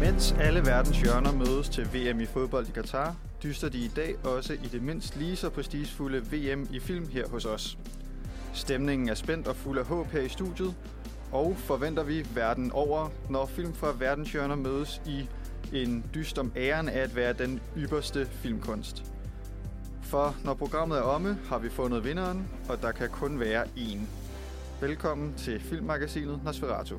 Mens 0.00 0.32
alle 0.32 0.66
verdens 0.66 1.00
hjørner 1.00 1.32
mødes 1.32 1.68
til 1.68 1.84
VM 1.94 2.20
i 2.20 2.26
fodbold 2.26 2.68
i 2.68 2.70
Katar, 2.70 3.16
dyster 3.42 3.68
de 3.68 3.78
i 3.78 3.90
dag 3.96 4.14
også 4.24 4.52
i 4.52 4.68
det 4.72 4.82
mindst 4.82 5.16
lige 5.16 5.36
så 5.36 5.50
prestigefulde 5.50 6.18
VM 6.18 6.68
i 6.72 6.80
film 6.80 7.08
her 7.08 7.28
hos 7.28 7.44
os. 7.44 7.78
Stemningen 8.52 9.08
er 9.08 9.14
spændt 9.14 9.46
og 9.46 9.56
fuld 9.56 9.78
af 9.78 9.84
håb 9.84 10.06
her 10.06 10.20
i 10.20 10.28
studiet, 10.28 10.74
og 11.32 11.56
forventer 11.56 12.02
vi 12.02 12.26
verden 12.34 12.72
over, 12.72 13.08
når 13.30 13.46
film 13.46 13.74
fra 13.74 13.94
verdens 13.98 14.32
hjørner 14.32 14.56
mødes 14.56 15.02
i 15.06 15.28
en 15.72 16.04
dyst 16.14 16.38
om 16.38 16.52
æren 16.56 16.88
af 16.88 17.00
at 17.00 17.16
være 17.16 17.32
den 17.32 17.60
ypperste 17.76 18.26
filmkunst. 18.26 19.15
For 20.10 20.36
når 20.44 20.54
programmet 20.54 20.98
er 20.98 21.02
omme, 21.02 21.34
har 21.34 21.58
vi 21.58 21.68
fundet 21.68 22.04
vinderen, 22.04 22.48
og 22.68 22.82
der 22.82 22.92
kan 22.92 23.10
kun 23.10 23.40
være 23.40 23.64
én. 23.64 23.98
Velkommen 24.80 25.34
til 25.34 25.60
filmmagasinet 25.60 26.40
Nosferatu. 26.44 26.98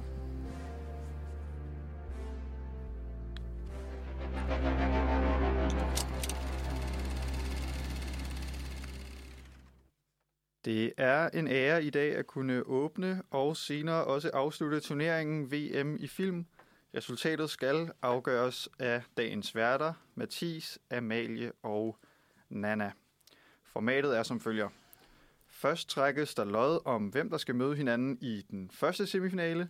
Det 10.66 10.94
er 10.98 11.30
en 11.30 11.48
ære 11.48 11.84
i 11.84 11.90
dag 11.90 12.16
at 12.16 12.28
kunne 12.28 12.64
åbne 12.64 13.22
og 13.32 13.58
senere 13.58 14.04
også 14.04 14.30
afslutte 14.34 14.80
turneringen 14.80 15.52
VM 15.52 15.98
i 16.00 16.08
film. 16.08 16.46
Resultatet 16.96 17.50
skal 17.50 17.92
afgøres 18.02 18.70
af 18.80 19.04
dagens 19.18 19.56
værter, 19.56 19.94
Mathis, 20.16 20.80
Amalie 20.92 21.52
og 21.64 21.98
Nana. 22.50 22.92
Formatet 23.64 24.18
er 24.18 24.24
som 24.24 24.40
følger. 24.40 24.70
Først 25.48 25.90
trækkes 25.90 26.36
der 26.36 26.46
lod 26.46 26.80
om, 26.86 27.08
hvem 27.08 27.30
der 27.30 27.38
skal 27.38 27.56
møde 27.56 27.76
hinanden 27.76 28.18
i 28.22 28.42
den 28.52 28.72
første 28.74 29.08
semifinale. 29.08 29.70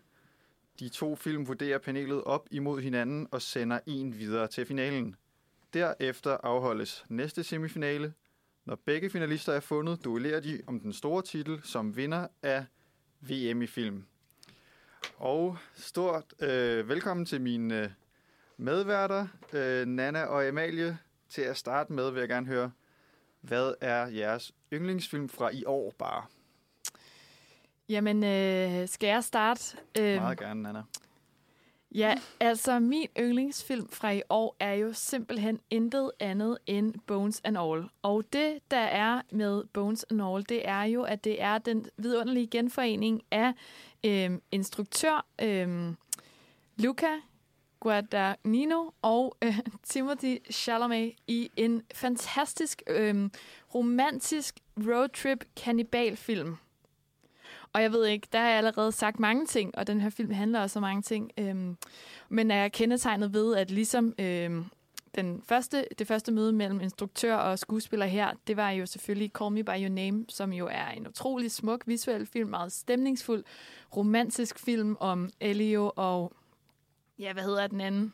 De 0.79 0.89
to 0.89 1.15
film 1.15 1.47
vurderer 1.47 1.77
panelet 1.77 2.23
op 2.23 2.47
imod 2.51 2.81
hinanden 2.81 3.27
og 3.31 3.41
sender 3.41 3.79
en 3.85 4.17
videre 4.17 4.47
til 4.47 4.65
finalen. 4.65 5.15
Derefter 5.73 6.37
afholdes 6.43 7.05
næste 7.09 7.43
semifinale. 7.43 8.13
Når 8.65 8.75
begge 8.75 9.09
finalister 9.09 9.53
er 9.53 9.59
fundet, 9.59 10.03
duellerer 10.03 10.39
de 10.39 10.61
om 10.67 10.79
den 10.79 10.93
store 10.93 11.21
titel 11.21 11.61
som 11.63 11.95
vinder 11.95 12.27
af 12.43 12.65
VM 13.21 13.61
i 13.61 13.67
film. 13.67 14.05
Og 15.17 15.57
stort 15.73 16.33
øh, 16.41 16.89
velkommen 16.89 17.25
til 17.25 17.41
mine 17.41 17.83
øh, 17.83 17.89
medværter, 18.57 19.27
øh, 19.53 19.85
Nana 19.85 20.23
og 20.23 20.45
Amalie. 20.45 20.97
Til 21.29 21.41
at 21.41 21.57
starte 21.57 21.93
med 21.93 22.11
vil 22.11 22.19
jeg 22.19 22.29
gerne 22.29 22.47
høre, 22.47 22.71
hvad 23.41 23.73
er 23.81 24.07
jeres 24.07 24.51
yndlingsfilm 24.73 25.29
fra 25.29 25.49
i 25.49 25.63
år 25.65 25.93
bare? 25.97 26.25
Jamen, 27.89 28.23
øh, 28.23 28.87
skal 28.87 29.07
jeg 29.07 29.23
starte? 29.23 29.77
Øh, 29.99 30.21
Meget 30.21 30.39
gerne, 30.39 30.61
Nana. 30.63 30.83
Ja, 31.95 32.15
altså 32.39 32.79
min 32.79 33.07
yndlingsfilm 33.19 33.89
fra 33.89 34.11
i 34.11 34.21
år 34.29 34.55
er 34.59 34.73
jo 34.73 34.93
simpelthen 34.93 35.59
intet 35.69 36.11
andet 36.19 36.57
end 36.65 36.93
Bones 37.05 37.41
and 37.43 37.57
All. 37.57 37.89
Og 38.01 38.23
det, 38.33 38.59
der 38.71 38.77
er 38.77 39.21
med 39.31 39.63
Bones 39.73 40.05
and 40.11 40.21
All, 40.21 40.45
det 40.49 40.67
er 40.67 40.83
jo, 40.83 41.03
at 41.03 41.23
det 41.23 41.41
er 41.41 41.57
den 41.57 41.85
vidunderlige 41.97 42.47
genforening 42.47 43.23
af 43.31 43.53
øh, 44.05 44.31
instruktør 44.51 45.25
øh, 45.41 45.93
Luca 46.77 47.07
Guadagnino 47.79 48.89
og 49.01 49.37
øh, 49.41 49.59
Timothy 49.83 50.37
Chalamet 50.51 51.13
i 51.27 51.51
en 51.55 51.81
fantastisk 51.93 52.81
øh, 52.87 53.29
romantisk 53.75 54.55
roadtrip 54.77 55.45
kannibalfilm. 55.55 56.57
Og 57.73 57.81
jeg 57.81 57.91
ved 57.91 58.05
ikke, 58.05 58.27
der 58.31 58.39
har 58.39 58.47
jeg 58.47 58.57
allerede 58.57 58.91
sagt 58.91 59.19
mange 59.19 59.45
ting, 59.45 59.77
og 59.77 59.87
den 59.87 60.01
her 60.01 60.09
film 60.09 60.31
handler 60.31 60.61
også 60.61 60.79
om 60.79 60.81
mange 60.81 61.01
ting. 61.01 61.31
Øhm, 61.37 61.77
men 62.29 62.51
er 62.51 62.67
kendetegnet 62.67 63.33
ved, 63.33 63.55
at 63.55 63.71
ligesom 63.71 64.13
øhm, 64.19 64.65
den 65.15 65.41
første, 65.45 65.85
det 65.99 66.07
første 66.07 66.31
møde 66.31 66.53
mellem 66.53 66.81
instruktør 66.81 67.35
og 67.35 67.59
skuespiller 67.59 68.05
her, 68.05 68.31
det 68.47 68.57
var 68.57 68.69
jo 68.69 68.85
selvfølgelig 68.85 69.31
Call 69.39 69.51
Me 69.51 69.63
By 69.63 69.69
Your 69.69 69.89
Name, 69.89 70.25
som 70.29 70.53
jo 70.53 70.67
er 70.71 70.87
en 70.87 71.07
utrolig 71.07 71.51
smuk 71.51 71.83
visuel 71.85 72.25
film, 72.25 72.49
meget 72.49 72.71
stemningsfuld, 72.71 73.43
romantisk 73.95 74.59
film 74.59 74.97
om 74.99 75.29
Elio 75.39 75.91
og, 75.95 76.33
ja, 77.19 77.33
hvad 77.33 77.43
hedder 77.43 77.67
den 77.67 77.81
anden? 77.81 78.13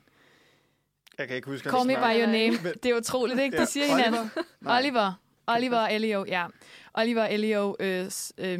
Jeg 1.17 1.27
kan 1.27 1.35
ikke 1.35 1.49
huske, 1.51 1.69
Call 1.69 1.87
Me 1.87 1.93
By. 1.95 2.19
Your 2.19 2.25
Name. 2.25 2.73
Det 2.83 2.85
er 2.85 2.97
utroligt, 2.97 3.39
ikke? 3.39 3.55
Ja, 3.57 3.61
De 3.61 3.67
siger 3.67 3.85
Oliver? 3.93 4.05
hinanden. 4.05 4.31
Nej. 4.61 4.79
Oliver. 4.79 5.13
Oliver 5.47 5.77
og 5.77 5.93
Elio, 5.93 6.25
ja. 6.27 6.45
Oliver 6.93 7.25
Elio 7.25 7.75
øh, 7.79 8.11
øh, 8.37 8.59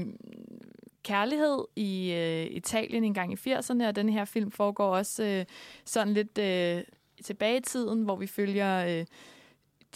kærlighed 1.03 1.66
i 1.76 2.12
øh, 2.14 2.46
Italien 2.56 3.03
en 3.03 3.14
gang 3.14 3.34
i 3.34 3.53
80'erne, 3.53 3.88
og 3.88 3.96
den 3.96 4.09
her 4.09 4.26
film 4.26 4.52
foregår 4.52 4.96
også 4.96 5.24
øh, 5.24 5.46
sådan 5.86 6.14
lidt 6.14 6.38
øh, 6.38 6.84
tilbage 7.24 7.58
i 7.58 7.62
tiden, 7.62 8.03
hvor 8.03 8.16
vi 8.16 8.28
følger 8.28 9.00
øh, 9.00 9.06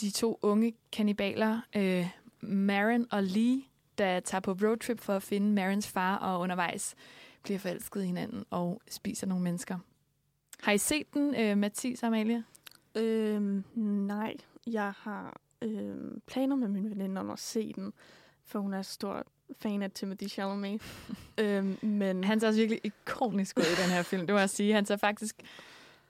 de 0.02 0.12
to 0.12 0.40
unge 0.41 0.74
kannibaler, 0.91 1.62
øh, 1.75 2.07
Marin 2.41 3.06
og 3.12 3.24
Lee, 3.24 3.62
der 3.97 4.19
tager 4.19 4.41
på 4.41 4.52
roadtrip 4.52 5.00
for 5.00 5.13
at 5.13 5.24
finde 5.24 5.53
Marins 5.53 5.88
far, 5.88 6.16
og 6.18 6.40
undervejs 6.40 6.96
bliver 7.44 7.59
forelsket 7.59 8.03
i 8.03 8.06
hinanden 8.06 8.46
og 8.50 8.81
spiser 8.90 9.28
nogle 9.28 9.44
mennesker. 9.44 9.78
Har 10.63 10.72
I 10.72 10.78
set 10.78 11.13
den, 11.13 11.35
øh, 11.35 11.57
Mathis 11.57 12.03
og 12.03 12.07
Amalie? 12.07 12.44
Øhm, 12.95 13.63
nej, 13.75 14.35
jeg 14.68 14.94
har 14.97 15.40
øhm, 15.62 16.22
planer 16.28 16.56
med 16.56 16.68
min 16.68 16.90
veninde 16.90 17.22
om 17.22 17.29
at 17.29 17.40
se 17.40 17.73
den, 17.73 17.94
for 18.45 18.59
hun 18.59 18.73
er 18.73 18.81
stor 18.81 19.23
fan 19.59 19.81
af 19.81 19.91
Timothy 19.91 20.28
Chalamet. 20.28 20.81
øhm, 21.38 21.78
men 21.81 22.23
Han 22.23 22.40
ser 22.40 22.47
også 22.47 22.59
virkelig 22.59 22.81
ikonisk 22.84 23.57
ud 23.57 23.63
i 23.63 23.81
den 23.84 23.90
her 23.91 24.03
film. 24.03 24.28
Det 24.28 24.34
må 24.34 24.40
jeg 24.40 24.50
sige. 24.50 24.73
Han 24.73 24.85
ser 24.85 24.97
faktisk 24.97 25.35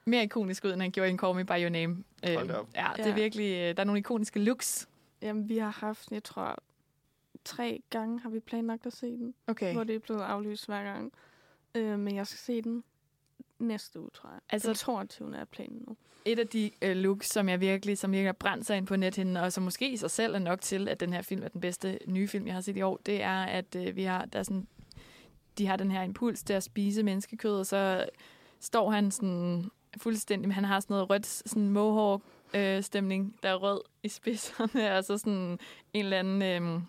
mere 0.04 0.24
ikonisk 0.24 0.64
ud, 0.64 0.72
end 0.72 0.80
han 0.82 0.90
gjorde 0.90 1.08
i 1.08 1.12
en 1.12 1.18
Call 1.18 1.34
Me 1.34 1.44
By 1.44 1.50
Your 1.62 1.68
Name. 1.68 2.04
Op. 2.22 2.68
ja, 2.74 2.86
det 2.96 3.04
er 3.04 3.08
Ja. 3.08 3.14
virkelig... 3.14 3.52
øh, 3.52 3.76
Der 3.76 3.80
er 3.80 3.84
nogle 3.84 3.98
ikoniske 3.98 4.40
looks. 4.40 4.88
jamen, 5.22 5.48
vi 5.48 5.58
har 5.58 5.70
haft, 5.70 6.10
jeg 6.10 6.24
tror, 6.24 6.58
tre 7.44 7.82
gange 7.90 8.20
har 8.20 8.30
vi 8.30 8.40
planlagt 8.40 8.86
at 8.86 8.92
se 8.92 9.06
den, 9.06 9.34
Okay. 9.46 9.72
hvor 9.72 9.84
det 9.84 9.94
er 9.94 9.98
blevet 9.98 10.20
aflyst 10.20 10.66
hver 10.66 10.82
gang. 10.82 11.12
Øh, 11.74 11.98
men 11.98 12.14
jeg 12.16 12.26
skal 12.26 12.38
se 12.38 12.62
den 12.62 12.84
næste 13.58 14.00
uge, 14.00 14.10
tror 14.14 14.30
jeg. 14.30 14.40
Altså- 14.50 14.68
den 14.68 14.76
22. 14.76 15.36
er 15.36 15.44
planen 15.44 15.84
nu. 15.88 15.96
Et 16.24 16.38
af 16.38 16.48
de 16.48 16.70
øh, 16.82 16.96
looks, 16.96 17.28
som 17.28 17.48
jeg 17.48 17.60
virkelig, 17.60 17.98
som 17.98 18.12
virkelig 18.12 18.28
har 18.28 18.32
brændt 18.32 18.66
sig 18.66 18.76
ind 18.76 18.86
på 18.86 18.96
nethinden, 18.96 19.36
og 19.36 19.52
som 19.52 19.64
måske 19.64 19.90
i 19.92 19.96
sig 19.96 20.10
selv 20.10 20.34
er 20.34 20.38
nok 20.38 20.60
til, 20.60 20.88
at 20.88 21.00
den 21.00 21.12
her 21.12 21.22
film 21.22 21.42
er 21.42 21.48
den 21.48 21.60
bedste 21.60 21.98
nye 22.06 22.28
film, 22.28 22.46
jeg 22.46 22.54
har 22.54 22.60
set 22.60 22.76
i 22.76 22.82
år, 22.82 23.00
det 23.06 23.22
er, 23.22 23.42
at 23.42 23.76
øh, 23.76 23.96
vi 23.96 24.02
har, 24.02 24.24
der 24.24 24.38
er 24.38 24.42
sådan, 24.42 24.66
de 25.58 25.66
har 25.66 25.76
den 25.76 25.90
her 25.90 26.02
impuls 26.02 26.42
til 26.42 26.52
at 26.52 26.62
spise 26.62 27.02
menneskekød, 27.02 27.58
og 27.58 27.66
så 27.66 28.08
står 28.60 28.90
han 28.90 29.10
sådan 29.10 29.70
fuldstændig, 29.96 30.54
han 30.54 30.64
har 30.64 30.80
sådan 30.80 30.94
noget 30.94 31.10
rødt, 31.10 31.26
sådan 31.26 31.68
mohawk 31.68 32.22
øh, 32.54 32.82
stemning, 32.82 33.36
der 33.42 33.48
er 33.48 33.54
rød 33.54 33.80
i 34.02 34.08
spidserne, 34.08 34.92
og 34.96 35.04
så 35.04 35.18
sådan 35.18 35.58
en 35.92 36.04
eller 36.04 36.18
anden, 36.18 36.42
øh, 36.42 36.80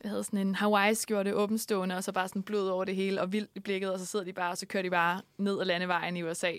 hvad 0.00 0.10
hedder 0.10 0.22
sådan 0.22 0.38
en 0.46 0.54
Hawaii-skjorte 0.54 1.34
åbenstående, 1.34 1.96
og 1.96 2.04
så 2.04 2.12
bare 2.12 2.28
sådan 2.28 2.42
blod 2.42 2.68
over 2.68 2.84
det 2.84 2.96
hele, 2.96 3.20
og 3.20 3.32
vildt 3.32 3.50
i 3.54 3.60
blikket, 3.60 3.92
og 3.92 3.98
så 3.98 4.06
sidder 4.06 4.24
de 4.24 4.32
bare, 4.32 4.50
og 4.50 4.58
så 4.58 4.66
kører 4.66 4.82
de 4.82 4.90
bare 4.90 5.22
ned 5.38 5.60
ad 5.60 5.64
landevejen 5.64 6.16
i 6.16 6.22
USA, 6.22 6.52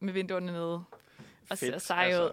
med 0.00 0.12
vinduerne 0.12 0.52
nede. 0.52 0.84
Og 1.50 1.58
ser 1.58 1.78
sej 1.78 2.14
ud. 2.22 2.30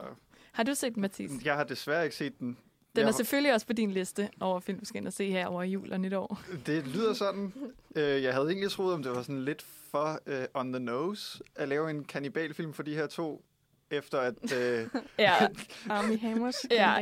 Har 0.51 0.63
du 0.63 0.75
set 0.75 0.93
den, 0.95 1.01
Mathis? 1.01 1.31
Jeg 1.45 1.55
har 1.55 1.63
desværre 1.63 2.03
ikke 2.03 2.15
set 2.15 2.39
den. 2.39 2.57
Den 2.95 3.01
Jeg 3.01 3.07
er 3.07 3.11
selvfølgelig 3.11 3.53
også 3.53 3.67
på 3.67 3.73
din 3.73 3.91
liste 3.91 4.29
over 4.39 4.59
film, 4.59 4.79
du 4.79 4.85
skal 4.85 4.97
ind 4.97 5.07
og 5.07 5.13
se 5.13 5.31
her 5.31 5.47
over 5.47 5.63
jul 5.63 5.93
og 5.93 5.99
nytår. 5.99 6.41
Det 6.65 6.87
lyder 6.87 7.13
sådan. 7.13 7.53
Øh, 7.95 8.23
jeg 8.23 8.33
havde 8.33 8.47
egentlig 8.47 8.71
troet, 8.71 8.93
om 8.93 9.03
det 9.03 9.11
var 9.11 9.21
sådan 9.21 9.45
lidt 9.45 9.65
for 9.91 10.19
uh, 10.27 10.33
on 10.53 10.73
the 10.73 10.79
nose 10.79 11.43
at 11.55 11.67
lave 11.67 11.89
en 11.89 12.03
kannibalfilm 12.03 12.73
for 12.73 12.83
de 12.83 12.95
her 12.95 13.07
to, 13.07 13.45
efter 13.93 14.19
at... 14.19 14.53
Øh, 14.55 14.87
Ja, 15.19 15.47
Army 15.89 16.19
Hammers 16.19 16.55
Ja. 16.71 16.99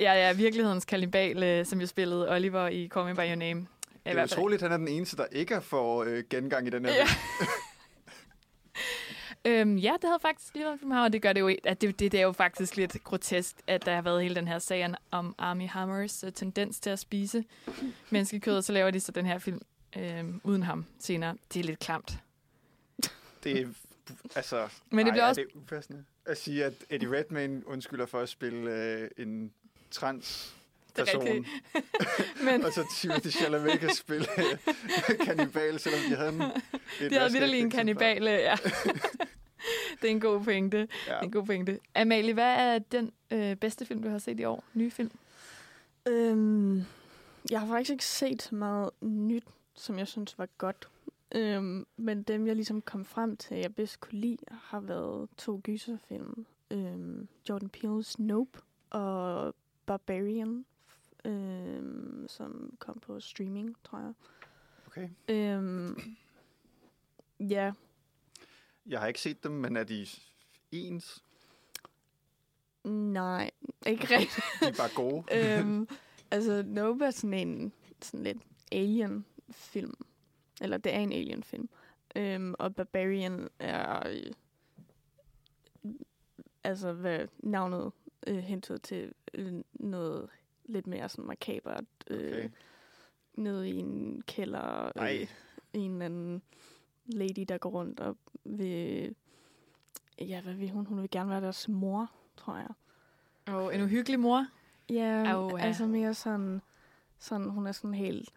ja, 0.00 0.12
ja 0.14 0.32
virkelighedens 0.32 0.84
kalibal, 0.84 1.42
øh, 1.42 1.66
som 1.66 1.80
jo 1.80 1.86
spillede 1.86 2.30
Oliver 2.30 2.68
i 2.68 2.88
Call 2.88 3.06
Me 3.06 3.14
By 3.14 3.18
Your 3.28 3.34
Name. 3.34 3.60
det 3.60 3.66
I 4.04 4.08
er 4.08 4.12
hvert 4.12 4.28
fald. 4.30 4.38
utroligt, 4.38 4.62
han 4.62 4.72
er 4.72 4.76
den 4.76 4.88
eneste, 4.88 5.16
der 5.16 5.26
ikke 5.32 5.60
får 5.60 6.04
øh, 6.04 6.24
gengang 6.30 6.66
i 6.66 6.70
den 6.70 6.84
her 6.84 6.92
Ja. 6.94 7.06
Øhm, 9.44 9.76
ja, 9.76 9.92
det 10.02 10.04
havde 10.04 10.18
faktisk 10.22 10.54
lige 10.54 10.64
været 10.64 10.78
her, 10.92 11.00
og 11.02 11.12
det 11.12 11.22
gør 11.22 11.32
det 11.32 11.40
jo, 11.40 11.50
at 11.64 11.80
det, 11.80 11.98
det, 12.00 12.12
det 12.12 12.20
er 12.20 12.24
jo 12.24 12.32
faktisk 12.32 12.76
lidt 12.76 13.04
grotesk, 13.04 13.56
at 13.66 13.86
der 13.86 13.94
har 13.94 14.02
været 14.02 14.22
hele 14.22 14.34
den 14.34 14.48
her 14.48 14.58
sag 14.58 14.94
om 15.10 15.34
Army 15.38 15.68
Hammers 15.68 16.24
uh, 16.24 16.32
tendens 16.32 16.80
til 16.80 16.90
at 16.90 16.98
spise 16.98 17.44
menneskekød, 18.10 18.56
og 18.56 18.64
så 18.64 18.72
laver 18.72 18.90
de 18.90 19.00
så 19.00 19.12
den 19.12 19.26
her 19.26 19.38
film 19.38 19.60
øhm, 19.96 20.40
uden 20.44 20.62
ham 20.62 20.86
senere. 20.98 21.36
Det 21.54 21.60
er 21.60 21.64
lidt 21.64 21.78
klamt. 21.78 22.18
Det 23.44 23.60
er... 23.60 23.66
Altså, 24.34 24.68
Men 24.90 24.98
det 24.98 25.10
ej, 25.10 25.14
bliver 25.14 25.24
er 25.24 25.28
også- 25.28 25.40
det 25.40 25.66
at 26.26 26.38
sige, 26.38 26.64
at 26.64 26.74
Eddie 26.90 27.12
Redmayne 27.18 27.62
undskylder 27.68 28.06
for 28.06 28.20
at 28.20 28.28
spille 28.28 28.70
øh, 28.70 29.10
en 29.18 29.52
trans 29.90 30.54
Det 30.96 31.00
er 31.02 31.04
person. 31.04 31.46
Men 32.44 32.64
og 32.64 32.72
så 32.72 32.94
Timothy 32.96 33.28
Chalamet 33.28 33.80
kan 33.80 33.94
spille 33.94 34.26
øh, 34.38 35.18
kannibal, 35.26 35.78
selvom 35.78 36.00
de 36.10 36.16
havde 36.16 36.32
en... 36.32 36.42
et 36.42 37.10
de 37.10 37.16
havde 37.18 37.32
virkelig 37.32 37.60
en 37.60 37.70
kannibale, 37.70 38.30
ja. 38.30 38.56
det 40.02 40.08
er 40.08 40.10
en 40.10 40.20
god 40.20 40.44
pointe. 40.44 40.78
Ja. 40.78 40.84
Det 40.84 41.10
er 41.10 41.20
en 41.20 41.30
god 41.32 41.46
pointe. 41.46 41.78
Amalie, 41.94 42.34
hvad 42.34 42.54
er 42.56 42.78
den 42.78 43.12
øh, 43.30 43.56
bedste 43.56 43.86
film, 43.86 44.02
du 44.02 44.08
har 44.08 44.18
set 44.18 44.40
i 44.40 44.44
år? 44.44 44.64
Nye 44.74 44.90
film? 44.90 45.10
Øhm, 46.06 46.84
Jeg 47.50 47.60
har 47.60 47.66
faktisk 47.66 47.90
ikke 47.90 48.04
set 48.04 48.42
så 48.42 48.54
meget 48.54 48.90
nyt, 49.00 49.44
som 49.74 49.98
jeg 49.98 50.08
synes 50.08 50.38
var 50.38 50.48
godt. 50.58 50.88
Øhm, 51.34 51.86
men 51.96 52.22
dem, 52.22 52.46
jeg 52.46 52.54
ligesom 52.56 52.82
kom 52.82 53.04
frem 53.04 53.36
til, 53.36 53.56
jeg 53.56 53.74
bedst 53.74 54.00
kunne 54.00 54.20
lide, 54.20 54.36
har 54.50 54.80
været 54.80 55.28
to 55.36 55.60
gyserfilm. 55.64 56.46
Øhm, 56.70 57.28
Jordan 57.48 57.70
Peele's 57.76 58.14
Nope 58.18 58.58
og 58.90 59.54
Barbarian, 59.86 60.64
øhm, 61.24 62.26
som 62.28 62.76
kom 62.78 63.00
på 63.00 63.20
streaming, 63.20 63.76
tror 63.84 63.98
jeg. 63.98 64.12
Okay. 64.86 65.08
Øhm, 65.28 65.98
ja, 67.40 67.72
Jeg 68.86 69.00
har 69.00 69.06
ikke 69.06 69.20
set 69.20 69.44
dem, 69.44 69.52
men 69.52 69.76
er 69.76 69.84
de 69.84 70.06
ens? 70.72 71.22
nej, 72.84 73.50
ikke 73.86 74.04
rigtigt. 74.18 74.44
De 74.60 74.66
er 74.66 74.72
bare 74.76 74.94
gode. 74.94 75.24
øhm, 75.60 75.88
altså, 76.30 76.62
Nope 76.66 77.04
er 77.04 77.10
sådan 77.10 77.34
en 77.48 77.72
sådan 78.02 78.22
lidt 78.24 78.38
alien-film. 78.72 79.94
Eller 80.60 80.76
det 80.76 80.94
er 80.94 80.98
en 80.98 81.12
alien-film. 81.12 81.68
Øhm, 82.16 82.54
og 82.58 82.74
Barbarian 82.74 83.48
er... 83.58 84.08
Øh, 84.08 84.32
altså, 86.64 86.92
hvad 86.92 87.28
navnet 87.38 87.92
øh, 88.26 88.36
hentede 88.36 88.78
til 88.78 89.12
øh, 89.34 89.62
noget 89.74 90.28
lidt 90.64 90.86
mere 90.86 91.08
sådan 91.08 91.26
makabert. 91.26 91.84
Øh, 92.10 92.32
Okay. 92.32 92.50
Nede 93.34 93.70
i 93.70 93.76
en 93.76 94.22
kælder. 94.26 94.92
Nej. 94.96 95.18
Øh, 95.20 95.28
en 95.72 95.92
eller 95.92 96.04
anden 96.04 96.42
lady, 97.06 97.44
der 97.48 97.58
går 97.58 97.70
rundt 97.70 98.00
og 98.00 98.16
vil... 98.44 99.14
Ja, 100.18 100.40
hvad 100.40 100.54
vil 100.54 100.70
hun? 100.70 100.86
Hun 100.86 101.02
vil 101.02 101.10
gerne 101.10 101.30
være 101.30 101.40
deres 101.40 101.68
mor, 101.68 102.10
tror 102.36 102.56
jeg. 102.56 102.70
Og 103.46 103.74
en 103.74 103.82
uhyggelig 103.82 104.20
mor. 104.20 104.46
Ja, 104.90 105.38
oh, 105.38 105.60
ja. 105.60 105.66
altså 105.66 105.86
mere 105.86 106.14
sådan, 106.14 106.62
sådan, 107.18 107.48
hun 107.48 107.66
er 107.66 107.72
sådan 107.72 107.94
helt 107.94 108.32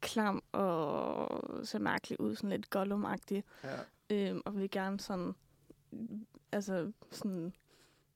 klam 0.00 0.42
og 0.52 1.44
ser 1.66 1.78
mærkelig 1.78 2.20
ud, 2.20 2.36
sådan 2.36 2.50
lidt 2.50 2.66
gollum-agtig, 2.76 3.42
Ja. 3.64 3.76
øhm, 4.10 4.42
og 4.44 4.56
vil 4.56 4.70
gerne 4.70 5.00
sådan, 5.00 5.34
altså 6.52 6.92
sådan 7.10 7.52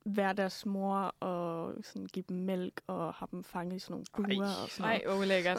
være 0.04 0.32
deres 0.32 0.66
mor 0.66 1.14
og 1.20 1.74
sådan 1.82 2.06
give 2.06 2.24
dem 2.28 2.36
mælk 2.36 2.80
og 2.86 3.14
have 3.14 3.28
dem 3.30 3.44
fanget 3.44 3.76
i 3.76 3.78
sådan 3.78 3.92
nogle 4.14 4.30
Ej. 4.30 4.36
buer 4.36 4.62
og 4.62 4.68
sådan 4.70 4.88
Nej, 4.90 5.02
noget. 5.06 5.20
oh, 5.20 5.26
lækkert. 5.28 5.58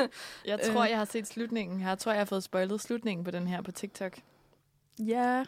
Jeg 0.46 0.60
Øh. 0.68 0.72
tror, 0.74 0.84
jeg 0.84 0.98
har 0.98 1.04
set 1.04 1.26
slutningen. 1.26 1.80
Jeg 1.80 1.98
tror, 1.98 2.12
jeg 2.12 2.20
har 2.20 2.24
fået 2.24 2.42
spoilet 2.42 2.80
slutningen 2.80 3.24
på 3.24 3.30
den 3.30 3.46
her 3.46 3.62
på 3.62 3.72
TikTok. 3.72 4.18
Ja, 4.98 5.44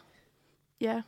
ja, 0.80 1.02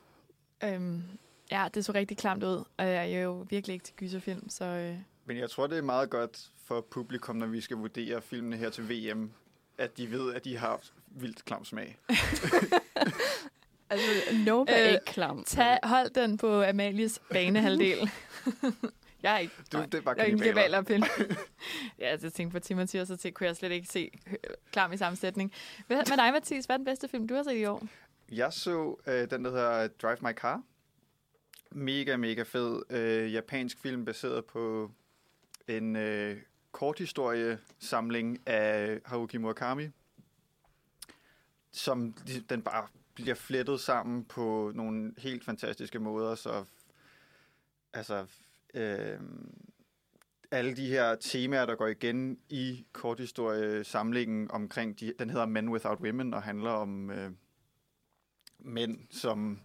Øhm, 0.65 1.03
ja, 1.51 1.69
det 1.75 1.85
så 1.85 1.93
rigtig 1.93 2.17
klamt 2.19 2.45
ud, 2.45 2.65
og 2.77 2.87
jeg 2.87 3.13
er 3.13 3.21
jo 3.23 3.47
virkelig 3.51 3.75
ikke 3.75 3.85
til 3.85 3.95
gyserfilm, 3.97 4.49
så 4.49 4.65
øh, 4.65 4.99
Men 5.29 5.37
jeg 5.37 5.51
tror, 5.51 5.67
det 5.67 5.79
er 5.79 5.83
meget 5.83 6.11
godt 6.11 6.51
for 6.65 6.81
publikum, 6.81 7.37
når 7.37 7.47
vi 7.47 7.61
skal 7.61 7.77
vurdere 7.77 8.23
filmene 8.23 8.57
her 8.57 8.71
til 8.71 8.91
VM, 8.91 9.31
at 9.79 9.97
de 9.97 10.11
ved, 10.11 10.35
at 10.35 10.45
de 10.45 10.57
har 10.57 10.81
vildt 11.07 11.45
klam 11.45 11.65
smag. 11.65 11.99
altså 13.91 14.07
Nope 14.47 14.73
er 14.73 14.87
Øh, 14.87 14.93
ikke 14.93 15.05
klam. 15.05 15.45
tag, 15.45 15.79
hold 15.83 16.11
den 16.11 16.39
på 16.39 16.63
Amalies 16.63 17.21
banehalvdel. 17.31 18.11
jeg 19.23 19.35
er 19.35 19.39
ikke, 19.39 19.55
Du, 19.73 19.79
det 19.83 19.95
er 19.95 20.01
bare 20.01 20.15
jeg 20.19 20.23
er 20.23 20.27
ikke 20.27 20.95
en 20.95 21.05
ja, 21.99 22.07
altså, 22.07 22.27
jeg 22.27 22.33
tænkte 22.33 22.53
på 22.53 22.59
Timothy, 22.59 22.97
og 22.97 23.07
så 23.07 23.17
tænkte, 23.17 23.39
kunne 23.39 23.47
jeg 23.47 23.57
slet 23.57 23.73
ikke 23.73 23.89
se 23.89 24.11
øh, 24.27 24.35
klam 24.73 24.93
i 24.93 24.97
sammensætning. 24.97 25.53
Hvad 25.87 25.97
med 25.97 26.17
dig, 26.17 26.33
Mathis? 26.33 26.65
Hvad 26.67 26.75
er 26.75 26.79
den 26.79 26.85
bedste 26.85 27.09
film, 27.09 27.29
du 27.29 27.35
har 27.35 27.43
set 27.43 27.57
i 27.57 27.65
år? 27.65 27.87
Jeg 28.33 28.53
så 28.53 28.97
øh, 29.07 29.31
den, 29.31 29.45
der 29.45 29.51
hedder 29.51 29.89
Drive 29.89 30.17
My 30.23 30.33
Car. 30.33 30.63
Mega, 31.71 32.17
mega 32.17 32.43
fed 32.43 32.83
øh, 32.91 33.33
japansk 33.33 33.79
film, 33.83 34.05
baseret 34.05 34.45
på 34.45 34.91
en 35.69 35.97
øh, 35.97 36.37
korthistorie-samling 36.73 38.49
af 38.49 39.01
Haruki 39.05 39.37
Murakami, 39.37 39.89
som 41.71 42.13
den 42.51 42.63
bare 42.63 42.87
bliver 43.15 43.35
flettet 43.35 43.81
sammen 43.81 44.25
på 44.25 44.73
nogle 44.75 45.15
helt 45.19 45.45
fantastiske 45.45 45.99
måder, 45.99 46.35
så 46.35 46.65
altså 47.93 48.27
øh, 48.75 49.21
alle 50.51 50.77
de 50.77 50.89
her 50.89 51.15
temaer, 51.15 51.67
der 51.67 51.75
går 51.75 51.87
igen 51.87 52.39
i 52.49 52.87
korthistorie-samlingen 52.93 54.51
omkring, 54.51 55.01
de, 55.01 55.13
den 55.19 55.31
hedder 55.31 55.47
Men 55.47 55.69
Without 55.69 56.01
Women, 56.01 56.35
og 56.35 56.43
handler 56.43 56.71
om 56.71 57.11
øh, 57.11 57.31
mænd, 58.59 58.99
som 59.11 59.61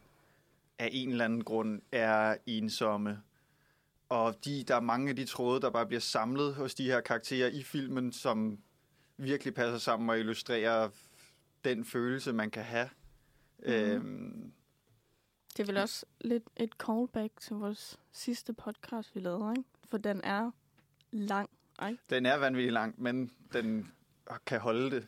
af 0.79 0.89
en 0.91 1.11
eller 1.11 1.25
anden 1.25 1.43
grund 1.43 1.81
er 1.91 2.37
ensomme. 2.45 3.21
Og 4.11 4.45
de, 4.45 4.63
der 4.67 4.75
er 4.75 4.79
mange 4.79 5.09
af 5.09 5.15
de 5.15 5.25
tråde, 5.25 5.61
der 5.61 5.69
bare 5.69 5.85
bliver 5.85 5.99
samlet 5.99 6.55
hos 6.55 6.75
de 6.75 6.85
her 6.85 7.01
karakterer 7.01 7.47
i 7.47 7.63
filmen, 7.63 8.11
som 8.11 8.59
virkelig 9.17 9.53
passer 9.53 9.77
sammen 9.77 10.09
og 10.09 10.19
illustrerer 10.19 10.89
den 11.65 11.85
følelse, 11.85 12.33
man 12.33 12.51
kan 12.51 12.63
have. 12.63 12.89
Mhm. 13.59 13.73
Øhm, 13.73 14.53
Det 15.57 15.59
er 15.59 15.65
vel 15.65 15.77
også 15.77 16.05
lidt 16.21 16.43
et 16.57 16.71
callback 16.73 17.31
til 17.39 17.55
vores 17.55 17.99
sidste 18.11 18.53
podcast, 18.53 19.15
vi 19.15 19.19
lavede, 19.19 19.53
ikke? 19.57 19.69
For 19.89 19.97
den 19.97 20.21
er 20.23 20.51
lang, 21.11 21.49
ikke? 21.89 22.03
den 22.09 22.25
er 22.25 22.35
vanvittig 22.35 22.71
lang, 22.71 23.01
men 23.01 23.31
den 23.53 23.91
kan 24.45 24.59
holde 24.59 24.91
det. 24.91 25.07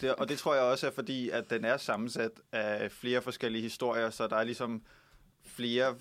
det. 0.00 0.14
Og 0.14 0.28
det 0.28 0.38
tror 0.38 0.54
jeg 0.54 0.64
også 0.64 0.86
er 0.86 0.90
fordi, 0.90 1.30
at 1.30 1.50
den 1.50 1.64
er 1.64 1.76
sammensat 1.76 2.40
af 2.52 2.92
flere 2.92 3.22
forskellige 3.22 3.62
historier, 3.62 4.10
så 4.10 4.26
der 4.26 4.36
er 4.36 4.44
ligesom 4.44 4.82
flere 5.42 5.96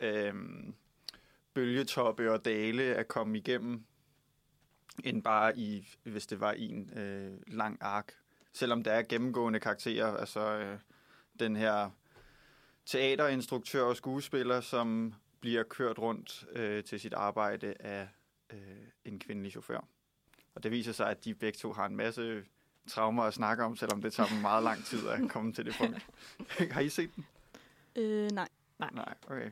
øhm, 0.00 0.74
bølgetoppe 1.54 2.32
og 2.32 2.44
dale 2.44 2.82
at 2.82 3.08
komme 3.08 3.38
igennem, 3.38 3.84
end 5.04 5.22
bare 5.22 5.58
i, 5.58 5.88
hvis 6.02 6.26
det 6.26 6.40
var 6.40 6.52
en 6.52 6.98
øh, 6.98 7.38
lang 7.46 7.78
ark. 7.80 8.12
Selvom 8.52 8.82
der 8.82 8.92
er 8.92 9.02
gennemgående 9.02 9.60
karakterer, 9.60 10.16
altså 10.16 10.40
øh, 10.40 10.78
den 11.40 11.56
her 11.56 11.90
teaterinstruktør 12.86 13.82
og 13.82 13.96
skuespiller, 13.96 14.60
som 14.60 15.14
bliver 15.40 15.62
kørt 15.62 15.98
rundt 15.98 16.46
øh, 16.52 16.84
til 16.84 17.00
sit 17.00 17.14
arbejde 17.14 17.74
af 17.80 18.08
øh, 18.50 18.58
en 19.04 19.18
kvindelig 19.18 19.50
chauffør. 19.50 19.84
Og 20.54 20.62
det 20.62 20.70
viser 20.70 20.92
sig, 20.92 21.10
at 21.10 21.24
de 21.24 21.34
begge 21.34 21.56
to 21.56 21.72
har 21.72 21.86
en 21.86 21.96
masse 21.96 22.44
traumer 22.88 23.22
at 23.22 23.34
snakke 23.34 23.64
om, 23.64 23.76
selvom 23.76 24.02
det 24.02 24.12
tager 24.12 24.28
dem 24.28 24.38
meget 24.38 24.64
lang 24.64 24.84
tid 24.84 25.08
at 25.08 25.30
komme 25.30 25.52
til 25.52 25.66
det 25.66 25.74
punkt. 25.78 26.06
har 26.74 26.80
I 26.80 26.88
set 26.88 27.10
den? 27.16 27.26
Øh, 27.96 28.30
nej. 28.30 28.48
Nej, 28.78 29.14
okay. 29.26 29.50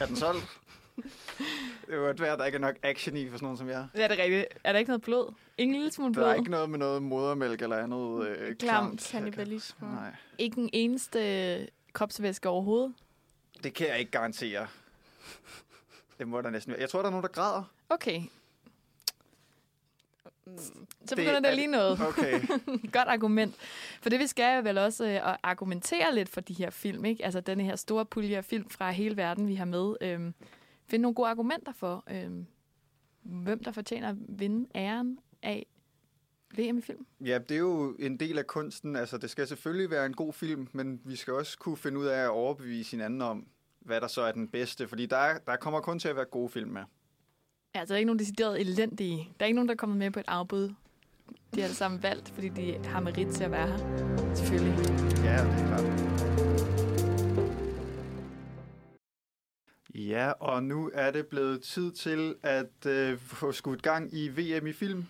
Er 0.00 0.06
den 0.06 0.16
solgt? 0.16 0.60
Det 0.96 1.92
er 1.94 1.96
jo 1.96 2.06
et 2.06 2.20
værd, 2.20 2.38
der 2.38 2.44
ikke 2.44 2.56
er 2.56 2.60
nok 2.60 2.76
action 2.82 3.16
i 3.16 3.28
for 3.28 3.36
sådan 3.36 3.44
nogen 3.44 3.58
som 3.58 3.68
jeg. 3.68 3.86
Ja, 3.94 4.08
det 4.08 4.18
er 4.20 4.22
rigtigt. 4.24 4.46
Er 4.64 4.72
der 4.72 4.78
ikke 4.78 4.88
noget 4.90 5.02
blod? 5.02 5.34
Ingen 5.58 5.76
lille 5.76 5.92
smule 5.92 6.14
Der 6.14 6.20
blod? 6.20 6.28
er 6.28 6.34
ikke 6.34 6.50
noget 6.50 6.70
med 6.70 6.78
noget 6.78 7.02
modermælk 7.02 7.62
eller 7.62 7.76
andet 7.76 8.28
øh, 8.28 8.36
Klamt. 8.38 8.58
klamt. 8.58 9.08
Kannibalisme. 9.10 9.88
Nej, 9.94 10.14
Ikke 10.38 10.60
en 10.60 10.70
eneste 10.72 11.68
kropsvæske 11.92 12.48
overhovedet? 12.48 12.94
det 13.64 13.74
kan 13.74 13.88
jeg 13.88 13.98
ikke 13.98 14.10
garantere. 14.10 14.66
Det 16.18 16.28
må 16.28 16.40
der 16.40 16.50
næsten 16.50 16.72
være. 16.72 16.80
Jeg 16.80 16.90
tror, 16.90 16.98
der 17.00 17.06
er 17.06 17.10
nogen, 17.10 17.22
der 17.22 17.28
græder. 17.32 17.62
Okay, 17.90 18.22
så 21.06 21.16
begynder 21.16 21.34
det 21.40 21.46
er- 21.46 21.50
at 21.50 21.56
lige 21.56 21.66
noget. 21.66 22.00
Okay. 22.08 22.40
Godt 22.96 23.08
argument. 23.08 23.54
For 24.02 24.10
det 24.10 24.18
vi 24.20 24.26
skal 24.26 24.44
er 24.44 24.60
vel 24.62 24.78
også 24.78 25.04
øh, 25.04 25.30
at 25.30 25.36
argumentere 25.42 26.14
lidt 26.14 26.28
for 26.28 26.40
de 26.40 26.54
her 26.54 26.70
film, 26.70 27.04
ikke? 27.04 27.24
Altså 27.24 27.40
denne 27.40 27.62
her 27.64 27.76
store 27.76 28.04
pulje 28.06 28.36
af 28.36 28.44
film 28.44 28.70
fra 28.70 28.90
hele 28.90 29.16
verden, 29.16 29.48
vi 29.48 29.54
har 29.54 29.64
med. 29.64 29.94
Øhm, 30.00 30.34
finde 30.88 31.02
nogle 31.02 31.14
gode 31.14 31.28
argumenter 31.28 31.72
for, 31.72 32.04
øhm, 32.10 32.46
hvem 33.22 33.64
der 33.64 33.72
fortjener 33.72 34.08
at 34.08 34.16
vinde 34.28 34.68
æren 34.74 35.18
af 35.42 35.66
VM 36.56 36.78
i 36.78 36.80
film. 36.80 37.06
Ja, 37.20 37.38
det 37.38 37.54
er 37.54 37.58
jo 37.58 37.96
en 37.98 38.16
del 38.16 38.38
af 38.38 38.46
kunsten. 38.46 38.96
Altså, 38.96 39.18
det 39.18 39.30
skal 39.30 39.46
selvfølgelig 39.46 39.90
være 39.90 40.06
en 40.06 40.14
god 40.14 40.32
film, 40.32 40.68
men 40.72 41.00
vi 41.04 41.16
skal 41.16 41.32
også 41.32 41.58
kunne 41.58 41.76
finde 41.76 41.98
ud 41.98 42.06
af 42.06 42.18
at 42.18 42.28
overbevise 42.28 42.90
hinanden 42.90 43.22
om, 43.22 43.46
hvad 43.80 44.00
der 44.00 44.06
så 44.06 44.22
er 44.22 44.32
den 44.32 44.48
bedste. 44.48 44.88
Fordi 44.88 45.06
der, 45.06 45.16
er, 45.16 45.38
der 45.38 45.56
kommer 45.56 45.80
kun 45.80 45.98
til 45.98 46.08
at 46.08 46.16
være 46.16 46.24
gode 46.24 46.48
film 46.48 46.70
med. 46.70 46.82
Ja, 47.74 47.80
altså, 47.80 47.92
der 47.92 47.96
er 47.96 47.98
ikke 47.98 48.06
nogen 48.06 48.18
decideret 48.18 48.60
elendige. 48.60 49.16
Der 49.16 49.44
er 49.44 49.46
ikke 49.46 49.54
nogen, 49.54 49.68
der 49.68 49.74
er 49.74 49.78
kommet 49.78 49.98
med 49.98 50.10
på 50.10 50.20
et 50.20 50.24
afbud. 50.28 50.74
De 51.54 51.60
er 51.60 51.64
alle 51.64 51.76
sammen 51.76 52.02
valgt, 52.02 52.28
fordi 52.28 52.48
de 52.48 52.78
har 52.84 53.00
merit 53.00 53.28
til 53.28 53.44
at 53.44 53.50
være 53.50 53.66
her. 53.66 54.34
Selvfølgelig. 54.34 54.74
Ja, 55.24 55.44
det 55.44 55.62
er 55.62 55.66
klart. 55.66 56.05
Ja, 60.08 60.30
og 60.30 60.62
nu 60.62 60.90
er 60.94 61.10
det 61.10 61.26
blevet 61.26 61.62
tid 61.62 61.92
til 61.92 62.34
at 62.42 62.86
øh, 62.86 63.18
få 63.18 63.52
skudt 63.52 63.82
gang 63.82 64.14
i 64.14 64.28
VM 64.28 64.66
i 64.66 64.72
film. 64.72 65.06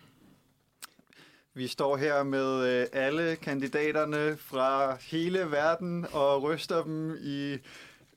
Vi 1.55 1.67
står 1.67 1.97
her 1.97 2.23
med 2.23 2.81
øh, 2.81 2.87
alle 2.93 3.37
kandidaterne 3.37 4.37
fra 4.37 4.97
hele 5.01 5.51
verden 5.51 6.07
og 6.13 6.43
ryster 6.43 6.83
dem 6.83 7.17
i, 7.21 7.57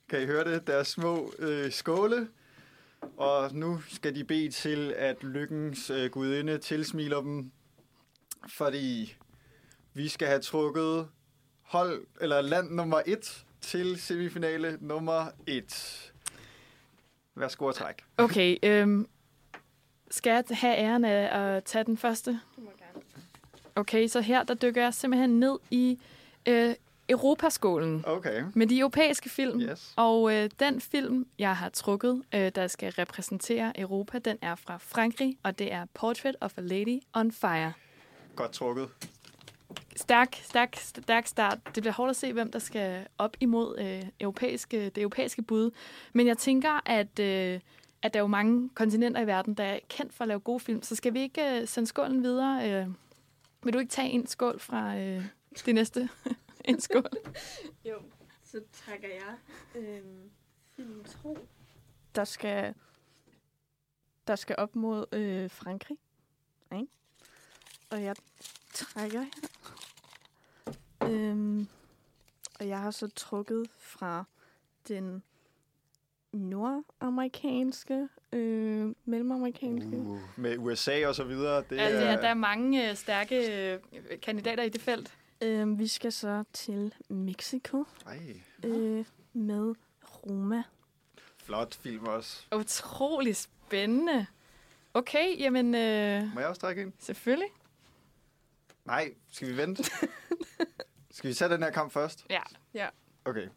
kan 0.10 0.22
I 0.22 0.26
høre 0.26 0.54
det, 0.54 0.68
deres 0.68 0.88
små 0.88 1.34
øh, 1.40 1.72
skåle. 1.72 2.28
Og 3.18 3.54
nu 3.54 3.82
skal 3.90 4.16
de 4.16 4.24
bede 4.24 4.50
til, 4.50 4.94
at 4.98 5.24
lykkens 5.24 5.90
øh, 5.90 6.12
gudinde 6.12 6.58
tilsmiler 6.58 7.22
dem, 7.22 7.52
fordi 8.48 9.16
vi 9.94 10.08
skal 10.08 10.28
have 10.28 10.42
trukket 10.42 11.08
hold, 11.62 12.06
eller 12.22 12.42
land 12.42 12.72
nummer 12.72 13.02
1 13.06 13.46
til 13.62 14.02
semifinale 14.02 14.78
nummer 14.82 15.26
1. 15.48 16.09
Vær 17.40 17.48
sko 17.48 17.72
træk. 17.72 17.96
Okay, 18.18 18.58
øhm, 18.64 19.08
skal 20.12 20.32
jeg 20.32 20.44
have 20.58 20.78
æren 20.78 21.06
af 21.06 21.40
at 21.40 21.64
tage 21.64 21.84
den 21.84 21.98
første? 21.98 22.40
Du 22.56 22.62
må 22.62 22.70
gerne. 22.78 23.06
Okay, 23.76 24.08
så 24.08 24.22
her 24.22 24.44
der 24.44 24.54
dykker 24.54 24.82
jeg 24.82 24.94
simpelthen 24.94 25.40
ned 25.40 25.60
i 25.72 26.00
øh, 26.46 26.76
Europaskålen 27.10 28.04
okay. 28.08 28.44
med 28.54 28.68
de 28.68 28.80
europæiske 28.80 29.30
film. 29.30 29.62
Yes. 29.62 29.94
Og 29.96 30.36
øh, 30.36 30.50
den 30.60 30.82
film, 30.82 31.28
jeg 31.40 31.58
har 31.58 31.70
trukket, 31.70 32.24
øh, 32.36 32.52
der 32.56 32.68
skal 32.68 32.92
repræsentere 32.92 33.80
Europa, 33.80 34.20
den 34.20 34.38
er 34.42 34.56
fra 34.56 34.78
Frankrig, 34.78 35.38
og 35.44 35.60
det 35.60 35.74
er 35.74 35.86
Portrait 35.94 36.36
of 36.42 36.58
a 36.58 36.62
Lady 36.62 37.00
on 37.14 37.32
Fire. 37.32 37.74
Godt 38.36 38.52
trukket. 38.52 38.90
Stærk, 39.96 40.36
stærk, 40.36 40.76
stærk 40.76 41.28
start. 41.28 41.60
Det 41.76 41.84
bliver 41.84 41.94
hårdt 41.94 42.10
at 42.10 42.16
se, 42.16 42.34
hvem 42.34 42.52
der 42.52 42.60
skal 42.60 43.08
op 43.18 43.38
imod 43.40 43.80
øh, 43.80 44.10
europæiske, 44.20 44.90
det 44.90 45.02
europæiske 45.02 45.42
bud. 45.42 45.72
Men 46.14 46.28
jeg 46.28 46.38
tænker, 46.38 46.82
at, 46.86 47.20
øh, 47.20 47.60
at 48.02 48.14
der 48.14 48.20
er 48.20 48.24
jo 48.24 48.28
mange 48.28 48.70
kontinenter 48.70 49.22
i 49.22 49.28
verden, 49.28 49.54
der 49.54 49.64
er 49.64 49.80
kendt 49.90 50.14
for 50.14 50.24
at 50.24 50.28
lave 50.28 50.40
gode 50.40 50.60
film. 50.60 50.82
Så 50.82 50.96
skal 50.96 51.14
vi 51.14 51.20
ikke 51.20 51.62
øh, 51.62 51.68
sende 51.68 51.88
skålen 51.88 52.24
videre? 52.24 52.72
Øh, 52.72 52.88
vil 53.64 53.74
du 53.74 53.80
ikke 53.80 53.92
tage 53.92 54.10
en 54.10 54.28
skål 54.28 54.60
fra 54.60 54.98
øh, 54.98 55.26
det 55.66 55.76
næste? 55.76 56.10
en 56.66 56.82
skål. 56.82 57.10
Jo, 57.86 58.02
så 58.44 58.62
trækker 58.74 59.08
jeg 59.08 59.36
øhm, 59.76 60.32
film 60.76 61.04
2. 61.24 61.38
Der 62.16 62.24
skal, 62.24 62.74
der 64.28 64.36
skal 64.36 64.56
op 64.58 64.76
mod 64.76 65.06
øh, 65.12 65.50
Frankrig. 65.50 65.98
Ikke? 66.72 66.88
Og 67.90 68.04
jeg 68.04 68.16
trækker 68.74 69.22
her. 69.22 71.10
Øhm, 71.10 71.68
og 72.60 72.68
jeg 72.68 72.80
har 72.80 72.92
så 72.92 73.08
trukket 73.16 73.68
fra 73.78 74.24
den 74.88 75.24
nordamerikanske, 76.34 78.08
øh, 78.32 78.96
mellemamerikanske. 79.06 79.98
Uh, 79.98 80.20
med 80.38 80.58
USA 80.58 81.08
og 81.08 81.16
så 81.16 81.24
videre. 81.24 81.58
Det 81.70 81.80
Altså, 81.80 81.98
er, 82.00 82.12
ja, 82.12 82.16
der 82.18 82.28
er 82.28 82.34
mange 82.34 82.90
øh, 82.90 82.96
stærke 82.96 83.70
øh, 83.74 83.80
kandidater 84.22 84.64
i 84.64 84.70
det 84.70 84.82
felt. 84.82 85.14
Øhm, 85.42 85.80
vi 85.80 85.88
skal 85.88 86.12
så 86.12 86.44
til 86.54 86.94
Mexico 87.10 87.84
Ej, 88.06 88.20
øh, 88.66 89.06
med 89.34 89.76
Roma. 90.26 90.64
flot 91.44 91.76
film 91.76 92.06
også. 92.06 92.46
Utrolig 92.56 93.36
spændende. 93.36 94.26
Okay, 94.94 95.40
jamen 95.40 95.76
øh, 95.76 96.34
Må 96.34 96.40
jeg 96.40 96.50
også 96.50 96.62
trække 96.62 96.82
en? 96.82 96.94
selvfølgelig. 97.00 97.48
Nej, 98.90 99.14
skal 99.32 99.48
vi 99.48 99.58
vente? 99.58 99.84
skal 101.12 101.30
vi 101.30 101.34
tage 101.34 101.54
den 101.54 101.64
her 101.64 101.72
kamp 101.72 101.92
først? 101.92 102.26
Ja. 102.74 102.88
Okay. 103.26 103.48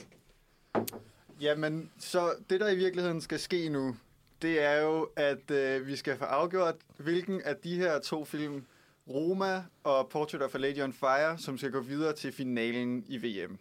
Jamen, 1.41 1.91
så 1.99 2.35
det 2.51 2.61
der 2.61 2.69
i 2.69 2.77
virkeligheden 2.77 3.21
skal 3.21 3.39
ske 3.39 3.69
nu, 3.69 3.97
det 4.43 4.63
er 4.63 4.81
jo, 4.81 5.11
at 5.17 5.51
øh, 5.51 5.87
vi 5.87 5.97
skal 5.97 6.19
få 6.19 6.25
afgjort, 6.25 6.75
hvilken 6.97 7.43
af 7.43 7.57
de 7.57 7.77
her 7.77 8.01
to 8.01 8.25
film, 8.25 8.67
Roma 9.09 9.65
og 9.85 10.09
Portrait 10.09 10.43
of 10.43 10.55
a 10.55 10.59
Lady 10.59 10.83
on 10.83 10.93
Fire, 10.93 11.39
som 11.39 11.59
skal 11.59 11.71
gå 11.71 11.81
videre 11.81 12.13
til 12.13 12.33
finalen 12.33 13.05
i 13.09 13.19
VM. 13.19 13.59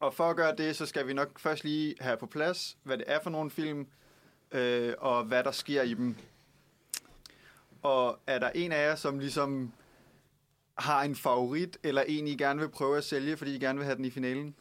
Og 0.00 0.14
for 0.14 0.30
at 0.30 0.36
gøre 0.36 0.56
det, 0.56 0.76
så 0.76 0.86
skal 0.86 1.06
vi 1.06 1.12
nok 1.12 1.38
først 1.38 1.64
lige 1.64 1.94
have 2.00 2.16
på 2.16 2.26
plads, 2.26 2.76
hvad 2.82 2.98
det 2.98 3.04
er 3.08 3.20
for 3.22 3.30
nogle 3.30 3.50
film, 3.50 3.86
øh, 4.52 4.94
og 4.98 5.24
hvad 5.24 5.44
der 5.44 5.52
sker 5.52 5.82
i 5.82 5.94
dem. 5.94 6.16
Og 7.82 8.18
er 8.26 8.38
der 8.38 8.50
en 8.50 8.72
af 8.72 8.88
jer, 8.88 8.94
som 8.94 9.18
ligesom 9.18 9.72
har 10.78 11.02
en 11.02 11.14
favorit, 11.14 11.78
eller 11.82 12.02
en, 12.02 12.26
I 12.26 12.36
gerne 12.36 12.60
vil 12.60 12.68
prøve 12.68 12.96
at 12.96 13.04
sælge, 13.04 13.36
fordi 13.36 13.54
I 13.54 13.58
gerne 13.58 13.78
vil 13.78 13.84
have 13.84 13.96
den 13.96 14.04
i 14.04 14.10
finalen? 14.10 14.54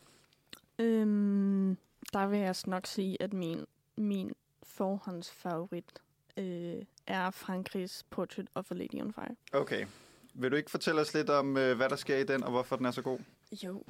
Øhm, 0.80 1.78
der 2.14 2.28
vil 2.28 2.40
jeg 2.40 2.56
nok 2.66 2.88
sige, 2.88 3.22
at 3.22 3.34
min, 3.34 3.66
min 3.98 4.32
forhåndsfavorit 4.64 6.00
øh, 6.38 6.82
er 7.08 7.32
Frankrigs 7.32 8.04
Portrait 8.10 8.48
of 8.56 8.72
a 8.72 8.74
Lady 8.74 9.02
on 9.02 9.14
Fire. 9.14 9.36
Okay. 9.62 9.86
Vil 10.34 10.52
du 10.52 10.56
ikke 10.56 10.72
fortælle 10.72 11.02
os 11.02 11.14
lidt 11.14 11.30
om, 11.30 11.58
øh, 11.58 11.78
hvad 11.78 11.90
der 11.90 11.96
sker 11.96 12.18
i 12.18 12.24
den, 12.24 12.44
og 12.44 12.52
hvorfor 12.52 12.76
den 12.76 12.86
er 12.86 12.92
så 12.92 13.02
god? 13.02 13.20
Jo. 13.64 13.84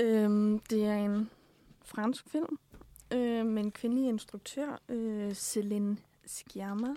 Øhm, 0.00 0.58
det 0.58 0.84
er 0.84 0.96
en 0.96 1.30
fransk 1.84 2.28
film 2.28 2.58
øh, 3.12 3.46
med 3.46 3.64
en 3.64 3.72
kvindelig 3.72 4.08
instruktør, 4.08 4.80
øh, 4.88 5.30
Céline 5.30 5.96
Sciamma. 6.26 6.94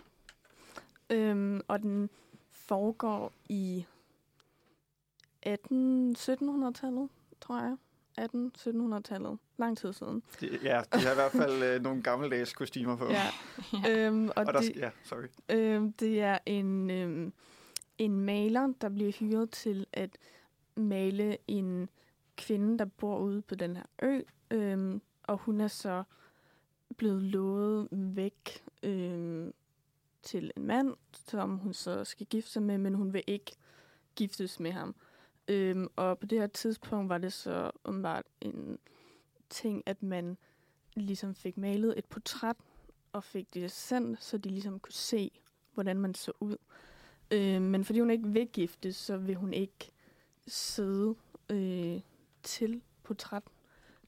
Øhm, 1.09 1.61
og 1.67 1.79
den 1.79 2.09
foregår 2.51 3.33
i 3.49 3.85
18-1700-tallet, 5.47 7.09
tror 7.41 7.59
jeg. 7.59 7.77
18-1700-tallet. 8.19 9.37
Lang 9.57 9.77
tid 9.77 9.93
siden. 9.93 10.23
De, 10.41 10.59
ja, 10.63 10.81
de 10.93 10.99
har 10.99 11.11
i 11.11 11.15
hvert 11.15 11.31
fald 11.31 11.63
øh, 11.63 11.81
nogle 11.81 12.03
gammeldags 12.03 12.53
kostymer 12.53 12.95
på. 12.95 13.07
Ja. 13.09 13.27
øhm, 13.89 14.27
og 14.27 14.33
Og 14.35 14.53
der, 14.53 14.59
det, 14.59 14.75
ja, 14.75 14.89
sorry. 15.03 15.27
Øhm, 15.49 15.93
det 15.93 16.21
er 16.21 16.37
en, 16.45 16.89
øhm, 16.89 17.33
en 17.97 18.19
maler, 18.19 18.73
der 18.81 18.89
bliver 18.89 19.11
hyret 19.11 19.49
til 19.49 19.85
at 19.93 20.17
male 20.75 21.37
en 21.47 21.89
kvinde, 22.37 22.77
der 22.77 22.85
bor 22.85 23.19
ude 23.19 23.41
på 23.41 23.55
den 23.55 23.75
her 23.77 23.85
ø. 24.03 24.21
Øhm, 24.51 25.01
og 25.23 25.37
hun 25.37 25.61
er 25.61 25.67
så 25.67 26.03
blevet 26.97 27.21
lovet 27.21 27.87
væk 27.91 28.63
øhm, 28.83 29.53
til 30.23 30.51
en 30.57 30.67
mand, 30.67 30.93
som 31.27 31.57
hun 31.57 31.73
så 31.73 32.03
skal 32.03 32.25
gifte 32.25 32.51
sig 32.51 32.63
med, 32.63 32.77
men 32.77 32.93
hun 32.93 33.13
vil 33.13 33.23
ikke 33.27 33.51
giftes 34.15 34.59
med 34.59 34.71
ham. 34.71 34.95
Øhm, 35.47 35.87
og 35.95 36.19
på 36.19 36.25
det 36.25 36.39
her 36.39 36.47
tidspunkt 36.47 37.09
var 37.09 37.17
det 37.17 37.33
så 37.33 37.71
åbenbart 37.85 38.25
en 38.41 38.79
ting, 39.49 39.83
at 39.85 40.03
man 40.03 40.37
ligesom 40.95 41.35
fik 41.35 41.57
malet 41.57 41.97
et 41.97 42.05
portræt 42.05 42.55
og 43.13 43.23
fik 43.23 43.53
det 43.53 43.71
sendt, 43.71 44.23
så 44.23 44.37
de 44.37 44.49
ligesom 44.49 44.79
kunne 44.79 44.93
se, 44.93 45.31
hvordan 45.73 45.97
man 45.97 46.13
så 46.13 46.31
ud. 46.39 46.57
Øh, 47.31 47.61
men 47.61 47.85
fordi 47.85 47.99
hun 47.99 48.09
ikke 48.09 48.27
vil 48.27 48.47
gifte, 48.47 48.93
så 48.93 49.17
vil 49.17 49.35
hun 49.35 49.53
ikke 49.53 49.91
sidde 50.47 51.15
øh, 51.49 52.01
til 52.43 52.81
portræt. 53.03 53.43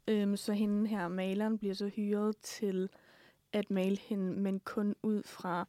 Øh, 0.08 0.38
så 0.38 0.54
hende 0.54 0.88
her, 0.88 1.08
maleren, 1.08 1.58
bliver 1.58 1.74
så 1.74 1.88
hyret 1.88 2.38
til 2.38 2.90
at 3.54 3.72
male 3.72 3.98
hende, 3.98 4.40
men 4.42 4.60
kun 4.60 4.96
ud 5.04 5.24
fra 5.24 5.68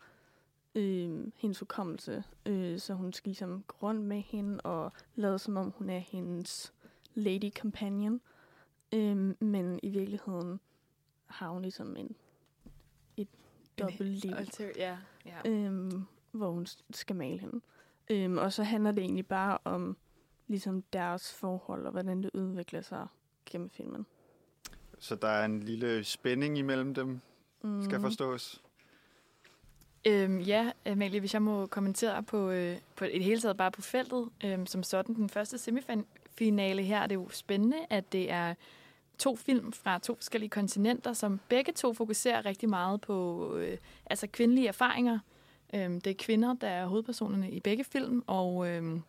øh, 0.77 1.27
hendes 1.37 1.59
hukommelse. 1.59 2.25
Øh, 2.47 2.79
så 2.79 2.95
hun 2.95 3.13
skal 3.13 3.29
ligesom 3.29 3.65
gå 3.67 3.77
rundt 3.83 4.03
med 4.03 4.21
hende 4.21 4.61
og 4.61 4.93
lade 5.15 5.39
som 5.39 5.57
om 5.57 5.71
hun 5.79 5.91
er 5.91 5.99
hendes 5.99 6.73
lady 7.15 7.51
companion. 7.59 8.21
Øh, 8.95 9.35
men 9.41 9.81
i 9.83 9.89
virkeligheden 9.89 10.61
har 11.27 11.49
hun 11.49 11.63
ligesom 11.63 11.97
en, 11.97 12.17
et 13.17 13.29
dobbelt 13.79 14.25
liv 14.25 14.33
ja, 14.77 14.99
ja. 15.27 15.51
øhm, 15.51 16.05
hvor 16.31 16.51
hun 16.51 16.67
skal 16.91 17.17
male 17.17 17.39
hende. 17.39 17.61
Øhm, 18.11 18.39
og 18.39 18.53
så 18.53 18.63
handler 18.63 18.93
det 18.93 19.05
egentlig 19.05 19.27
bare 19.27 19.59
om 19.65 19.97
ligesom 20.47 20.83
deres 20.83 21.33
forhold 21.35 21.87
og 21.87 21.93
hvordan 21.93 22.23
det 22.23 22.31
udvikler 22.35 22.81
sig 22.81 23.07
gennem 23.47 23.71
filmen. 23.71 24.07
Så 24.99 25.15
der 25.15 25.29
er 25.29 25.45
en 25.45 25.61
lille 25.61 26.05
spænding 26.05 26.59
imellem 26.59 26.95
dem, 26.95 27.21
Mm. 27.63 27.83
skal 27.83 28.01
forstås. 28.01 28.63
Øhm, 30.07 30.41
ja, 30.41 30.71
Amalie, 30.85 31.21
hvis 31.21 31.35
jeg 31.35 31.43
må 31.43 31.67
kommentere 31.67 32.23
på, 32.23 32.51
øh, 32.51 32.77
på 32.97 33.05
et 33.11 33.25
hele 33.25 33.41
taget 33.41 33.57
bare 33.57 33.71
på 33.71 33.83
feltet, 33.83 34.29
øhm, 34.45 34.67
som 34.67 34.83
sådan 34.83 35.15
den 35.15 35.29
første 35.29 35.59
semifinale 35.59 36.83
her, 36.83 37.01
er 37.01 37.07
det 37.07 37.15
jo 37.15 37.29
spændende, 37.31 37.77
at 37.91 38.13
det 38.13 38.31
er 38.31 38.55
to 39.19 39.37
film 39.37 39.73
fra 39.73 39.99
to 39.99 40.15
forskellige 40.15 40.51
kontinenter, 40.51 41.13
som 41.13 41.41
begge 41.49 41.73
to 41.73 41.95
fokuserer 41.95 42.47
rigtig 42.47 42.69
meget 42.69 43.01
på 43.01 43.51
øh, 43.57 43.79
altså 44.11 44.27
kvindelige 44.27 44.69
erfaringer. 44.69 45.19
Øhm, 45.75 46.01
det 46.01 46.11
er 46.11 46.15
kvinder, 46.25 46.55
der 46.55 46.69
er 46.69 46.87
hovedpersonerne 46.87 47.51
i 47.51 47.61
begge 47.61 47.85
film, 47.85 48.23
og 48.27 48.69
øhm, 48.69 49.03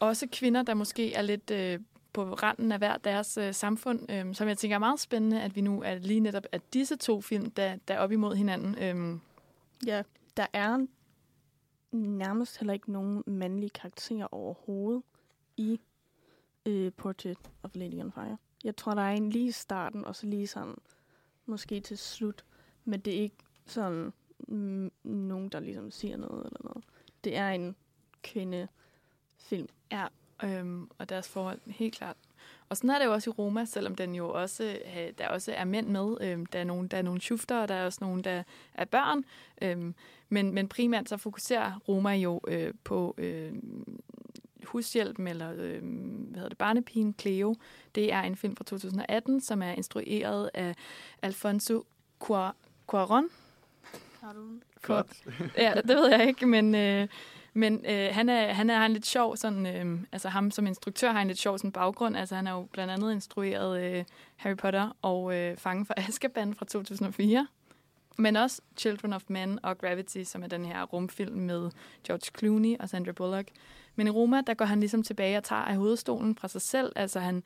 også 0.00 0.26
kvinder, 0.32 0.62
der 0.62 0.74
måske 0.74 1.14
er 1.14 1.22
lidt 1.22 1.50
øh, 1.50 1.78
på 2.12 2.34
randen 2.34 2.72
af 2.72 2.78
hver 2.78 2.96
deres 2.96 3.36
øh, 3.36 3.54
samfund, 3.54 4.12
øhm, 4.12 4.34
som 4.34 4.48
jeg 4.48 4.58
tænker 4.58 4.74
er 4.74 4.78
meget 4.78 5.00
spændende, 5.00 5.42
at 5.42 5.56
vi 5.56 5.60
nu 5.60 5.82
er 5.82 5.94
lige 5.94 6.20
netop 6.20 6.46
at 6.52 6.60
disse 6.72 6.96
to 6.96 7.20
film, 7.20 7.50
der, 7.50 7.76
der 7.88 7.94
er 7.94 7.98
op 7.98 8.12
imod 8.12 8.36
hinanden. 8.36 8.78
Øhm, 8.78 9.20
Ja, 9.86 10.02
der 10.36 10.46
er 10.52 10.86
nærmest 11.92 12.58
heller 12.58 12.74
ikke 12.74 12.92
nogen 12.92 13.22
mandlige 13.26 13.70
karakterer 13.70 14.34
overhovedet 14.34 15.02
i 15.56 15.80
øh, 16.66 16.92
Portrait 16.92 17.50
of 17.62 17.70
Lady 17.74 18.00
on 18.00 18.12
Fire. 18.12 18.38
Jeg 18.64 18.76
tror, 18.76 18.94
der 18.94 19.02
er 19.02 19.12
en 19.12 19.30
lige 19.30 19.48
i 19.48 19.52
starten, 19.52 20.04
og 20.04 20.16
så 20.16 20.26
lige 20.26 20.46
sådan, 20.46 20.74
måske 21.46 21.80
til 21.80 21.98
slut. 21.98 22.44
Men 22.84 23.00
det 23.00 23.16
er 23.16 23.20
ikke 23.20 23.44
sådan 23.66 24.12
mm, 24.48 24.92
nogen, 25.04 25.48
der 25.48 25.60
ligesom 25.60 25.90
siger 25.90 26.16
noget 26.16 26.46
eller 26.46 26.60
noget. 26.64 26.84
Det 27.24 27.36
er 27.36 27.50
en 27.50 27.76
kvindefilm. 28.22 29.68
Ja, 29.92 30.06
øhm, 30.44 30.90
og 30.98 31.08
deres 31.08 31.28
forhold, 31.28 31.60
helt 31.66 31.94
klart. 31.94 32.16
Og 32.68 32.76
sådan 32.76 32.90
er 32.90 32.98
det 32.98 33.06
jo 33.06 33.12
også 33.12 33.30
i 33.30 33.32
Roma, 33.32 33.64
selvom 33.64 33.94
den 33.94 34.14
jo 34.14 34.30
også, 34.30 34.64
øh, 34.64 35.12
der 35.18 35.28
også 35.28 35.52
er 35.52 35.64
mænd 35.64 35.88
med. 35.88 36.16
Øhm, 36.20 36.46
der, 36.46 36.58
er 36.58 36.64
nogle, 36.64 36.88
der 36.88 36.96
er 36.96 37.02
nogle 37.02 37.20
shufter, 37.20 37.60
og 37.62 37.68
der 37.68 37.74
er 37.74 37.84
også 37.84 37.98
nogle, 38.02 38.22
der 38.22 38.42
er 38.74 38.84
børn. 38.84 39.24
Øhm, 39.62 39.94
men, 40.28 40.54
men 40.54 40.68
primært 40.68 41.08
så 41.08 41.16
fokuserer 41.16 41.80
Roma 41.88 42.10
jo 42.10 42.40
øh, 42.48 42.74
på 42.84 43.14
øh, 43.18 43.52
hushjælpen, 44.64 45.28
eller 45.28 45.50
øh, 45.52 45.82
hvad 45.82 46.34
hedder 46.34 46.48
det, 46.48 46.58
barnepigen 46.58 47.14
Cleo. 47.20 47.54
Det 47.94 48.12
er 48.12 48.20
en 48.22 48.36
film 48.36 48.56
fra 48.56 48.64
2018, 48.64 49.40
som 49.40 49.62
er 49.62 49.70
instrueret 49.72 50.50
af 50.54 50.74
Alfonso 51.22 51.84
Cuar- 52.24 52.56
Cuaron. 52.86 53.28
Godt. 54.82 55.24
Ja, 55.58 55.74
det 55.74 55.96
ved 55.96 56.10
jeg 56.10 56.28
ikke, 56.28 56.46
men, 56.46 56.74
øh, 56.74 57.08
men 57.54 57.84
øh, 57.88 58.08
han, 58.12 58.28
er, 58.28 58.52
han 58.52 58.70
er 58.70 58.78
har 58.78 58.86
en 58.86 58.92
lidt 58.92 59.06
sjov, 59.06 59.36
sådan, 59.36 59.66
øh, 59.66 60.00
altså 60.12 60.28
ham 60.28 60.50
som 60.50 60.66
instruktør 60.66 61.12
har 61.12 61.20
en 61.20 61.26
lidt 61.26 61.38
sjov 61.38 61.58
sådan, 61.58 61.72
baggrund. 61.72 62.16
Altså 62.16 62.34
han 62.34 62.46
har 62.46 62.54
jo 62.54 62.62
blandt 62.72 62.92
andet 62.92 63.12
instrueret 63.12 63.82
øh, 63.82 64.04
Harry 64.36 64.56
Potter 64.56 64.96
og 65.02 65.34
øh, 65.36 65.56
Fangen 65.56 65.86
fra 65.86 65.94
Azkaban 65.96 66.54
fra 66.54 66.64
2004. 66.64 67.46
Men 68.18 68.36
også 68.36 68.62
Children 68.76 69.12
of 69.12 69.22
Men 69.28 69.58
og 69.62 69.78
Gravity, 69.78 70.22
som 70.22 70.42
er 70.42 70.46
den 70.46 70.64
her 70.64 70.82
rumfilm 70.82 71.36
med 71.36 71.70
George 72.06 72.38
Clooney 72.38 72.76
og 72.80 72.88
Sandra 72.88 73.12
Bullock. 73.12 73.48
Men 73.96 74.06
i 74.06 74.10
Roma, 74.10 74.40
der 74.46 74.54
går 74.54 74.64
han 74.64 74.80
ligesom 74.80 75.02
tilbage 75.02 75.36
og 75.36 75.44
tager 75.44 75.62
af 75.62 75.76
hovedstolen 75.76 76.36
fra 76.36 76.48
sig 76.48 76.60
selv. 76.60 76.92
Altså 76.96 77.20
han 77.20 77.42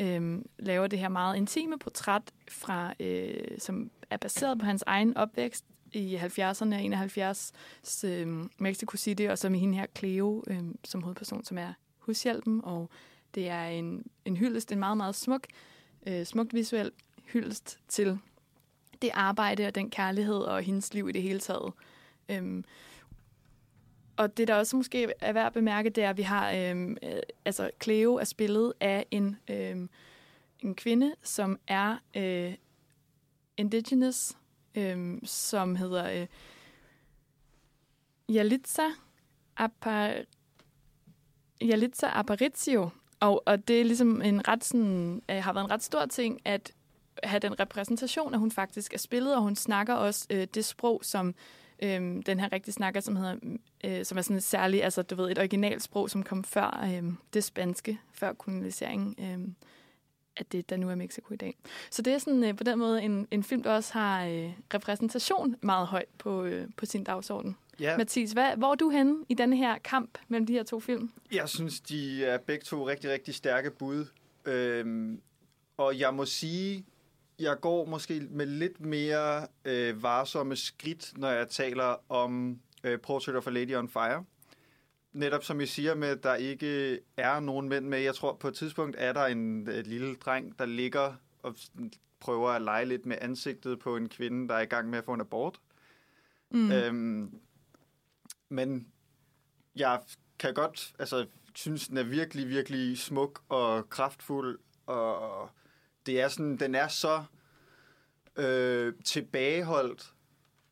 øh, 0.00 0.38
laver 0.58 0.86
det 0.86 0.98
her 0.98 1.08
meget 1.08 1.36
intime 1.36 1.78
portræt, 1.78 2.22
fra, 2.50 2.94
øh, 3.00 3.58
som 3.58 3.90
er 4.10 4.16
baseret 4.16 4.58
på 4.58 4.66
hans 4.66 4.84
egen 4.86 5.16
opvækst 5.16 5.64
i 5.92 6.16
70'erne 6.16 6.74
og 6.74 6.82
71 6.82 7.52
øh, 8.04 8.44
Mexico 8.58 8.96
City, 8.96 9.22
og 9.22 9.38
så 9.38 9.48
med 9.48 9.58
hende 9.58 9.78
her 9.78 9.86
Cleo 9.98 10.44
øh, 10.46 10.62
som 10.84 11.02
hovedperson, 11.02 11.44
som 11.44 11.58
er 11.58 11.72
hushjælpen, 11.98 12.60
og 12.64 12.90
det 13.34 13.48
er 13.48 13.64
en, 13.64 14.06
en 14.24 14.36
hyldest, 14.36 14.72
en 14.72 14.78
meget, 14.78 14.96
meget 14.96 15.14
smuk, 15.14 15.46
øh, 16.06 16.26
smukt 16.26 16.54
visuel 16.54 16.90
hyldest 17.32 17.78
til 17.88 18.18
det 19.02 19.10
arbejde 19.14 19.66
og 19.66 19.74
den 19.74 19.90
kærlighed 19.90 20.36
og 20.36 20.62
hendes 20.62 20.94
liv 20.94 21.08
i 21.08 21.12
det 21.12 21.22
hele 21.22 21.40
taget. 21.40 21.72
Øhm, 22.28 22.64
og 24.16 24.36
det, 24.36 24.48
der 24.48 24.54
også 24.54 24.76
måske 24.76 25.12
er 25.20 25.32
værd 25.32 25.46
at 25.46 25.52
bemærke, 25.52 25.90
det 25.90 26.04
er, 26.04 26.10
at 26.10 26.16
vi 26.16 26.22
har, 26.22 26.52
øhm, 26.52 26.96
øh, 27.02 27.18
altså 27.44 27.70
Cleo 27.82 28.14
er 28.14 28.24
spillet 28.24 28.72
af 28.80 29.06
en, 29.10 29.36
øhm, 29.50 29.90
en 30.60 30.74
kvinde, 30.74 31.14
som 31.22 31.58
er 31.68 31.96
øh, 32.16 32.54
indigenous, 33.56 34.36
øhm, 34.76 35.20
som 35.24 35.76
hedder 35.76 36.10
øh, 36.10 36.26
Jalitza, 38.28 38.82
Apar 39.56 40.14
Jalitza 41.60 42.06
Aparicio. 42.06 42.88
Og, 43.20 43.42
og 43.46 43.68
det 43.68 43.80
er 43.80 43.84
ligesom 43.84 44.22
en 44.22 44.48
ret 44.48 44.64
sådan, 44.64 45.22
øh, 45.30 45.36
har 45.36 45.52
været 45.52 45.64
en 45.64 45.70
ret 45.70 45.82
stor 45.82 46.06
ting, 46.06 46.40
at 46.44 46.72
have 47.22 47.40
den 47.40 47.60
repræsentation, 47.60 48.34
at 48.34 48.40
hun 48.40 48.50
faktisk 48.50 48.94
er 48.94 48.98
spillet, 48.98 49.34
og 49.34 49.42
hun 49.42 49.56
snakker 49.56 49.94
også 49.94 50.26
øh, 50.30 50.46
det 50.54 50.64
sprog, 50.64 51.00
som 51.04 51.34
øh, 51.82 52.22
den 52.26 52.40
her 52.40 52.52
rigtig 52.52 52.74
snakker, 52.74 53.00
som 53.00 53.16
hedder, 53.16 53.36
øh, 53.84 54.04
som 54.04 54.18
er 54.18 54.22
sådan 54.22 54.36
et 54.36 54.42
særligt, 54.42 54.84
altså 54.84 55.02
du 55.02 55.14
ved, 55.14 55.30
et 55.30 55.38
originalsprog, 55.38 56.10
som 56.10 56.22
kom 56.22 56.44
før 56.44 56.84
øh, 56.84 57.12
det 57.34 57.44
spanske, 57.44 58.00
før 58.12 58.32
koloniseringen 58.32 59.14
øh, 59.18 59.48
af 60.36 60.46
det, 60.46 60.70
der 60.70 60.76
nu 60.76 60.90
er 60.90 60.94
Mexico 60.94 61.34
i 61.34 61.36
dag. 61.36 61.56
Så 61.90 62.02
det 62.02 62.12
er 62.12 62.18
sådan 62.18 62.44
øh, 62.44 62.56
på 62.56 62.64
den 62.64 62.78
måde 62.78 63.02
en, 63.02 63.28
en 63.30 63.42
film, 63.42 63.62
der 63.62 63.74
også 63.74 63.92
har 63.92 64.26
øh, 64.26 64.52
repræsentation 64.74 65.56
meget 65.60 65.86
højt 65.86 66.08
på, 66.18 66.44
øh, 66.44 66.68
på 66.76 66.86
sin 66.86 67.04
dagsorden. 67.04 67.56
Ja, 67.80 67.96
Mathis, 67.96 68.32
hvad, 68.32 68.56
hvor 68.56 68.70
er 68.70 68.74
du 68.74 68.90
henne 68.90 69.24
i 69.28 69.34
denne 69.34 69.56
her 69.56 69.78
kamp 69.78 70.18
mellem 70.28 70.46
de 70.46 70.52
her 70.52 70.62
to 70.62 70.80
film? 70.80 71.10
jeg 71.32 71.48
synes, 71.48 71.80
de 71.80 72.24
er 72.24 72.38
begge 72.38 72.64
to 72.64 72.88
rigtig, 72.88 73.10
rigtig 73.10 73.34
stærke 73.34 73.70
bud. 73.70 74.06
Øhm, 74.44 75.20
og 75.76 75.98
jeg 75.98 76.14
må 76.14 76.24
sige, 76.24 76.84
jeg 77.38 77.56
går 77.60 77.84
måske 77.84 78.20
med 78.30 78.46
lidt 78.46 78.80
mere 78.80 79.46
øh, 79.64 80.02
varsomme 80.02 80.56
skridt, 80.56 81.12
når 81.16 81.30
jeg 81.30 81.48
taler 81.48 82.12
om 82.12 82.60
øh, 82.84 83.00
Portrait 83.00 83.36
of 83.36 83.46
a 83.46 83.50
Lady 83.50 83.76
on 83.76 83.88
Fire. 83.88 84.24
Netop 85.16 85.44
som 85.44 85.60
I 85.60 85.66
siger 85.66 85.94
med, 85.94 86.08
at 86.08 86.22
der 86.22 86.34
ikke 86.34 87.00
er 87.16 87.40
nogen 87.40 87.68
mænd 87.68 87.86
med. 87.86 87.98
Jeg 87.98 88.14
tror, 88.14 88.34
på 88.34 88.48
et 88.48 88.54
tidspunkt 88.54 88.96
er 88.98 89.12
der 89.12 89.24
en 89.24 89.64
lille 89.64 90.14
dreng, 90.14 90.58
der 90.58 90.66
ligger 90.66 91.14
og 91.42 91.56
prøver 92.20 92.50
at 92.50 92.62
lege 92.62 92.84
lidt 92.84 93.06
med 93.06 93.16
ansigtet 93.20 93.78
på 93.78 93.96
en 93.96 94.08
kvinde, 94.08 94.48
der 94.48 94.54
er 94.54 94.60
i 94.60 94.66
gang 94.66 94.90
med 94.90 94.98
at 94.98 95.04
få 95.04 95.12
en 95.12 95.20
abort. 95.20 95.60
Mm. 96.50 96.72
Øhm, 96.72 97.40
men 98.48 98.88
jeg 99.76 100.00
kan 100.38 100.54
godt, 100.54 100.94
altså, 100.98 101.26
synes, 101.54 101.88
den 101.88 101.96
er 101.96 102.02
virkelig, 102.02 102.48
virkelig 102.48 102.98
smuk 102.98 103.42
og 103.48 103.90
kraftfuld, 103.90 104.58
og 104.86 105.50
det 106.06 106.20
er 106.20 106.28
sådan, 106.28 106.56
den 106.56 106.74
er 106.74 106.88
så 106.88 107.24
øh, 108.36 108.94
tilbageholdt, 109.04 110.12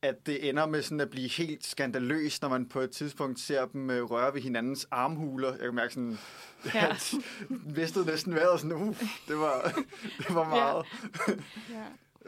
at 0.04 0.26
det 0.26 0.48
ender 0.48 0.66
med 0.66 0.82
sådan 0.82 1.00
at 1.00 1.10
blive 1.10 1.28
helt 1.28 1.66
skandaløs, 1.66 2.42
når 2.42 2.48
man 2.48 2.66
på 2.68 2.80
et 2.80 2.90
tidspunkt 2.90 3.40
ser 3.40 3.66
dem 3.66 3.90
øh, 3.90 4.02
røre 4.10 4.34
ved 4.34 4.40
hinandens 4.40 4.88
armhuler. 4.90 5.50
Jeg 5.50 5.60
kan 5.60 5.74
mærke 5.74 5.94
sådan, 5.94 6.18
Ja. 6.74 6.86
at 6.90 7.14
mistede 7.76 8.06
næsten 8.06 8.34
vejret 8.34 8.60
sådan, 8.60 8.76
uh, 8.76 8.96
det 9.28 9.36
var, 9.38 9.82
det 10.28 10.34
var 10.34 10.48
meget. 10.48 10.84
Ja. 11.70 11.84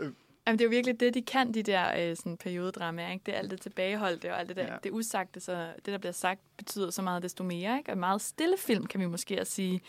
Jamen, 0.47 0.59
det 0.59 0.65
er 0.65 0.69
jo 0.69 0.71
virkelig 0.71 1.01
det, 1.01 1.15
de 1.15 1.23
kan, 1.23 1.55
de 1.55 1.63
der 1.63 2.11
øh, 2.11 2.17
sådan 2.17 2.37
periodedramaer. 2.37 3.13
Ikke? 3.13 3.23
Det 3.27 3.35
er 3.35 3.39
alt 3.39 3.51
det 3.51 3.61
tilbageholdte 3.61 4.33
og 4.33 4.41
alt 4.41 4.49
det 4.49 4.57
der. 4.57 4.63
Ja. 4.63 4.73
Ja. 4.73 4.79
Det 4.85 4.91
usagte, 4.93 5.41
så 5.41 5.69
det, 5.77 5.87
der 5.87 5.99
bliver 5.99 6.13
sagt, 6.13 6.41
betyder 6.57 6.91
så 6.91 7.03
meget 7.03 7.23
desto 7.23 7.45
mere. 7.45 7.79
Ikke? 7.79 7.93
Og 7.93 7.99
meget 7.99 8.21
stille 8.23 8.57
film, 8.59 8.87
kan 8.87 9.01
vi 9.01 9.07
måske 9.07 9.41
også 9.41 9.53
sige. 9.53 9.81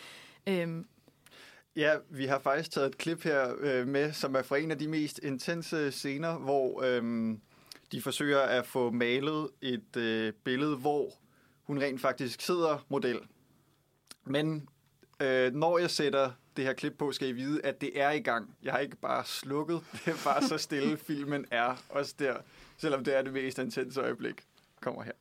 Øhm, 0.48 0.86
Ja, 1.76 1.96
vi 2.10 2.26
har 2.26 2.40
faktisk 2.40 2.72
taget 2.72 2.88
et 2.88 2.98
klip 2.98 3.24
her 3.24 3.54
øh, 3.60 3.88
med, 3.88 4.14
som 4.14 4.36
er 4.36 4.42
fra 4.42 4.58
en 4.58 4.72
af 4.72 4.78
de 4.80 4.88
mest 4.88 5.20
intense 5.24 5.92
scener, 5.92 6.38
hvor 6.38 6.84
øh, 6.84 7.38
de 7.92 8.02
forsøger 8.02 8.40
at 8.40 8.66
få 8.66 8.92
malet 8.92 9.50
et 9.62 9.96
øh, 9.98 10.34
billede, 10.34 10.76
hvor 10.76 11.14
hun 11.64 11.82
rent 11.82 12.02
faktisk 12.02 12.42
sidder 12.42 12.86
model. 12.90 13.20
Men 14.26 14.70
øh, 15.20 15.54
når 15.54 15.78
jeg 15.78 15.90
sætter 15.90 16.32
det 16.58 16.66
her 16.66 16.74
klip 16.74 16.94
på, 16.98 17.12
skal 17.12 17.28
I 17.28 17.32
vide, 17.32 17.66
at 17.66 17.82
det 17.82 18.02
er 18.02 18.12
i 18.12 18.20
gang. 18.20 18.56
Jeg 18.64 18.74
har 18.74 18.80
ikke 18.80 18.96
bare 18.98 19.26
slukket. 19.26 19.82
Det 20.06 20.08
er 20.08 20.24
bare 20.24 20.48
så 20.48 20.58
stille, 20.58 20.98
filmen 20.98 21.46
er 21.52 21.76
også 21.90 22.16
der. 22.20 22.38
Selvom 22.78 23.04
det 23.04 23.18
er 23.18 23.22
det 23.22 23.34
mest 23.34 23.60
intense 23.60 24.02
øjeblik. 24.02 24.44
Kommer 24.82 25.04
her. 25.04 25.12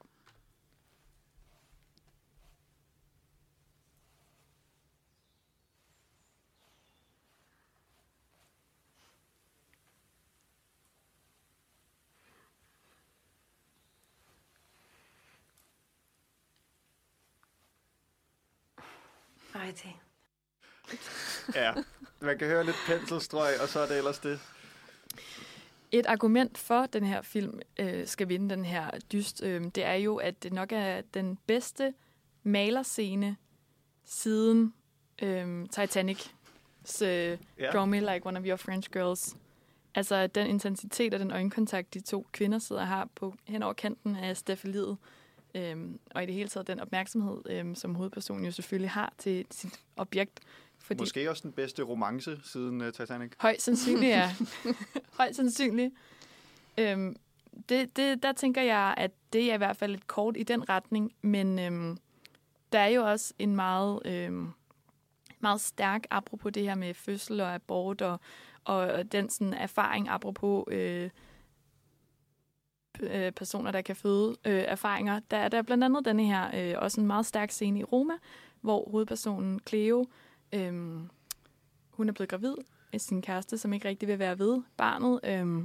Rigtig. 19.77 20.01
Ja, 21.55 21.73
man 22.21 22.39
kan 22.39 22.49
høre 22.49 22.65
lidt 22.65 22.77
penselstrøg, 22.87 23.61
og 23.63 23.69
så 23.69 23.81
er 23.81 23.87
det 23.87 23.99
ellers 23.99 24.19
det. 24.19 24.41
et 25.93 26.07
argument 26.07 26.59
for, 26.59 26.81
at 26.81 26.93
den 26.93 27.05
her 27.05 27.23
film 27.23 27.61
øh, 27.79 28.07
skal 28.07 28.29
vinde 28.29 28.51
den 28.55 28.65
her 28.65 28.91
dyst, 29.13 29.43
øh, 29.43 29.65
det 29.75 29.85
er 29.85 29.95
jo, 29.95 30.17
at 30.17 30.43
det 30.43 30.53
nok 30.53 30.73
er 30.73 31.01
den 31.15 31.39
bedste 31.47 31.95
malerscene 32.43 33.37
siden 34.05 34.75
øh, 35.23 35.67
Titanic. 35.69 36.25
Så 36.85 37.07
øh, 37.07 37.39
Ja. 37.59 37.71
Draw 37.71 37.85
Me 37.87 38.01
Like 38.01 38.27
One 38.27 38.39
of 38.39 38.47
Your 38.47 38.57
French 38.57 38.91
Girls. 38.91 39.37
Altså 39.95 40.27
den 40.27 40.47
intensitet 40.47 41.15
og 41.15 41.21
den 41.21 41.31
øjenkontakt, 41.31 41.95
de 41.95 42.01
to 42.01 42.27
kvinder 42.33 42.59
sidder 42.59 42.83
og 42.83 42.89
har 42.89 43.09
på, 43.15 43.35
hen 43.45 43.63
over 43.63 43.73
kanten 43.73 44.17
af 44.17 44.37
stafeliet. 44.37 44.97
Øhm, 45.57 46.01
og 46.15 46.23
i 46.23 46.27
det 46.27 46.35
hele 46.35 46.49
taget 46.49 46.67
den 46.67 46.81
opmærksomhed, 46.81 47.43
øhm, 47.51 47.75
som 47.75 47.95
hovedpersonen 47.95 48.45
jo 48.45 48.51
selvfølgelig 48.51 48.91
har 48.91 49.13
til 49.19 49.47
sit 49.51 49.81
objekt. 49.97 50.41
Fordi 50.79 51.03
Måske 51.03 51.31
også 51.31 51.43
den 51.43 51.53
bedste 51.53 51.83
romance 51.83 52.41
siden 52.45 52.81
uh, 52.81 52.91
Titanic. 52.93 53.33
Højst 53.39 53.63
sandsynligt, 53.63 54.11
ja. 54.11 54.35
Højst 55.19 55.37
sandsynligt. 55.37 55.95
Øhm, 56.79 57.17
det, 57.69 57.97
det, 57.97 58.23
der 58.23 58.33
tænker 58.33 58.63
jeg, 58.63 58.95
at 58.97 59.11
det 59.33 59.51
er 59.51 59.55
i 59.55 59.57
hvert 59.57 59.77
fald 59.77 59.95
et 59.95 60.07
kort 60.07 60.37
i 60.37 60.43
den 60.43 60.69
retning, 60.69 61.13
men 61.23 61.59
øhm, 61.59 61.99
der 62.73 62.79
er 62.79 62.89
jo 62.89 63.11
også 63.11 63.35
en 63.39 63.57
meget, 63.57 64.01
øhm, 64.05 64.49
meget 65.41 65.61
stærk, 65.61 66.07
apropos 66.11 66.53
det 66.53 66.63
her 66.63 66.75
med 66.75 66.95
fødsel 66.95 67.41
og 67.41 67.55
abort, 67.55 68.03
og, 68.03 68.21
og 68.65 69.13
den 69.13 69.31
sådan, 69.31 69.55
erfaring, 69.55 70.09
apropos 70.09 70.65
øh, 70.69 71.11
øh, 73.01 73.33
personer, 73.33 73.71
der 73.71 73.83
kan 73.83 73.97
føde 73.97 74.37
øh, 74.45 74.65
erfaringer. 74.69 75.21
Der 75.31 75.37
er 75.37 75.49
der 75.49 75.63
blandt 75.63 75.85
andet 75.85 76.05
denne 76.05 76.25
her, 76.25 76.51
øh, 76.55 76.75
også 76.79 77.01
en 77.01 77.07
meget 77.07 77.27
stærk 77.27 77.51
scene 77.51 77.81
i 77.81 77.85
Roma, 77.85 78.15
hvor 78.61 78.91
hovedpersonen 78.91 79.61
Cleo, 79.69 80.07
øh, 80.53 80.73
hun 81.91 82.09
er 82.09 82.13
blevet 82.13 82.29
gravid 82.29 82.55
af 82.93 83.01
sin 83.01 83.23
kæreste, 83.23 83.59
som 83.59 83.73
ikke 83.73 83.89
rigtig 83.89 84.09
vil 84.09 84.19
være 84.19 84.39
ved 84.39 84.63
barnet, 84.77 85.21
øh, 85.25 85.65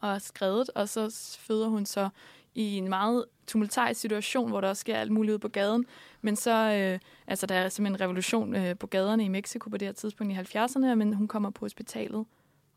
og 0.00 0.14
er 0.14 0.18
skrevet, 0.18 0.70
og 0.74 0.88
så 0.88 1.36
føder 1.40 1.68
hun 1.68 1.86
så 1.86 2.08
i 2.54 2.76
en 2.76 2.88
meget 2.88 3.24
tumultarisk 3.46 4.00
situation, 4.00 4.48
hvor 4.48 4.60
der 4.60 4.68
også 4.68 4.80
sker 4.80 4.96
alt 4.96 5.12
muligt 5.12 5.30
ude 5.30 5.38
på 5.38 5.48
gaden. 5.48 5.86
Men 6.20 6.36
så, 6.36 6.50
øh, 6.50 6.98
altså 7.26 7.46
der 7.46 7.54
er 7.54 7.68
simpelthen 7.68 7.96
en 7.96 8.00
revolution 8.00 8.56
øh, 8.56 8.78
på 8.78 8.86
gaderne 8.86 9.24
i 9.24 9.28
Mexico 9.28 9.70
på 9.70 9.76
det 9.76 9.88
her 9.88 9.92
tidspunkt 9.92 10.32
i 10.32 10.36
70'erne, 10.36 10.94
men 10.94 11.12
hun 11.12 11.28
kommer 11.28 11.50
på 11.50 11.64
hospitalet 11.64 12.26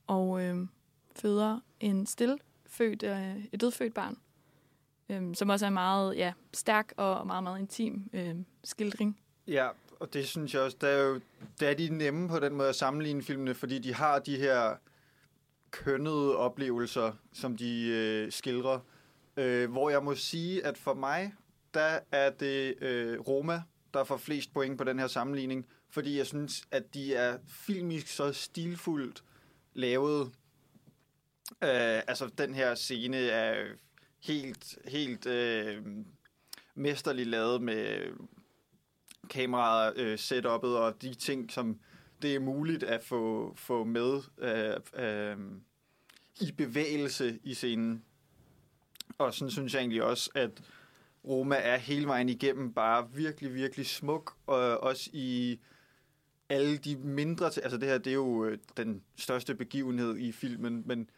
og 0.08 0.44
øh, 0.44 0.58
føder 1.16 1.60
en 1.80 2.06
født, 2.68 3.04
øh, 3.04 3.46
et 3.52 3.62
dødfødt 3.62 3.94
barn, 3.94 4.18
øh, 5.10 5.36
som 5.36 5.50
også 5.50 5.66
er 5.66 5.68
en 5.68 5.74
meget 5.74 6.18
ja, 6.18 6.34
stærk 6.54 6.94
og 6.98 7.28
meget, 7.28 7.44
meget 7.44 7.60
intim 7.60 8.10
øh, 8.14 8.36
skildring. 8.64 9.20
Ja, 9.48 9.70
og 10.00 10.14
det 10.14 10.28
synes 10.28 10.54
jeg 10.54 10.62
også, 10.62 10.78
der 10.82 10.88
er 10.88 11.04
jo, 11.04 11.20
der 11.60 11.70
er 11.70 11.74
de 11.74 11.90
nemme 11.90 12.30
på 12.30 12.40
den 12.40 12.56
måde 12.56 12.70
at 12.70 12.76
sammenligne 12.76 13.24
filmene, 13.24 13.54
fordi 13.54 13.80
de 13.80 13.94
har 13.94 14.20
de 14.20 14.38
her 14.38 14.76
kønnede 15.72 16.38
oplevelser, 16.38 17.12
som 17.34 17.58
de 17.58 17.88
øh, 17.88 18.32
skildrer. 18.32 18.80
Øh, 19.38 19.72
hvor 19.72 19.90
jeg 19.90 20.04
må 20.04 20.16
sige, 20.16 20.66
at 20.66 20.78
for 20.78 20.94
mig, 20.94 21.34
der 21.74 22.00
er 22.12 22.30
det 22.30 22.84
øh, 22.84 23.20
Roma, 23.20 23.62
der 23.94 24.04
får 24.04 24.18
flest 24.18 24.54
point 24.54 24.78
på 24.78 24.84
den 24.84 25.00
her 25.00 25.08
sammenligning, 25.08 25.66
fordi 25.90 26.18
jeg 26.18 26.28
synes, 26.28 26.64
at 26.72 26.94
de 26.94 27.16
er 27.16 27.38
filmisk 27.48 28.08
så 28.08 28.34
stilfuldt 28.34 29.24
lavet. 29.74 30.32
Øh, 31.64 32.02
altså, 32.08 32.30
den 32.38 32.56
her 32.56 32.76
scene 32.76 33.18
er 33.18 33.66
helt, 34.20 34.78
helt 34.86 35.26
øh, 35.26 35.84
mesterligt 36.76 37.28
lavet 37.28 37.62
med 37.62 38.14
kameraet, 39.30 39.98
øh, 39.98 40.14
setup'et 40.14 40.78
og 40.78 41.02
de 41.02 41.14
ting, 41.14 41.52
som 41.52 41.80
det 42.22 42.36
er 42.36 42.40
muligt 42.40 42.84
at 42.84 43.04
få, 43.04 43.54
få 43.56 43.84
med 43.84 44.22
øh, 44.38 45.04
øh, 45.06 45.38
i 46.42 46.52
bevægelse 46.52 47.40
i 47.44 47.54
scenen. 47.54 48.04
Og 49.18 49.34
sådan 49.34 49.52
synes 49.52 49.74
jeg 49.74 49.80
egentlig 49.80 50.04
også, 50.04 50.30
at 50.36 50.62
Roma 51.26 51.56
er 51.56 51.78
hele 51.78 52.08
vejen 52.08 52.30
igennem 52.30 52.74
bare 52.74 53.10
virkelig, 53.14 53.54
virkelig 53.54 53.86
smuk, 53.86 54.34
og 54.48 54.84
også 54.84 55.10
i 55.14 55.60
alle 56.50 56.78
de 56.78 56.96
mindre... 56.96 57.46
Altså 57.46 57.78
det 57.78 57.90
her, 57.90 57.98
det 57.98 58.10
er 58.10 58.16
jo 58.16 58.46
øh, 58.46 58.58
den 58.78 59.04
største 59.16 59.56
begivenhed 59.56 60.18
i 60.18 60.32
filmen, 60.32 60.84
men 60.86 61.10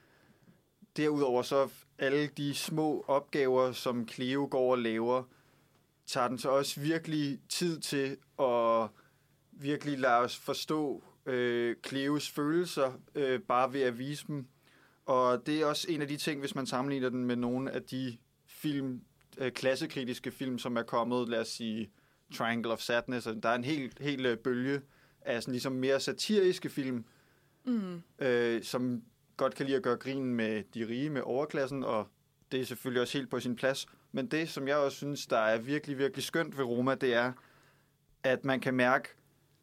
derudover 0.97 1.41
så 1.41 1.69
alle 1.97 2.27
de 2.27 2.53
små 2.55 3.05
opgaver, 3.07 3.71
som 3.71 4.07
Cleo 4.07 4.47
går 4.51 4.71
og 4.71 4.77
laver, 4.79 5.23
tager 6.05 6.27
den 6.27 6.37
så 6.37 6.49
også 6.49 6.79
virkelig 6.81 7.39
tid 7.49 7.79
til 7.79 8.17
at 8.39 8.87
virkelig 9.51 9.99
lade 9.99 10.17
os 10.17 10.37
forstå 10.37 11.03
øh, 11.25 11.75
Cleos 11.87 12.29
følelser, 12.29 12.93
øh, 13.15 13.39
bare 13.39 13.73
ved 13.73 13.81
at 13.81 13.99
vise 13.99 14.27
dem. 14.27 14.47
Og 15.05 15.45
det 15.45 15.61
er 15.61 15.65
også 15.65 15.87
en 15.91 16.01
af 16.01 16.07
de 16.07 16.17
ting, 16.17 16.39
hvis 16.39 16.55
man 16.55 16.65
sammenligner 16.67 17.09
den 17.09 17.25
med 17.25 17.35
nogle 17.35 17.71
af 17.71 17.83
de 17.83 18.17
film, 18.47 19.01
øh, 19.37 19.51
klassekritiske 19.51 20.31
film, 20.31 20.59
som 20.59 20.77
er 20.77 20.83
kommet, 20.83 21.29
lad 21.29 21.39
os 21.41 21.47
sige, 21.47 21.89
Triangle 22.35 22.71
of 22.71 22.79
Sadness. 22.79 23.27
Altså, 23.27 23.39
der 23.43 23.49
er 23.49 23.55
en 23.55 23.63
helt, 23.63 23.99
helt 23.99 24.25
øh, 24.25 24.37
bølge 24.37 24.81
af 25.21 25.43
sådan 25.43 25.51
ligesom 25.51 25.71
mere 25.73 25.99
satiriske 25.99 26.69
film, 26.69 27.05
Mm. 27.63 28.01
øh, 28.19 28.63
som 28.63 29.03
godt 29.39 29.55
kan 29.55 29.65
lide 29.65 29.77
at 29.77 29.83
gøre 29.83 29.97
grin 29.97 30.33
med 30.33 30.63
de 30.73 30.87
rige, 30.87 31.09
med 31.09 31.21
overklassen, 31.21 31.83
og 31.83 32.07
det 32.51 32.61
er 32.61 32.65
selvfølgelig 32.65 33.01
også 33.01 33.17
helt 33.17 33.29
på 33.29 33.39
sin 33.39 33.55
plads. 33.55 33.87
Men 34.11 34.27
det, 34.27 34.49
som 34.49 34.67
jeg 34.67 34.77
også 34.77 34.97
synes, 34.97 35.27
der 35.27 35.37
er 35.37 35.57
virkelig, 35.57 35.97
virkelig 35.97 36.23
skønt 36.23 36.57
ved 36.57 36.65
Roma, 36.65 36.95
det 36.95 37.13
er, 37.13 37.33
at 38.23 38.45
man 38.45 38.59
kan 38.59 38.73
mærke, 38.73 39.09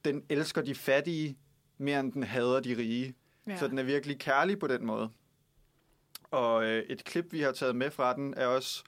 den 0.05 0.25
elsker 0.29 0.63
de 0.63 0.75
fattige, 0.75 1.39
mere 1.79 2.01
end 2.01 2.13
den 2.13 2.23
hader 2.23 2.61
de 2.61 2.77
rige. 2.77 3.15
Ja. 3.47 3.57
Så 3.57 3.69
den 3.69 3.79
er 3.79 3.83
virkelig 3.83 4.19
kærlig 4.19 4.59
på 4.59 4.67
den 4.67 4.87
måde. 4.87 5.11
Og 6.31 6.65
øh, 6.65 6.83
et 6.83 7.05
klip, 7.05 7.33
vi 7.33 7.41
har 7.41 7.53
taget 7.53 7.77
med 7.77 7.91
fra 7.91 8.15
den, 8.15 8.35
er 8.37 8.47
også 8.47 8.85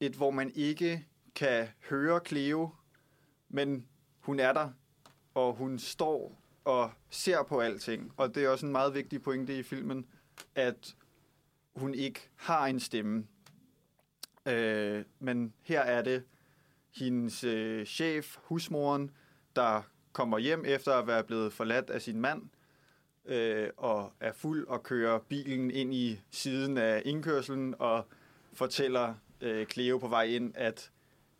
et, 0.00 0.12
hvor 0.12 0.30
man 0.30 0.52
ikke 0.54 1.06
kan 1.34 1.68
høre 1.90 2.20
Cleo, 2.26 2.70
men 3.48 3.86
hun 4.18 4.40
er 4.40 4.52
der, 4.52 4.70
og 5.34 5.54
hun 5.54 5.78
står 5.78 6.43
og 6.64 6.90
ser 7.10 7.42
på 7.42 7.60
alting. 7.60 8.12
Og 8.16 8.34
det 8.34 8.44
er 8.44 8.48
også 8.48 8.66
en 8.66 8.72
meget 8.72 8.94
vigtig 8.94 9.22
pointe 9.22 9.58
i 9.58 9.62
filmen, 9.62 10.06
at 10.54 10.96
hun 11.76 11.94
ikke 11.94 12.28
har 12.36 12.66
en 12.66 12.80
stemme. 12.80 13.26
Øh, 14.46 15.04
men 15.18 15.54
her 15.62 15.80
er 15.80 16.02
det 16.02 16.24
hendes 16.96 17.44
øh, 17.44 17.86
chef, 17.86 18.36
husmoren, 18.36 19.10
der 19.56 19.82
kommer 20.12 20.38
hjem 20.38 20.64
efter 20.66 20.92
at 20.92 21.06
være 21.06 21.24
blevet 21.24 21.52
forladt 21.52 21.90
af 21.90 22.02
sin 22.02 22.20
mand, 22.20 22.42
øh, 23.24 23.70
og 23.76 24.12
er 24.20 24.32
fuld 24.32 24.66
og 24.66 24.82
kører 24.82 25.18
bilen 25.18 25.70
ind 25.70 25.94
i 25.94 26.20
siden 26.30 26.78
af 26.78 27.02
indkørselen 27.04 27.74
og 27.78 28.06
fortæller 28.52 29.14
øh, 29.40 29.66
Cleo 29.66 29.98
på 29.98 30.08
vej 30.08 30.22
ind, 30.22 30.52
at 30.56 30.90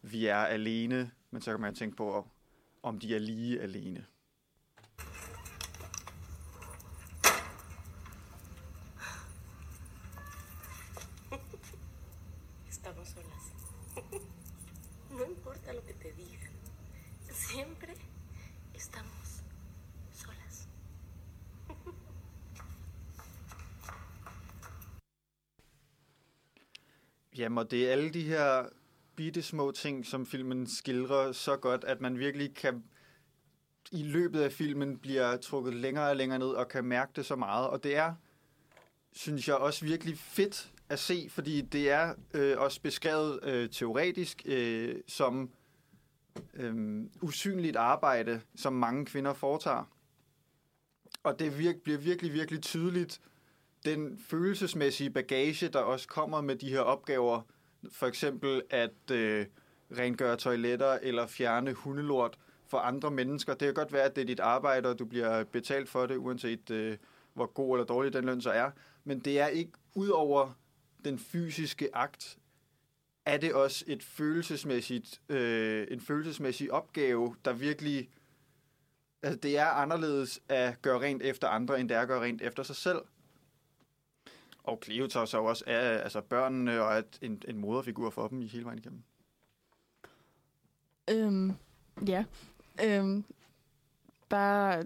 vi 0.02 0.26
er 0.26 0.36
alene, 0.36 1.10
men 1.30 1.42
så 1.42 1.50
kan 1.50 1.60
man 1.60 1.74
tænke 1.74 1.96
på, 1.96 2.28
om 2.82 2.98
de 2.98 3.14
er 3.14 3.18
lige 3.18 3.60
alene. 3.60 4.06
Jamen, 27.38 27.58
og 27.58 27.70
det 27.70 27.88
er 27.88 27.92
alle 27.92 28.10
de 28.10 28.22
her 28.22 28.68
bitte 29.16 29.42
små 29.42 29.70
ting, 29.70 30.06
som 30.06 30.26
filmen 30.26 30.66
skildrer 30.66 31.32
så 31.32 31.56
godt, 31.56 31.84
at 31.84 32.00
man 32.00 32.18
virkelig 32.18 32.54
kan 32.54 32.84
i 33.92 34.02
løbet 34.02 34.40
af 34.40 34.52
filmen 34.52 34.98
bliver 34.98 35.36
trukket 35.36 35.74
længere 35.74 36.10
og 36.10 36.16
længere 36.16 36.38
ned 36.38 36.48
og 36.48 36.68
kan 36.68 36.84
mærke 36.84 37.12
det 37.16 37.26
så 37.26 37.36
meget. 37.36 37.68
Og 37.68 37.84
det 37.84 37.96
er, 37.96 38.14
synes 39.12 39.48
jeg, 39.48 39.56
også 39.56 39.84
virkelig 39.84 40.18
fedt 40.18 40.72
at 40.88 40.98
se, 40.98 41.26
fordi 41.30 41.60
det 41.60 41.90
er 41.90 42.14
øh, 42.34 42.58
også 42.58 42.80
beskrevet 42.80 43.40
øh, 43.42 43.70
teoretisk 43.70 44.42
øh, 44.44 44.96
som 45.06 45.50
øh, 46.54 47.02
usynligt 47.22 47.76
arbejde, 47.76 48.40
som 48.56 48.72
mange 48.72 49.06
kvinder 49.06 49.32
foretager. 49.32 49.84
Og 51.22 51.38
det 51.38 51.58
virk, 51.58 51.76
bliver 51.76 51.98
virkelig, 51.98 52.32
virkelig 52.32 52.62
tydeligt, 52.62 53.20
den 53.84 54.18
følelsesmæssige 54.18 55.10
bagage, 55.10 55.68
der 55.68 55.78
også 55.78 56.08
kommer 56.08 56.40
med 56.40 56.56
de 56.56 56.70
her 56.70 56.80
opgaver, 56.80 57.40
for 57.92 58.06
eksempel 58.06 58.62
at 58.70 59.10
øh, 59.12 59.46
rengøre 59.98 60.36
toiletter 60.36 60.98
eller 61.02 61.26
fjerne 61.26 61.72
hundelort 61.72 62.38
for 62.66 62.78
andre 62.78 63.10
mennesker. 63.10 63.54
Det 63.54 63.66
kan 63.66 63.74
godt 63.74 63.92
være, 63.92 64.02
at 64.02 64.16
det 64.16 64.22
er 64.22 64.26
dit 64.26 64.40
arbejde, 64.40 64.88
og 64.88 64.98
du 64.98 65.04
bliver 65.04 65.44
betalt 65.44 65.88
for 65.88 66.06
det, 66.06 66.16
uanset 66.16 66.70
øh, 66.70 66.96
hvor 67.34 67.46
god 67.46 67.76
eller 67.76 67.86
dårlig 67.86 68.12
den 68.12 68.24
løn 68.24 68.40
så 68.40 68.50
er. 68.50 68.70
Men 69.04 69.18
det 69.20 69.40
er 69.40 69.46
ikke 69.46 69.72
ud 69.94 70.08
over 70.08 70.52
den 71.04 71.18
fysiske 71.18 71.96
akt, 71.96 72.38
er 73.26 73.36
det 73.36 73.54
også 73.54 73.84
et 73.88 74.02
følelsesmæssigt, 74.02 75.20
øh, 75.28 75.86
en 75.90 76.00
følelsesmæssig 76.00 76.72
opgave, 76.72 77.36
der 77.44 77.52
virkelig... 77.52 78.10
Altså, 79.22 79.38
det 79.38 79.58
er 79.58 79.66
anderledes 79.66 80.40
at 80.48 80.82
gøre 80.82 81.00
rent 81.00 81.22
efter 81.22 81.48
andre, 81.48 81.80
end 81.80 81.88
det 81.88 81.96
er 81.96 82.00
at 82.00 82.08
gøre 82.08 82.20
rent 82.20 82.42
efter 82.42 82.62
sig 82.62 82.76
selv. 82.76 82.98
Og 84.64 84.80
Cleo 84.84 85.06
tager 85.06 85.34
jo 85.34 85.44
også 85.44 85.64
er 85.66 85.98
altså 85.98 86.20
børnene 86.20 86.82
og 86.82 86.96
er 86.96 87.02
en, 87.22 87.42
en 87.48 87.58
moderfigur 87.58 88.10
for 88.10 88.28
dem 88.28 88.42
i 88.42 88.46
hele 88.46 88.64
vejen 88.64 88.78
igennem. 88.78 89.02
Øhm, 91.10 91.52
ja. 92.06 92.24
Øhm, 92.84 93.24
bare, 94.28 94.84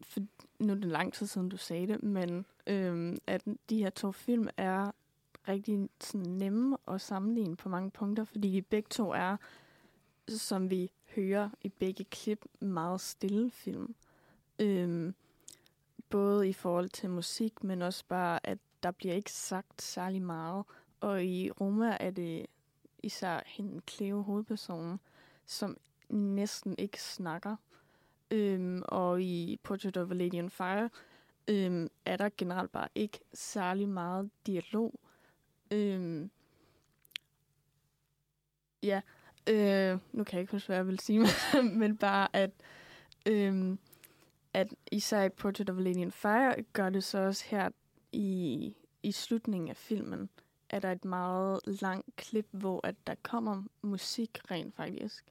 for, 0.00 0.20
nu 0.58 0.72
er 0.72 0.76
det 0.76 0.84
lang 0.84 1.12
tid 1.12 1.26
siden, 1.26 1.48
du 1.48 1.56
sagde 1.56 1.86
det, 1.86 2.02
men 2.02 2.46
øhm, 2.66 3.18
at 3.26 3.44
de 3.70 3.78
her 3.78 3.90
to 3.90 4.12
film 4.12 4.48
er 4.56 4.90
rigtig 5.48 5.88
sådan, 6.00 6.26
nemme 6.26 6.76
at 6.88 7.00
sammenligne 7.00 7.56
på 7.56 7.68
mange 7.68 7.90
punkter, 7.90 8.24
fordi 8.24 8.50
de 8.50 8.62
begge 8.62 8.88
to 8.90 9.10
er, 9.10 9.36
som 10.28 10.70
vi 10.70 10.90
hører 11.16 11.50
i 11.62 11.68
begge 11.68 12.04
klip, 12.04 12.44
meget 12.60 13.00
stille 13.00 13.50
film. 13.50 13.94
Øhm, 14.58 15.14
både 16.10 16.48
i 16.48 16.52
forhold 16.52 16.88
til 16.88 17.10
musik, 17.10 17.64
men 17.64 17.82
også 17.82 18.04
bare, 18.08 18.46
at 18.46 18.58
der 18.82 18.90
bliver 18.90 19.14
ikke 19.14 19.32
sagt 19.32 19.82
særlig 19.82 20.22
meget. 20.22 20.64
Og 21.00 21.24
i 21.24 21.50
Roma 21.50 21.96
er 22.00 22.10
det 22.10 22.46
især 23.02 23.42
hende, 23.46 23.80
Cleo, 23.90 24.22
hovedpersonen, 24.22 25.00
som 25.46 25.76
næsten 26.08 26.74
ikke 26.78 27.02
snakker. 27.02 27.56
Øhm, 28.30 28.82
og 28.84 29.22
i 29.22 29.60
Portrait 29.62 29.96
of 29.96 30.10
a 30.10 30.14
Lady 30.14 30.42
on 30.42 30.50
Fire 30.50 30.90
øhm, 31.48 31.88
er 32.04 32.16
der 32.16 32.28
generelt 32.38 32.72
bare 32.72 32.88
ikke 32.94 33.20
særlig 33.34 33.88
meget 33.88 34.30
dialog. 34.46 35.00
Øhm, 35.70 36.30
ja, 38.82 39.00
øh, 39.48 39.98
nu 40.12 40.24
kan 40.24 40.36
jeg 40.36 40.40
ikke 40.40 40.52
huske, 40.52 40.66
hvad 40.66 40.76
jeg 40.76 40.86
vil 40.86 40.98
sige, 40.98 41.26
men 41.80 41.96
bare 41.96 42.36
at, 42.36 42.50
øhm, 43.26 43.78
at 44.54 44.74
især 44.92 45.22
i 45.22 45.28
Portrait 45.28 45.70
of 45.70 45.78
a 45.78 45.80
Lady 45.80 46.04
on 46.04 46.12
Fire 46.12 46.62
gør 46.72 46.90
det 46.90 47.04
så 47.04 47.18
også 47.18 47.44
her 47.46 47.68
i, 48.12 48.74
i 49.02 49.12
slutningen 49.12 49.68
af 49.68 49.76
filmen, 49.76 50.28
er 50.70 50.78
der 50.78 50.92
et 50.92 51.04
meget 51.04 51.60
langt 51.66 52.16
klip, 52.16 52.46
hvor 52.50 52.86
at 52.86 52.94
der 53.06 53.14
kommer 53.22 53.62
musik 53.82 54.38
rent 54.50 54.74
faktisk. 54.74 55.24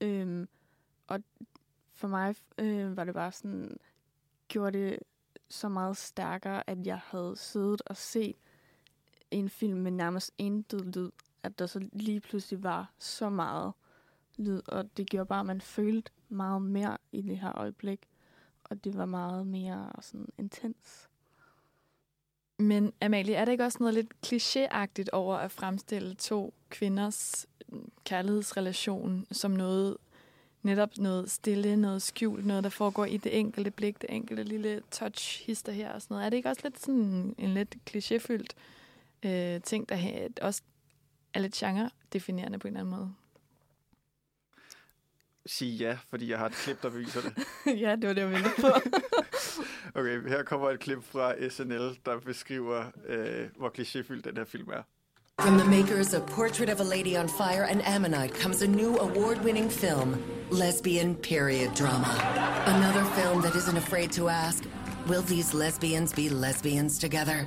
Øhm, 0.00 0.48
og 1.06 1.22
for 1.94 2.08
mig 2.08 2.36
øh, 2.58 2.96
var 2.96 3.04
det 3.04 3.14
bare 3.14 3.32
sådan, 3.32 3.78
gjorde 4.48 4.78
det 4.78 4.98
så 5.48 5.68
meget 5.68 5.96
stærkere, 5.96 6.70
at 6.70 6.86
jeg 6.86 7.00
havde 7.04 7.36
siddet 7.36 7.82
og 7.86 7.96
set 7.96 8.36
en 9.30 9.48
film 9.48 9.78
med 9.78 9.90
nærmest 9.90 10.32
intet 10.38 10.96
lyd, 10.96 11.10
at 11.42 11.58
der 11.58 11.66
så 11.66 11.88
lige 11.92 12.20
pludselig 12.20 12.62
var 12.62 12.92
så 12.98 13.30
meget 13.30 13.72
lyd, 14.36 14.60
og 14.68 14.96
det 14.96 15.10
gjorde 15.10 15.26
bare, 15.26 15.40
at 15.40 15.46
man 15.46 15.60
følte 15.60 16.10
meget 16.28 16.62
mere 16.62 16.98
i 17.12 17.22
det 17.22 17.38
her 17.38 17.58
øjeblik, 17.58 18.08
og 18.64 18.84
det 18.84 18.96
var 18.96 19.06
meget 19.06 19.46
mere 19.46 19.92
sådan 20.00 20.28
intens. 20.38 21.07
Men 22.58 22.92
Amalie, 23.00 23.34
er 23.34 23.44
der 23.44 23.52
ikke 23.52 23.64
også 23.64 23.78
noget 23.80 23.94
lidt 23.94 24.12
klichéagtigt 24.26 25.08
over 25.12 25.36
at 25.36 25.50
fremstille 25.50 26.14
to 26.14 26.54
kvinders 26.70 27.46
mm, 27.68 27.90
kærlighedsrelation 28.04 29.26
som 29.32 29.50
noget, 29.50 29.96
netop 30.62 30.90
noget 30.96 31.30
stille, 31.30 31.76
noget 31.76 32.02
skjult, 32.02 32.46
noget, 32.46 32.64
der 32.64 32.70
foregår 32.70 33.04
i 33.04 33.16
det 33.16 33.38
enkelte 33.38 33.70
blik, 33.70 34.02
det 34.02 34.10
enkelte 34.10 34.42
lille 34.42 34.82
touch-hister 34.90 35.72
her 35.72 35.92
og 35.92 36.02
sådan 36.02 36.14
noget? 36.14 36.26
Er 36.26 36.30
det 36.30 36.36
ikke 36.36 36.48
også 36.48 36.60
lidt 36.64 36.80
sådan 36.80 37.34
en 37.38 37.54
lidt 37.54 37.76
klichéfyldt 37.90 38.52
øh, 39.28 39.60
ting, 39.62 39.88
der 39.88 40.28
også 40.42 40.62
er 41.34 41.40
lidt 41.40 41.54
genre-definerende 41.54 42.58
på 42.58 42.68
en 42.68 42.76
eller 42.76 42.80
anden 42.80 42.96
måde? 42.96 43.14
Sige 45.46 45.76
ja, 45.76 45.98
fordi 46.08 46.30
jeg 46.30 46.38
har 46.38 46.46
et 46.46 46.52
klip, 46.52 46.82
der 46.82 46.90
beviser 46.90 47.20
det. 47.20 47.34
ja, 47.82 47.96
det 47.96 48.08
var 48.08 48.12
det, 48.12 48.20
jeg 48.20 48.30
ville 48.30 48.50
på. 48.60 48.66
Okay, 49.94 50.28
her 50.28 50.42
kommer 50.42 50.70
et 50.70 50.80
klip 50.80 51.04
fra 51.04 51.48
SNL, 51.48 51.98
der 52.06 52.20
beskriver, 52.20 52.84
øh, 53.06 53.48
hvor 53.56 53.68
klichéfyldt 53.78 54.22
den 54.22 54.36
her 54.36 54.44
film 54.44 54.68
er. 54.68 54.82
From 55.40 55.58
the 55.58 55.70
makers 55.70 56.14
of 56.14 56.26
Portrait 56.26 56.70
of 56.70 56.80
a 56.80 56.84
Lady 56.96 57.16
on 57.16 57.28
Fire 57.28 57.64
and 57.70 57.80
Ammonite 57.94 58.34
comes 58.42 58.62
a 58.62 58.66
new 58.66 58.96
award 58.96 59.38
winning 59.44 59.70
film, 59.70 60.10
Lesbian 60.50 61.14
Period 61.16 61.70
Drama. 61.80 62.12
Another 62.76 63.04
film 63.18 63.42
that 63.42 63.54
isn't 63.54 63.76
afraid 63.76 64.10
to 64.10 64.28
ask 64.28 64.64
Will 65.08 65.22
these 65.22 65.54
lesbians 65.56 66.12
be 66.14 66.28
lesbians 66.28 66.98
together? 66.98 67.46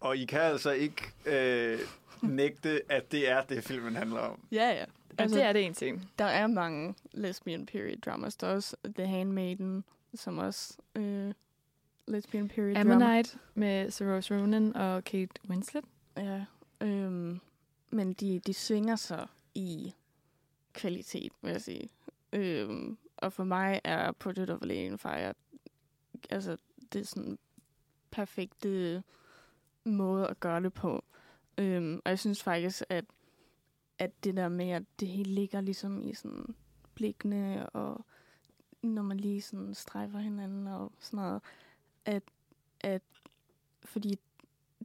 Og 0.00 0.16
I 0.16 0.24
kan 0.24 0.40
altså 0.40 0.70
ikke 0.70 1.02
øh, 1.26 1.78
nægte, 2.22 2.80
at 2.92 3.12
det 3.12 3.30
er 3.30 3.42
det, 3.42 3.64
filmen 3.64 3.96
handler 3.96 4.20
om. 4.20 4.40
ja, 4.52 4.70
ja. 4.70 4.84
Altså, 5.18 5.36
det 5.36 5.44
er 5.44 5.52
det 5.52 5.64
en 5.64 5.74
ting. 5.74 6.10
Der 6.18 6.24
er 6.24 6.46
mange 6.46 6.94
lesbian 7.12 7.66
period 7.66 7.96
dramas. 7.96 8.36
Der 8.36 8.46
er 8.46 8.54
også 8.54 8.76
The 8.96 9.06
Handmaiden, 9.06 9.84
som 10.16 10.38
også 10.38 10.78
øh, 10.94 11.32
lesbian 12.06 12.48
period 12.48 12.74
drama. 12.74 12.94
Ammonite 12.94 13.38
med 13.54 13.90
Saoirse 13.90 14.40
Ronan 14.40 14.76
og 14.76 15.04
Kate 15.04 15.32
Winslet. 15.48 15.84
Ja, 16.16 16.44
øhm, 16.80 17.40
men 17.90 18.12
de, 18.12 18.38
de 18.38 18.54
svinger 18.54 18.96
sig 18.96 19.26
i 19.54 19.94
kvalitet, 20.72 21.32
vil 21.42 21.50
jeg 21.50 21.60
sige. 21.60 21.88
Øhm, 22.32 22.98
og 23.16 23.32
for 23.32 23.44
mig 23.44 23.80
er 23.84 24.12
Portrait 24.12 24.50
of 24.50 24.62
a 24.62 24.66
Lady 24.66 24.92
on 24.92 24.98
Fire, 24.98 25.34
altså 26.30 26.56
det 26.92 27.00
er 27.00 27.04
sådan 27.04 27.38
perfekte 28.10 29.02
måde 29.84 30.28
at 30.28 30.40
gøre 30.40 30.62
det 30.62 30.72
på. 30.72 31.04
Øhm, 31.58 32.00
og 32.04 32.10
jeg 32.10 32.18
synes 32.18 32.42
faktisk, 32.42 32.82
at, 32.88 33.04
at 33.98 34.24
det 34.24 34.36
der 34.36 34.48
med, 34.48 34.70
at 34.70 34.82
det 35.00 35.08
hele 35.08 35.34
ligger 35.34 35.60
ligesom 35.60 36.02
i 36.02 36.14
sådan 36.14 36.54
blikkene, 36.94 37.68
og 37.70 38.04
når 38.88 39.02
man 39.02 39.16
lige 39.16 39.42
sådan 39.42 39.74
strejfer 39.74 40.18
hinanden 40.18 40.66
og 40.66 40.92
sådan 41.00 41.16
noget, 41.16 41.42
at, 42.04 42.22
at 42.80 43.02
fordi 43.84 44.18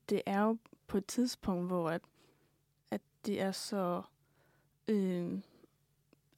det 0.10 0.22
er 0.26 0.42
jo 0.42 0.58
på 0.88 0.98
et 0.98 1.06
tidspunkt, 1.06 1.68
hvor 1.68 1.90
at, 1.90 2.02
at 2.92 3.02
det 3.26 3.42
er 3.42 3.52
så 3.52 4.02
øh, 4.88 5.40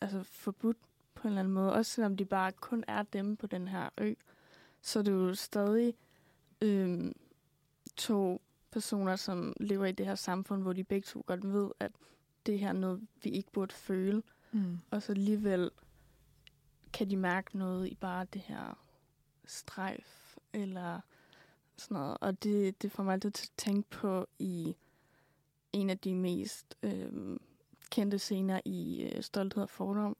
altså 0.02 0.24
forbudt 0.24 0.78
på 1.16 1.28
en 1.28 1.28
eller 1.28 1.40
anden 1.40 1.54
måde. 1.54 1.74
Også 1.74 1.92
selvom 1.92 2.18
de 2.18 2.26
bare 2.26 2.52
kun 2.52 2.84
er 2.88 3.04
dem 3.04 3.36
på 3.36 3.48
den 3.48 3.68
her 3.68 3.90
ø, 3.98 4.14
så 4.82 5.00
er 5.00 5.04
det 5.04 5.12
jo 5.12 5.36
stadig 5.36 5.94
øh, 6.62 7.12
to 7.96 8.42
personer, 8.72 9.16
som 9.16 9.54
lever 9.60 9.86
i 9.86 9.92
det 9.92 10.06
her 10.06 10.16
samfund, 10.16 10.62
hvor 10.62 10.74
de 10.74 10.84
begge 10.84 11.06
to 11.06 11.24
godt 11.26 11.54
ved, 11.54 11.72
at 11.80 11.92
det 12.46 12.60
her 12.60 12.70
er 12.70 12.74
noget, 12.74 13.08
vi 13.24 13.30
ikke 13.30 13.52
burde 13.52 13.74
føle. 13.74 14.24
Mm. 14.52 14.78
Og 14.92 15.02
så 15.02 15.12
alligevel 15.12 15.72
kan 16.94 17.10
de 17.10 17.18
mærke 17.18 17.58
noget 17.58 17.88
i 17.88 17.96
bare 17.96 18.26
det 18.34 18.42
her 18.42 18.78
strejf, 19.46 20.38
eller 20.54 21.00
sådan 21.78 21.96
noget. 21.96 22.18
Og 22.22 22.44
det, 22.44 22.82
det 22.82 22.92
får 22.92 23.04
mig 23.04 23.14
altid 23.14 23.32
til 23.32 23.46
at 23.48 23.52
tænke 23.58 23.90
på 23.90 24.28
i 24.40 24.76
en 25.74 25.90
af 25.90 25.98
de 25.98 26.16
mest 26.16 26.76
øh, 26.84 27.38
kendte 27.92 28.20
scener 28.20 28.62
i 28.66 29.04
øh, 29.04 29.24
Stolthed 29.24 29.64
og 29.64 29.70
Fordom, 29.70 30.18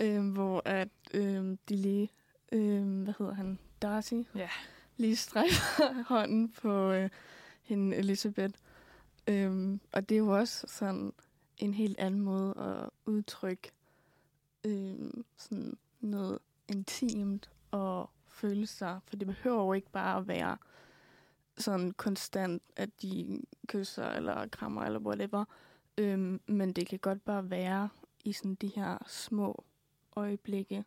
øh, 0.00 0.32
hvor 0.32 0.62
at 0.64 0.88
øh, 1.14 1.56
de 1.68 1.76
lige, 1.76 2.10
øh, 2.52 3.02
hvad 3.02 3.14
hedder 3.18 3.34
han, 3.34 3.58
Darcy, 3.82 4.14
Ja. 4.34 4.48
lige 4.96 5.16
strækker 5.16 6.02
hånden 6.12 6.52
på 6.52 6.90
øh, 6.90 7.10
hende 7.62 7.96
Elisabeth. 7.96 8.54
Øhm, 9.26 9.80
og 9.92 10.08
det 10.08 10.14
er 10.14 10.18
jo 10.18 10.28
også 10.38 10.66
sådan 10.68 11.12
en 11.58 11.74
helt 11.74 11.98
anden 11.98 12.20
måde 12.20 12.54
at 12.58 12.90
udtrykke 13.06 13.70
øhm, 14.64 15.24
sådan 15.36 15.76
noget 16.06 16.38
intimt 16.68 17.50
og 17.70 18.10
følelser. 18.28 19.00
For 19.06 19.16
det 19.16 19.26
behøver 19.26 19.64
jo 19.64 19.72
ikke 19.72 19.90
bare 19.90 20.18
at 20.18 20.28
være 20.28 20.56
sådan 21.58 21.90
konstant, 21.90 22.62
at 22.76 23.02
de 23.02 23.42
kysser 23.66 24.08
eller 24.08 24.46
krammer 24.46 24.82
eller 24.82 25.00
whatever. 25.00 25.44
Øhm, 25.98 26.40
men 26.46 26.72
det 26.72 26.86
kan 26.86 26.98
godt 26.98 27.24
bare 27.24 27.50
være 27.50 27.88
i 28.24 28.32
sådan 28.32 28.54
de 28.54 28.70
her 28.74 28.98
små 29.06 29.64
øjeblikke. 30.16 30.84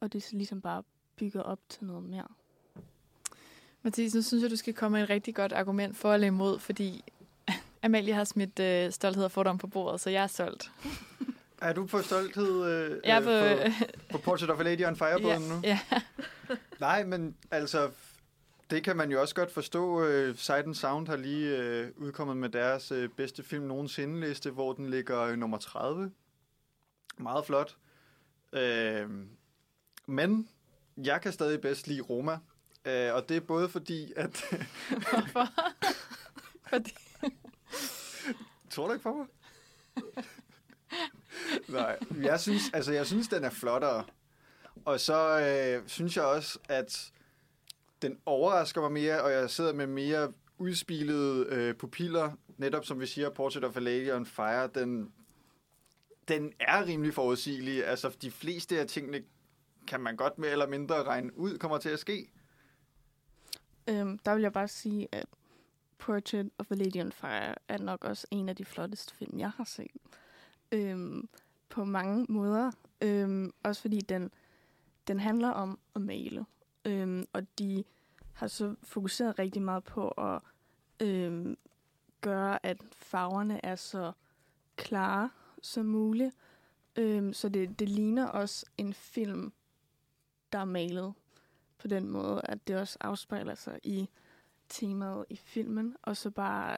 Og 0.00 0.12
det 0.12 0.22
så 0.22 0.36
ligesom 0.36 0.60
bare 0.60 0.82
bygger 1.16 1.42
op 1.42 1.60
til 1.68 1.84
noget 1.84 2.02
mere. 2.02 2.26
Mathis, 3.82 4.14
nu 4.14 4.22
synes 4.22 4.42
jeg, 4.42 4.50
du 4.50 4.56
skal 4.56 4.74
komme 4.74 4.98
med 4.98 5.02
et 5.02 5.10
rigtig 5.10 5.34
godt 5.34 5.52
argument 5.52 5.96
for 5.96 6.14
eller 6.14 6.26
imod, 6.26 6.58
fordi 6.58 7.04
Amalie 7.82 8.14
har 8.14 8.24
smidt 8.24 8.58
øh, 8.58 8.92
stolthed 8.92 9.24
og 9.24 9.30
fordom 9.32 9.58
på 9.58 9.66
bordet, 9.66 10.00
så 10.00 10.10
jeg 10.10 10.22
er 10.22 10.26
stolt. 10.26 10.72
Er 11.60 11.72
du 11.72 11.86
på 11.86 12.02
stolthed 12.02 12.64
øh, 12.64 13.00
Jeg 13.04 13.16
er 13.16 13.20
på... 13.20 13.30
øh, 13.30 13.72
på, 13.80 13.86
på 14.10 14.18
Portrait 14.24 14.50
of 14.50 14.60
a 14.60 14.62
Lady 14.62 14.86
on 14.86 14.96
Fire 14.96 15.20
ja, 15.28 15.38
nu? 15.38 15.60
ja. 15.62 15.78
Nej, 16.80 17.04
men 17.04 17.36
altså, 17.50 17.90
det 18.70 18.84
kan 18.84 18.96
man 18.96 19.10
jo 19.10 19.20
også 19.20 19.34
godt 19.34 19.52
forstå. 19.52 20.02
Øh, 20.04 20.36
Sight 20.36 20.66
and 20.66 20.74
Sound 20.74 21.08
har 21.08 21.16
lige 21.16 21.58
øh, 21.58 21.88
udkommet 21.96 22.36
med 22.36 22.48
deres 22.48 22.92
øh, 22.92 23.08
bedste 23.08 23.42
film 23.42 23.64
nogensinde 23.64 24.20
liste, 24.20 24.50
hvor 24.50 24.72
den 24.72 24.90
ligger 24.90 25.20
øh, 25.20 25.36
nummer 25.36 25.58
30. 25.58 26.10
Meget 27.18 27.46
flot. 27.46 27.76
Øh, 28.52 29.10
men 30.06 30.48
jeg 30.96 31.20
kan 31.20 31.32
stadig 31.32 31.60
bedst 31.60 31.86
lide 31.86 32.00
Roma. 32.00 32.38
Øh, 32.84 33.14
og 33.14 33.28
det 33.28 33.36
er 33.36 33.40
både 33.40 33.68
fordi, 33.68 34.12
at... 34.16 34.44
Hvorfor? 35.10 35.48
fordi... 36.70 36.94
Tror 38.70 38.86
du 38.86 38.92
ikke 38.92 39.02
på 39.02 39.12
mig? 39.14 39.26
Nej, 41.68 41.98
jeg 42.22 42.40
synes, 42.40 42.62
altså, 42.72 42.92
jeg 42.92 43.06
synes, 43.06 43.28
den 43.28 43.44
er 43.44 43.50
flottere. 43.50 44.04
Og 44.84 45.00
så 45.00 45.40
øh, 45.40 45.88
synes 45.88 46.16
jeg 46.16 46.24
også, 46.24 46.58
at 46.68 47.12
den 48.02 48.18
overrasker 48.26 48.80
mig 48.80 48.92
mere, 48.92 49.22
og 49.22 49.32
jeg 49.32 49.50
sidder 49.50 49.72
med 49.72 49.86
mere 49.86 50.32
udspilede 50.58 51.46
øh, 51.48 51.74
pupiller. 51.74 52.32
Netop 52.58 52.84
som 52.84 53.00
vi 53.00 53.06
siger, 53.06 53.30
Portrait 53.30 53.64
of 53.64 53.76
a 53.76 53.80
Lady 53.80 54.12
on 54.12 54.26
Fire, 54.26 54.66
den, 54.74 55.12
den 56.28 56.52
er 56.60 56.86
rimelig 56.86 57.14
forudsigelig. 57.14 57.86
Altså, 57.86 58.16
de 58.22 58.30
fleste 58.30 58.80
af 58.80 58.86
tingene 58.86 59.22
kan 59.86 60.00
man 60.00 60.16
godt 60.16 60.38
mere 60.38 60.50
eller 60.50 60.66
mindre 60.66 61.02
regne 61.02 61.38
ud, 61.38 61.58
kommer 61.58 61.78
til 61.78 61.88
at 61.88 61.98
ske. 61.98 62.32
Øhm, 63.88 64.18
der 64.18 64.34
vil 64.34 64.42
jeg 64.42 64.52
bare 64.52 64.68
sige, 64.68 65.08
at 65.12 65.26
Portrait 65.98 66.46
of 66.58 66.70
a 66.70 66.74
Lady 66.74 67.00
on 67.00 67.12
Fire 67.12 67.54
er 67.68 67.78
nok 67.78 68.04
også 68.04 68.26
en 68.30 68.48
af 68.48 68.56
de 68.56 68.64
flotteste 68.64 69.14
film, 69.14 69.38
jeg 69.38 69.50
har 69.50 69.64
set. 69.64 69.90
Øhm, 70.72 71.28
på 71.68 71.84
mange 71.84 72.26
måder. 72.28 72.70
Øhm, 73.00 73.52
også 73.62 73.80
fordi 73.80 74.00
den, 74.00 74.30
den 75.08 75.20
handler 75.20 75.48
om 75.48 75.78
at 75.94 76.00
male. 76.00 76.46
Øhm, 76.84 77.26
og 77.32 77.58
de 77.58 77.84
har 78.32 78.46
så 78.46 78.74
fokuseret 78.82 79.38
rigtig 79.38 79.62
meget 79.62 79.84
på 79.84 80.08
at 80.08 80.40
øhm, 81.00 81.56
gøre, 82.20 82.66
at 82.66 82.82
farverne 82.92 83.64
er 83.64 83.76
så 83.76 84.12
klare 84.76 85.30
som 85.62 85.86
muligt. 85.86 86.34
Øhm, 86.96 87.32
så 87.32 87.48
det, 87.48 87.78
det 87.78 87.88
ligner 87.88 88.26
også 88.26 88.66
en 88.78 88.92
film, 88.94 89.52
der 90.52 90.58
er 90.58 90.64
malet 90.64 91.14
på 91.78 91.88
den 91.88 92.08
måde, 92.08 92.40
at 92.44 92.68
det 92.68 92.76
også 92.76 92.98
afspejler 93.00 93.54
sig 93.54 93.80
i 93.82 94.08
temaet 94.68 95.24
i 95.30 95.36
filmen, 95.36 95.96
og 96.02 96.16
så 96.16 96.30
bare 96.30 96.76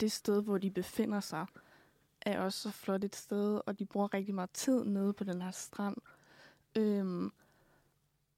det 0.00 0.12
sted, 0.12 0.42
hvor 0.42 0.58
de 0.58 0.70
befinder 0.70 1.20
sig, 1.20 1.46
er 2.24 2.40
også 2.40 2.60
så 2.60 2.70
flot 2.70 3.04
et 3.04 3.16
sted, 3.16 3.60
og 3.66 3.78
de 3.78 3.86
bruger 3.86 4.14
rigtig 4.14 4.34
meget 4.34 4.50
tid 4.50 4.84
nede 4.84 5.12
på 5.12 5.24
den 5.24 5.42
her 5.42 5.50
strand. 5.50 5.96
Øhm, 6.76 7.32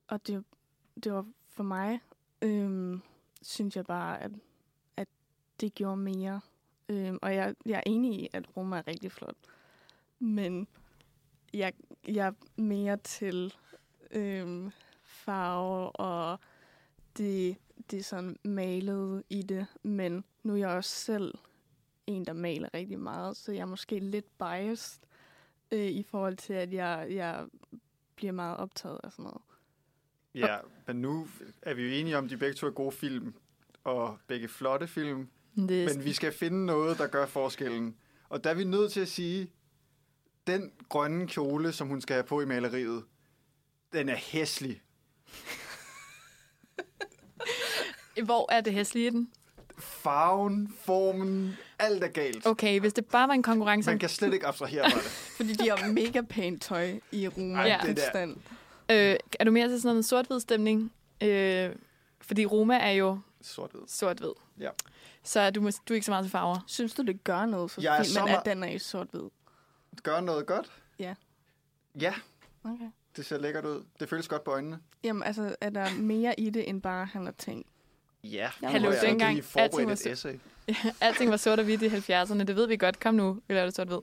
og 0.08 0.26
det, 0.26 0.44
det 1.04 1.12
var 1.12 1.26
for 1.48 1.62
mig, 1.62 2.00
øhm, 2.42 3.02
synes 3.42 3.76
jeg 3.76 3.84
bare, 3.84 4.22
at, 4.22 4.30
at 4.96 5.08
det 5.60 5.74
gjorde 5.74 5.96
mere. 5.96 6.40
Øhm, 6.88 7.18
og 7.22 7.34
jeg, 7.34 7.54
jeg 7.66 7.76
er 7.76 7.82
enig 7.90 8.20
i, 8.20 8.28
at 8.32 8.56
Roma 8.56 8.78
er 8.78 8.86
rigtig 8.86 9.12
flot. 9.12 9.36
Men 10.18 10.68
jeg, 11.54 11.72
jeg 12.08 12.26
er 12.26 12.32
mere 12.62 12.96
til 12.96 13.54
øhm, 14.10 14.70
farve 15.02 15.90
og 15.90 16.40
det, 17.16 17.56
det 17.90 18.04
sådan 18.04 18.36
malet 18.44 19.22
i 19.30 19.42
det. 19.42 19.66
Men 19.82 20.24
nu 20.42 20.52
er 20.52 20.56
jeg 20.56 20.68
også 20.68 20.90
selv 20.90 21.34
en, 22.06 22.24
der 22.24 22.32
maler 22.32 22.68
rigtig 22.74 22.98
meget, 22.98 23.36
så 23.36 23.52
jeg 23.52 23.60
er 23.60 23.66
måske 23.66 23.98
lidt 23.98 24.38
biased 24.38 25.02
øh, 25.70 25.86
i 25.86 26.02
forhold 26.02 26.36
til, 26.36 26.52
at 26.52 26.72
jeg, 26.72 27.06
jeg 27.10 27.46
bliver 28.16 28.32
meget 28.32 28.56
optaget 28.56 29.00
af 29.04 29.12
sådan 29.12 29.22
noget. 29.22 29.42
Ja, 30.34 30.56
men 30.86 30.96
nu 30.96 31.28
er 31.62 31.74
vi 31.74 31.82
jo 31.82 31.88
enige 31.88 32.18
om, 32.18 32.24
at 32.24 32.30
de 32.30 32.36
begge 32.36 32.54
to 32.54 32.66
er 32.66 32.70
gode 32.70 32.92
film. 32.92 33.34
og 33.84 34.18
begge 34.26 34.48
flotte 34.48 34.86
film. 34.88 35.28
Det, 35.56 35.68
Men 35.96 36.04
vi 36.04 36.12
skal 36.12 36.32
finde 36.32 36.66
noget, 36.66 36.98
der 36.98 37.06
gør 37.06 37.26
forskellen. 37.26 37.96
Og 38.28 38.44
der 38.44 38.50
er 38.50 38.54
vi 38.54 38.64
nødt 38.64 38.92
til 38.92 39.00
at 39.00 39.08
sige, 39.08 39.50
den 40.46 40.72
grønne 40.88 41.26
kjole, 41.28 41.72
som 41.72 41.88
hun 41.88 42.00
skal 42.00 42.14
have 42.14 42.24
på 42.24 42.40
i 42.40 42.44
maleriet, 42.44 43.04
den 43.92 44.08
er 44.08 44.16
hæslig. 44.16 44.82
Hvor 48.24 48.52
er 48.52 48.60
det 48.60 48.72
hæslige 48.72 49.06
i 49.06 49.10
den? 49.10 49.32
Farven, 49.78 50.74
formen, 50.84 51.56
alt 51.78 52.04
er 52.04 52.08
galt. 52.08 52.46
Okay, 52.46 52.80
hvis 52.80 52.92
det 52.92 53.06
bare 53.06 53.28
var 53.28 53.34
en 53.34 53.42
konkurrence... 53.42 53.90
Man 53.90 53.98
kan 53.98 54.08
slet 54.08 54.34
ikke 54.34 54.46
abstrahere 54.46 54.90
fra 54.90 54.98
det. 54.98 55.06
Fordi 55.36 55.52
de 55.52 55.70
har 55.70 55.92
mega 55.92 56.20
pænt 56.20 56.62
tøj 56.62 57.00
i 57.12 57.28
Roma. 57.28 57.58
Ej, 57.68 57.80
det 57.86 57.96
der- 57.96 58.10
stand. 58.10 58.36
Øh, 58.90 59.16
er 59.40 59.44
du 59.44 59.50
mere 59.50 59.68
til 59.68 59.80
sådan 59.80 59.94
noget 59.94 60.04
sort-hvid 60.04 60.40
stemning? 60.40 60.92
Øh, 61.22 61.70
fordi 62.20 62.46
Roma 62.46 62.78
er 62.78 62.90
jo 62.90 63.18
Sort-hvid. 63.42 63.80
sort-hvid. 63.88 64.32
Ja. 64.60 64.70
Så 65.22 65.40
er 65.40 65.50
du, 65.50 65.60
mås- 65.68 65.82
du 65.88 65.92
er 65.92 65.94
ikke 65.94 66.04
så 66.04 66.10
meget 66.10 66.24
til 66.24 66.30
farver. 66.30 66.64
Synes 66.66 66.94
du, 66.94 67.02
det 67.02 67.24
gør 67.24 67.46
noget 67.46 67.70
for 67.70 67.80
Jeg 67.80 67.98
er 67.98 68.02
filmen, 68.04 68.28
at 68.34 68.42
den 68.44 68.62
er 68.64 68.68
i 68.68 68.78
sort-hvid? 68.78 69.30
Gør 70.02 70.20
noget 70.20 70.46
godt? 70.46 70.72
Ja. 70.98 71.14
Ja, 72.00 72.14
Okay. 72.64 72.90
det 73.16 73.26
ser 73.26 73.38
lækkert 73.38 73.64
ud. 73.64 73.84
Det 74.00 74.08
føles 74.08 74.28
godt 74.28 74.44
på 74.44 74.50
øjnene. 74.50 74.78
Jamen, 75.04 75.22
altså, 75.22 75.56
er 75.60 75.70
der 75.70 75.90
mere 75.98 76.40
i 76.40 76.50
det, 76.50 76.68
end 76.68 76.82
bare 76.82 77.04
han 77.06 77.24
har 77.24 77.32
tænkt? 77.38 77.68
Ja, 78.32 78.50
Hallo, 78.62 78.78
nu 78.78 78.86
har 78.86 79.02
jeg 79.02 79.10
dengang 79.10 79.42
alting 79.54 79.86
var 79.86 79.92
et 79.92 80.06
essay. 80.06 80.34
Alting 81.00 81.30
var 81.30 81.36
sort 81.36 81.58
og 81.58 81.64
hvidt 81.64 81.82
i 81.82 81.86
70'erne. 81.86 82.44
Det 82.44 82.56
ved 82.56 82.66
vi 82.66 82.76
godt. 82.76 83.00
Kom 83.00 83.14
nu, 83.14 83.40
vi 83.48 83.54
laver 83.54 83.64
det 83.64 83.74
sort-hvid. 83.74 83.98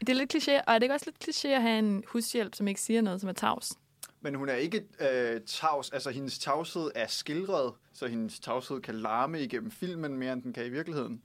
Det 0.00 0.08
er 0.08 0.14
lidt 0.14 0.34
kliché, 0.34 0.52
og 0.66 0.74
er 0.74 0.78
det 0.78 0.82
ikke 0.82 0.94
også 0.94 1.06
lidt 1.06 1.36
kliché 1.36 1.48
at 1.48 1.62
have 1.62 1.78
en 1.78 2.04
hushjælp, 2.06 2.54
som 2.54 2.68
ikke 2.68 2.80
siger 2.80 3.00
noget, 3.00 3.20
som 3.20 3.28
er 3.28 3.32
tavs? 3.32 3.72
Men 4.20 4.34
hun 4.34 4.48
er 4.48 4.54
ikke 4.54 4.84
øh, 5.00 5.40
tavs. 5.46 5.90
Altså, 5.90 6.10
hendes 6.10 6.38
tavshed 6.38 6.90
er 6.94 7.06
skildret, 7.06 7.72
så 7.92 8.06
hendes 8.06 8.40
tavshed 8.40 8.80
kan 8.80 8.94
larme 8.94 9.42
igennem 9.42 9.70
filmen 9.70 10.16
mere, 10.16 10.32
end 10.32 10.42
den 10.42 10.52
kan 10.52 10.66
i 10.66 10.68
virkeligheden. 10.68 11.22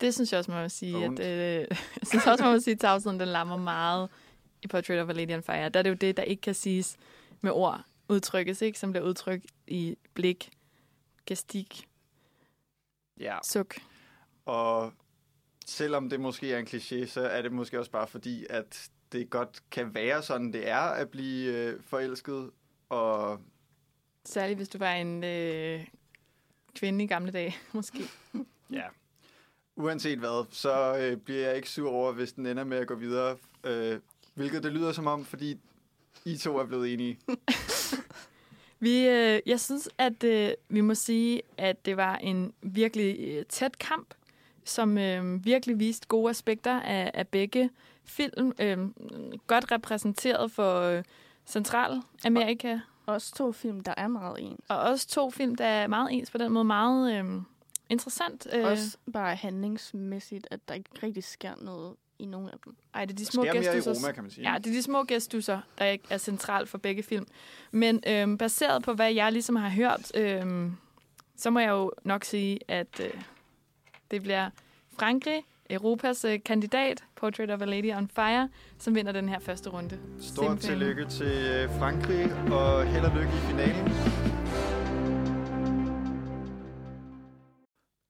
Det 0.00 0.14
synes 0.14 0.32
jeg 0.32 0.38
også, 0.38 0.50
man 0.50 0.62
må 0.62 0.68
sige. 0.68 1.04
At, 1.04 1.20
øh, 1.20 1.66
jeg 2.00 2.06
synes 2.06 2.26
også, 2.26 2.44
man 2.44 2.52
må 2.52 2.60
sige, 2.60 2.74
at 2.74 2.80
tavsheden 2.80 3.20
den 3.20 3.28
lammer 3.28 3.56
meget 3.56 4.08
i 4.62 4.66
Portrait 4.66 4.98
of 4.98 5.08
a 5.08 5.12
Lady 5.12 5.34
on 5.36 5.42
Fire. 5.42 5.68
Der 5.68 5.78
er 5.78 5.82
det 5.82 5.90
jo 5.90 5.94
det, 5.94 6.16
der 6.16 6.22
ikke 6.22 6.40
kan 6.40 6.54
siges 6.54 6.96
med 7.40 7.52
ord, 7.52 7.80
udtrykkes, 8.08 8.62
ikke? 8.62 8.78
som 8.78 8.90
bliver 8.92 9.06
udtrykt 9.06 9.46
i 9.66 9.96
blik, 10.14 10.50
gestik, 11.26 11.88
Ja. 13.20 13.38
suk. 13.44 13.74
Og 14.44 14.92
selvom 15.66 16.10
det 16.10 16.20
måske 16.20 16.52
er 16.52 16.58
en 16.58 16.66
kliché, 16.66 17.06
så 17.06 17.20
er 17.20 17.42
det 17.42 17.52
måske 17.52 17.78
også 17.78 17.90
bare 17.90 18.06
fordi, 18.06 18.46
at 18.50 18.90
det 19.12 19.30
godt 19.30 19.62
kan 19.70 19.94
være 19.94 20.22
sådan, 20.22 20.52
det 20.52 20.68
er 20.68 20.80
at 20.80 21.10
blive 21.10 21.52
øh, 21.52 21.82
forelsket. 21.82 22.50
Og 22.88 23.40
Særligt 24.24 24.56
hvis 24.58 24.68
du 24.68 24.78
var 24.78 24.92
en 24.92 25.24
øh, 25.24 25.86
kvinde 26.74 27.04
i 27.04 27.06
gamle 27.06 27.32
dage, 27.32 27.56
måske. 27.72 27.98
ja, 28.70 28.84
uanset 29.76 30.18
hvad, 30.18 30.46
så 30.50 30.96
øh, 30.98 31.16
bliver 31.16 31.46
jeg 31.46 31.56
ikke 31.56 31.70
sur 31.70 31.90
over, 31.90 32.12
hvis 32.12 32.32
den 32.32 32.46
ender 32.46 32.64
med 32.64 32.76
at 32.78 32.86
gå 32.86 32.94
videre. 32.94 33.36
Øh, 33.64 34.00
hvilket 34.34 34.62
det 34.62 34.72
lyder 34.72 34.92
som 34.92 35.06
om, 35.06 35.24
fordi 35.24 35.60
I 36.24 36.36
to 36.36 36.58
er 36.58 36.66
blevet 36.66 36.92
enige. 36.92 37.20
Vi, 38.80 39.08
øh, 39.08 39.40
jeg 39.46 39.60
synes, 39.60 39.88
at 39.98 40.24
øh, 40.24 40.50
vi 40.68 40.80
må 40.80 40.94
sige, 40.94 41.42
at 41.58 41.86
det 41.86 41.96
var 41.96 42.16
en 42.16 42.52
virkelig 42.62 43.16
øh, 43.20 43.44
tæt 43.44 43.78
kamp, 43.78 44.14
som 44.64 44.98
øh, 44.98 45.44
virkelig 45.44 45.78
viste 45.78 46.06
gode 46.08 46.30
aspekter 46.30 46.80
af, 46.80 47.10
af 47.14 47.28
begge 47.28 47.70
film. 48.04 48.52
Øh, 48.58 48.78
godt 49.46 49.72
repræsenteret 49.72 50.50
for 50.50 50.80
øh, 50.80 51.02
Centralamerika. 51.46 52.78
Også 53.06 53.34
to 53.34 53.52
film, 53.52 53.80
der 53.80 53.94
er 53.96 54.08
meget 54.08 54.36
ens. 54.40 54.60
Og 54.68 54.78
også 54.78 55.08
to 55.08 55.30
film, 55.30 55.54
der 55.54 55.64
er 55.64 55.86
meget 55.86 56.08
ens 56.12 56.30
på 56.30 56.38
den 56.38 56.52
måde. 56.52 56.64
Meget 56.64 57.18
øh, 57.18 57.42
interessant. 57.88 58.46
Øh, 58.52 58.64
Også 58.66 58.96
bare 59.12 59.36
handlingsmæssigt, 59.36 60.48
at 60.50 60.60
der 60.68 60.74
ikke 60.74 60.90
rigtig 61.02 61.24
sker 61.24 61.54
noget 61.60 61.94
i 62.18 62.26
nogen 62.26 62.48
af 62.48 62.54
dem. 62.64 62.76
ej, 62.94 63.04
det 63.04 63.12
er 63.12 63.16
de 63.16 63.24
små 63.24 63.44
gestusser. 63.52 63.94
Roma, 63.94 64.12
kan 64.12 64.22
man 64.22 64.30
sige. 64.30 64.50
Ja, 64.50 64.58
det 64.58 64.66
er 64.66 64.70
de 64.70 64.82
små 64.82 65.04
gestusser, 65.04 65.60
der 65.78 65.96
er 66.10 66.18
centralt 66.18 66.68
for 66.68 66.78
begge 66.78 67.02
film. 67.02 67.26
Men 67.70 68.02
øhm, 68.06 68.38
baseret 68.38 68.82
på, 68.82 68.92
hvad 68.92 69.12
jeg 69.12 69.32
ligesom 69.32 69.56
har 69.56 69.68
hørt, 69.68 70.16
øhm, 70.16 70.76
så 71.36 71.50
må 71.50 71.58
jeg 71.60 71.70
jo 71.70 71.92
nok 72.04 72.24
sige, 72.24 72.58
at 72.68 73.00
øh, 73.00 73.10
det 74.10 74.22
bliver 74.22 74.50
Frankrig, 74.98 75.42
Europas 75.70 76.24
øh, 76.24 76.38
kandidat, 76.44 77.04
Portrait 77.16 77.50
of 77.50 77.60
a 77.60 77.64
Lady 77.64 77.94
on 77.96 78.08
Fire, 78.08 78.48
som 78.78 78.94
vinder 78.94 79.12
den 79.12 79.28
her 79.28 79.38
første 79.38 79.70
runde. 79.70 79.98
Stort 80.20 80.58
tillykke 80.58 81.04
til 81.04 81.26
øh, 81.26 81.78
Frankrig, 81.78 82.32
og 82.52 82.86
held 82.86 83.04
og 83.04 83.12
lykke 83.16 83.32
i 83.32 83.46
finalen. 83.50 83.92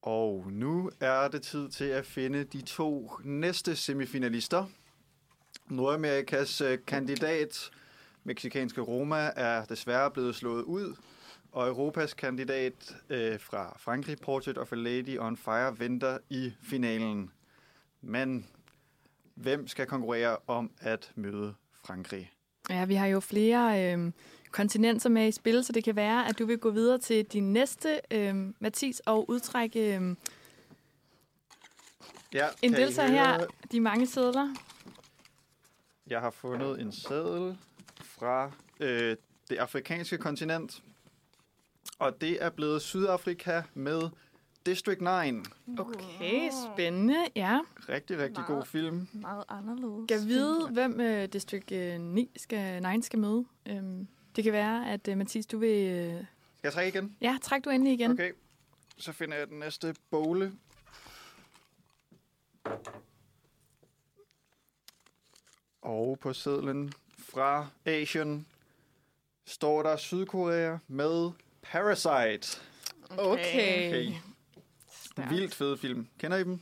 Og 0.05 0.45
nu 0.51 0.91
er 1.01 1.29
det 1.29 1.43
tid 1.43 1.69
til 1.69 1.85
at 1.85 2.07
finde 2.07 2.45
de 2.45 2.63
to 2.63 3.11
næste 3.25 3.77
semifinalister. 3.77 4.67
Nordamerikas 5.69 6.61
øh, 6.61 6.79
kandidat, 6.87 7.71
meksikanske 8.25 8.81
Roma, 8.81 9.31
er 9.37 9.65
desværre 9.65 10.11
blevet 10.11 10.35
slået 10.35 10.63
ud. 10.63 10.97
Og 11.53 11.69
Europas 11.69 12.15
kandidat 12.15 12.97
øh, 13.11 13.41
fra 13.41 13.77
Frankrig, 13.79 14.19
Portrait 14.19 14.59
of 14.59 14.73
a 14.73 14.77
Lady 14.77 15.19
on 15.19 15.37
Fire, 15.37 15.79
venter 15.79 16.19
i 16.31 16.53
finalen. 16.63 17.31
Men 18.01 18.47
hvem 19.35 19.69
skal 19.69 19.87
konkurrere 19.87 20.37
om 20.47 20.71
at 20.81 21.13
møde 21.15 21.55
Frankrig? 21.85 22.33
Ja, 22.71 22.85
vi 22.85 22.95
har 22.95 23.07
jo 23.07 23.21
flere 23.21 23.93
øh, 23.93 24.13
kontinenter 24.55 25.11
med 25.11 25.29
i 25.29 25.33
spil, 25.33 25.65
så 25.65 25.73
det 25.73 25.85
kan 25.85 25.97
være, 25.97 26.29
at 26.29 26.39
du 26.39 26.47
vil 26.47 26.59
gå 26.59 26.71
videre 26.71 26.99
til 26.99 27.25
din 27.25 27.53
næste, 27.53 28.01
øh, 28.11 28.35
Mathis, 28.59 29.03
og 29.07 29.31
udtrække 29.31 29.99
øh, 29.99 30.17
Ja, 32.33 32.49
en 32.63 32.73
deltager 32.73 33.09
her. 33.09 33.47
De 33.73 33.81
mange 33.81 34.07
sædler. 34.07 34.55
Jeg 36.07 36.21
har 36.21 36.31
fundet 36.31 36.81
en 36.81 36.93
seddel 36.93 37.59
fra 38.01 38.51
øh, 38.81 39.17
det 39.51 39.57
afrikanske 39.57 40.19
kontinent. 40.19 40.83
Og 41.99 42.21
det 42.21 42.45
er 42.45 42.51
blevet 42.51 42.83
Sydafrika 42.83 43.63
med 43.75 44.03
District 44.67 45.01
9. 45.01 45.07
Okay, 45.79 46.51
spændende. 46.75 47.17
Ja. 47.37 47.61
Rigtig, 47.89 48.19
rigtig 48.19 48.45
god 48.47 48.55
Meget. 48.55 48.67
film. 48.67 49.09
Meget 49.13 49.45
anderledes. 49.49 50.05
Skal 50.11 50.29
vide, 50.29 50.69
hvem 50.73 51.01
øh, 51.01 51.29
District 51.29 51.73
øh, 51.73 52.01
9 52.01 52.31
skal, 52.37 52.83
9 52.83 53.03
skal 53.03 53.19
møde. 53.19 53.45
Øhm, 53.69 54.09
det 54.37 54.45
kan 54.45 54.53
være, 54.53 54.91
at 54.93 55.09
øh, 55.09 55.19
Mathis, 55.19 55.47
du 55.47 55.59
vil... 55.59 55.87
Øh, 55.87 56.15
Skal 56.15 56.25
jeg 56.65 56.73
trække 56.73 56.99
igen? 56.99 57.17
ja, 57.21 57.39
træk 57.43 57.65
du 57.65 57.71
endelig 57.71 57.93
igen. 57.93 58.11
Okay. 58.11 58.33
Så 58.99 59.13
finder 59.13 59.37
jeg 59.37 59.49
den 59.49 59.59
næste 59.59 59.95
bowle. 60.11 60.53
Og 65.83 66.19
på 66.21 66.33
sedlen 66.33 66.93
fra 67.19 67.67
Asien 67.85 68.47
står 69.45 69.83
der 69.83 69.97
Sydkorea 69.97 70.79
med 70.89 71.31
Parasite. 71.63 72.61
Okay. 73.11 73.89
Okay. 73.89 74.13
Stærkt. 74.91 75.31
Vildt 75.31 75.55
fed 75.55 75.77
film. 75.77 76.09
Kender 76.19 76.37
I 76.37 76.45
dem? 76.45 76.61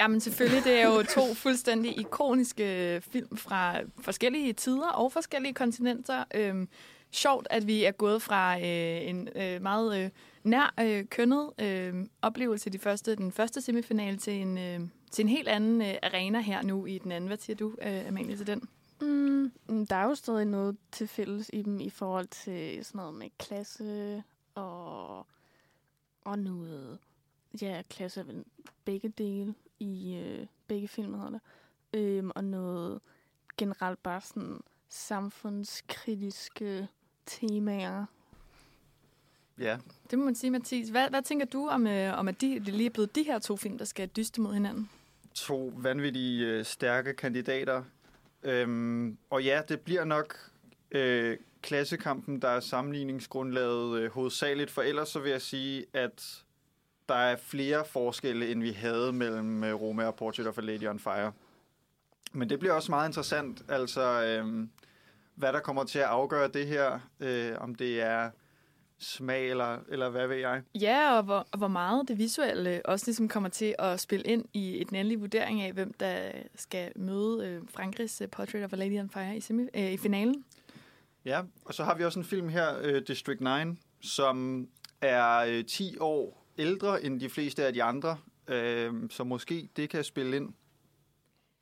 Jamen 0.00 0.20
selvfølgelig, 0.20 0.64
det 0.64 0.80
er 0.80 0.88
jo 0.88 1.02
to 1.02 1.34
fuldstændig 1.34 1.98
ikoniske 1.98 2.94
øh, 2.94 3.00
film 3.00 3.36
fra 3.36 3.80
forskellige 4.00 4.52
tider 4.52 4.88
og 4.88 5.12
forskellige 5.12 5.54
kontinenter. 5.54 6.24
Øhm, 6.34 6.68
sjovt, 7.10 7.46
at 7.50 7.66
vi 7.66 7.84
er 7.84 7.92
gået 7.92 8.22
fra 8.22 8.58
øh, 8.58 9.08
en 9.08 9.28
øh, 9.36 9.62
meget 9.62 10.04
øh, 10.04 10.10
nær 10.44 10.74
øh, 10.80 11.04
kønnet 11.04 11.50
øh, 11.58 11.94
oplevelse 12.22 12.70
de 12.70 12.78
første, 12.78 13.16
den 13.16 13.32
første 13.32 13.60
semifinale 13.60 14.16
til 14.16 14.32
en, 14.32 14.58
øh, 14.58 14.80
til 15.10 15.22
en 15.22 15.28
helt 15.28 15.48
anden 15.48 15.82
øh, 15.82 15.94
arena 16.02 16.40
her 16.40 16.62
nu 16.62 16.86
i 16.86 16.98
den 16.98 17.12
anden. 17.12 17.28
Hvad 17.28 17.38
siger 17.38 17.56
du, 17.56 17.74
øh, 17.82 18.08
Amalie, 18.08 18.36
til 18.36 18.46
den? 18.46 18.68
Mm, 19.00 19.52
der 19.86 19.96
er 19.96 20.04
jo 20.04 20.14
stadig 20.14 20.44
noget 20.44 20.76
til 20.92 21.08
fælles 21.08 21.50
i 21.52 21.62
dem 21.62 21.80
i 21.80 21.90
forhold 21.90 22.26
til 22.26 22.84
sådan 22.84 22.98
noget 22.98 23.14
med 23.14 23.28
klasse 23.38 24.22
og, 24.54 25.26
og 26.24 26.38
noget... 26.38 26.98
Ja, 27.62 27.82
klasse 27.90 28.20
er 28.20 28.24
vel 28.24 28.44
begge 28.84 29.08
dele 29.08 29.54
i 29.78 30.16
øh, 30.16 30.46
begge 30.68 30.88
film, 30.88 31.14
hedder 31.14 31.30
det. 31.30 31.40
Øhm, 31.92 32.30
og 32.34 32.44
noget 32.44 33.00
generelt 33.56 34.02
bare 34.02 34.20
sådan 34.20 34.60
samfundskritiske 34.88 36.88
temaer. 37.26 38.06
Ja. 39.58 39.78
Det 40.10 40.18
må 40.18 40.24
man 40.24 40.34
sige, 40.34 40.50
Mathis. 40.50 40.88
Hvad, 40.88 41.10
hvad 41.10 41.22
tænker 41.22 41.46
du 41.46 41.68
om, 41.68 41.86
øh, 41.86 42.18
om 42.18 42.28
at 42.28 42.40
de, 42.40 42.54
det 42.54 42.74
lige 42.74 42.86
er 42.86 42.90
blevet 42.90 43.14
de 43.14 43.22
her 43.22 43.38
to 43.38 43.56
film, 43.56 43.78
der 43.78 43.84
skal 43.84 44.08
dyste 44.08 44.40
mod 44.40 44.54
hinanden? 44.54 44.90
To 45.34 45.72
vanvittige 45.76 46.46
øh, 46.46 46.64
stærke 46.64 47.14
kandidater. 47.14 47.84
Øhm, 48.42 49.18
og 49.30 49.44
ja, 49.44 49.62
det 49.68 49.80
bliver 49.80 50.04
nok 50.04 50.50
øh, 50.90 51.38
klassekampen, 51.62 52.42
der 52.42 52.48
er 52.48 52.60
sammenligningsgrundlaget 52.60 53.98
øh, 53.98 54.10
hovedsageligt. 54.10 54.70
For 54.70 54.82
ellers 54.82 55.08
så 55.08 55.20
vil 55.20 55.30
jeg 55.30 55.42
sige, 55.42 55.86
at 55.92 56.43
der 57.08 57.14
er 57.14 57.36
flere 57.36 57.84
forskelle, 57.84 58.50
end 58.50 58.62
vi 58.62 58.72
havde 58.72 59.12
mellem 59.12 59.64
øh, 59.64 59.74
Roma 59.74 60.06
og 60.06 60.14
Portrait 60.14 60.46
of 60.46 60.58
a 60.58 60.60
Lady 60.60 60.88
on 60.88 60.98
Fire. 60.98 61.32
Men 62.32 62.48
det 62.48 62.58
bliver 62.58 62.74
også 62.74 62.92
meget 62.92 63.08
interessant, 63.08 63.62
altså 63.68 64.22
øh, 64.22 64.68
hvad 65.34 65.52
der 65.52 65.60
kommer 65.60 65.84
til 65.84 65.98
at 65.98 66.04
afgøre 66.04 66.48
det 66.48 66.66
her. 66.66 67.00
Øh, 67.20 67.52
om 67.58 67.74
det 67.74 68.02
er 68.02 68.30
smag, 68.98 69.50
eller, 69.50 69.78
eller 69.88 70.08
hvad 70.08 70.26
ved 70.26 70.36
jeg. 70.36 70.62
Ja, 70.74 71.16
og 71.16 71.22
hvor, 71.22 71.46
og 71.52 71.58
hvor 71.58 71.68
meget 71.68 72.08
det 72.08 72.18
visuelle 72.18 72.86
også 72.86 73.06
ligesom 73.06 73.28
kommer 73.28 73.48
til 73.48 73.74
at 73.78 74.00
spille 74.00 74.26
ind 74.26 74.44
i 74.52 74.80
et 74.80 74.88
endelig 74.88 75.20
vurdering 75.20 75.62
af, 75.62 75.72
hvem 75.72 75.92
der 75.92 76.30
skal 76.54 76.92
møde 76.96 77.46
øh, 77.46 77.62
Frankrigs 77.68 78.20
øh, 78.20 78.28
Portrait 78.28 78.64
of 78.64 78.72
a 78.72 78.76
Lady 78.76 79.00
on 79.00 79.10
Fire 79.10 79.36
i, 79.36 79.40
semi, 79.40 79.62
øh, 79.74 79.92
i 79.92 79.96
finalen. 79.96 80.44
Ja, 81.24 81.42
og 81.64 81.74
så 81.74 81.84
har 81.84 81.94
vi 81.94 82.04
også 82.04 82.18
en 82.18 82.24
film 82.24 82.48
her, 82.48 82.78
øh, 82.82 83.02
District 83.06 83.40
9, 83.40 83.48
som 84.00 84.68
er 85.00 85.36
øh, 85.38 85.64
10 85.64 85.96
år 86.00 86.43
ældre 86.58 87.04
end 87.04 87.20
de 87.20 87.28
fleste 87.28 87.66
af 87.66 87.72
de 87.72 87.82
andre, 87.82 88.16
øh, 88.48 88.92
så 89.10 89.24
måske 89.24 89.68
det 89.76 89.90
kan 89.90 90.04
spille 90.04 90.36
ind. 90.36 90.54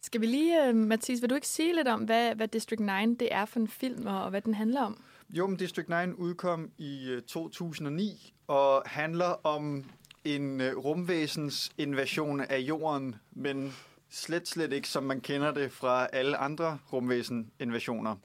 Skal 0.03 0.21
vi 0.21 0.27
lige, 0.27 0.69
øh, 0.69 0.75
Mathis, 0.75 1.23
vil 1.23 1.31
du 1.31 1.35
ikke 1.35 1.49
sige 1.49 1.75
lidt 1.75 1.89
om, 1.89 2.01
hvad, 2.01 2.35
hvad 2.35 2.49
District 2.49 2.81
9 2.81 3.15
det 3.15 3.29
er 3.35 3.45
for 3.45 3.61
en 3.61 3.69
film, 3.69 4.07
og, 4.07 4.31
hvad 4.31 4.41
den 4.41 4.55
handler 4.55 4.81
om? 4.81 5.03
Jo, 5.31 5.47
men 5.47 5.57
District 5.57 5.89
9 5.89 6.13
udkom 6.13 6.71
i 6.79 7.11
øh, 7.11 7.23
2009 7.23 8.35
og 8.47 8.83
handler 8.87 9.47
om 9.47 9.85
en 10.25 10.61
øh, 10.61 10.77
rumvæsens 10.77 11.73
invasion 11.79 12.41
af 12.41 12.59
jorden, 12.59 13.15
men 13.31 13.73
slet, 14.11 14.49
slet 14.49 14.73
ikke 14.73 14.89
som 14.89 15.03
man 15.03 15.21
kender 15.21 15.53
det 15.53 15.73
fra 15.73 16.07
alle 16.13 16.37
andre 16.37 16.79
rumvæsen-invasioner. 16.93 18.17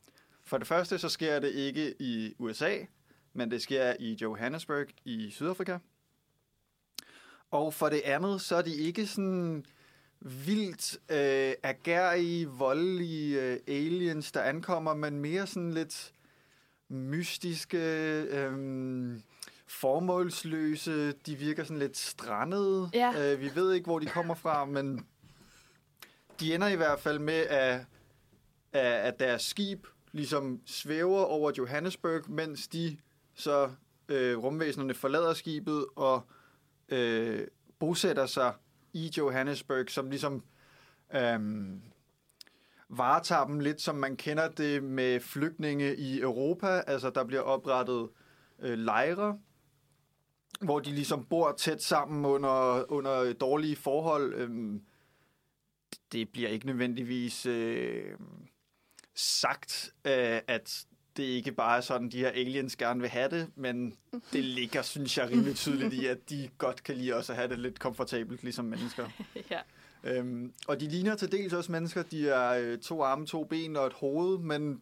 For 0.44 0.58
det 0.58 0.68
første 0.68 0.98
så 0.98 1.10
sker 1.10 1.40
det 1.40 1.50
ikke 1.50 1.94
i 2.00 2.34
USA, 2.40 2.76
men 3.34 3.52
det 3.52 3.62
sker 3.62 3.94
i 4.00 4.18
Johannesburg 4.22 4.88
i 5.06 5.32
Sydafrika. 5.32 5.78
Og 7.52 7.74
for 7.74 7.90
det 7.90 8.02
andet, 8.06 8.42
så 8.42 8.56
er 8.56 8.62
de 8.62 8.76
ikke 8.76 9.08
sådan 9.08 9.66
vildt 10.20 10.98
øh, 11.12 11.54
agerige, 11.64 12.48
voldelige 12.48 13.42
øh, 13.42 13.60
aliens, 13.68 14.32
der 14.32 14.42
ankommer, 14.42 14.94
men 14.94 15.20
mere 15.20 15.48
sådan 15.48 15.72
lidt 15.72 16.14
mystiske, 16.90 17.78
øh, 18.22 19.20
formålsløse. 19.68 21.12
De 21.12 21.36
virker 21.36 21.64
sådan 21.64 21.80
lidt 21.80 21.98
strandede. 21.98 22.90
Ja. 22.94 23.34
Øh, 23.34 23.42
vi 23.42 23.56
ved 23.56 23.74
ikke, 23.74 23.86
hvor 23.86 24.00
de 24.00 24.06
kommer 24.06 24.36
fra, 24.36 24.66
men 24.66 25.06
de 26.40 26.56
ender 26.56 26.68
i 26.68 26.76
hvert 26.76 27.00
fald 27.00 27.20
med, 27.20 27.34
at, 27.34 27.82
at, 28.74 29.20
deres 29.20 29.42
skib 29.42 29.88
ligesom 30.12 30.62
svæver 30.66 31.24
over 31.24 31.52
Johannesburg, 31.58 32.32
mens 32.32 32.68
de 32.68 32.98
så 33.36 33.70
øh, 34.10 34.38
rumvæsenerne 34.38 34.94
forlader 34.94 35.34
skibet 35.34 35.86
og 35.96 36.28
øh, 36.90 37.48
bosætter 37.80 38.26
sig 38.26 38.54
i 38.94 39.12
Johannesburg, 39.18 39.90
som 39.90 40.10
ligesom 40.10 40.44
øh, 41.16 41.40
varetager 42.90 43.46
dem 43.46 43.60
lidt, 43.60 43.82
som 43.82 43.96
man 43.96 44.18
kender 44.18 44.50
det 44.50 44.84
med 44.84 45.20
flygtninge 45.20 45.96
i 45.96 46.20
Europa. 46.22 46.68
Altså, 46.88 47.10
der 47.10 47.24
bliver 47.24 47.42
oprettet 47.42 48.10
øh, 48.60 48.78
lejre, 48.78 49.40
hvor 50.62 50.80
de 50.80 50.92
ligesom 50.92 51.26
bor 51.26 51.52
tæt 51.52 51.84
sammen 51.84 52.26
under, 52.26 52.92
under 52.92 53.34
dårlige 53.34 53.76
forhold. 53.76 54.34
Øh, 54.34 54.80
det 56.12 56.30
bliver 56.30 56.50
ikke 56.50 56.66
nødvendigvis 56.66 57.46
øh, 57.46 58.18
sagt, 59.16 59.94
øh, 60.06 60.42
at 60.48 60.86
det 61.18 61.24
ikke 61.24 61.52
bare 61.52 61.78
er 61.78 61.82
sådan, 61.82 62.10
de 62.10 62.18
her 62.20 62.30
aliens 62.30 62.76
gerne 62.76 63.00
vil 63.02 63.10
have 63.10 63.30
det, 63.30 63.52
men 63.56 63.98
det 64.34 64.44
ligger, 64.44 64.82
synes 64.82 65.18
jeg, 65.18 65.30
rimelig 65.30 65.56
tydeligt 65.56 65.94
i, 65.94 66.06
at 66.06 66.30
de 66.30 66.50
godt 66.58 66.84
kan 66.84 66.96
lide 66.98 67.16
også 67.16 67.32
at 67.32 67.38
have 67.38 67.50
det 67.50 67.60
lidt 67.60 67.80
komfortabelt, 67.80 68.44
ligesom 68.44 68.66
mennesker. 68.66 69.10
ja. 69.52 69.60
Øhm, 70.04 70.54
og 70.68 70.80
de 70.80 70.88
ligner 70.90 71.16
til 71.16 71.32
dels 71.32 71.54
også 71.54 71.72
mennesker. 71.72 72.04
De 72.04 72.30
er 72.30 72.50
øh, 72.50 72.78
to 72.80 73.04
arme, 73.04 73.26
to 73.26 73.44
ben 73.44 73.76
og 73.76 73.88
et 73.88 73.94
hoved, 73.94 74.38
men 74.40 74.82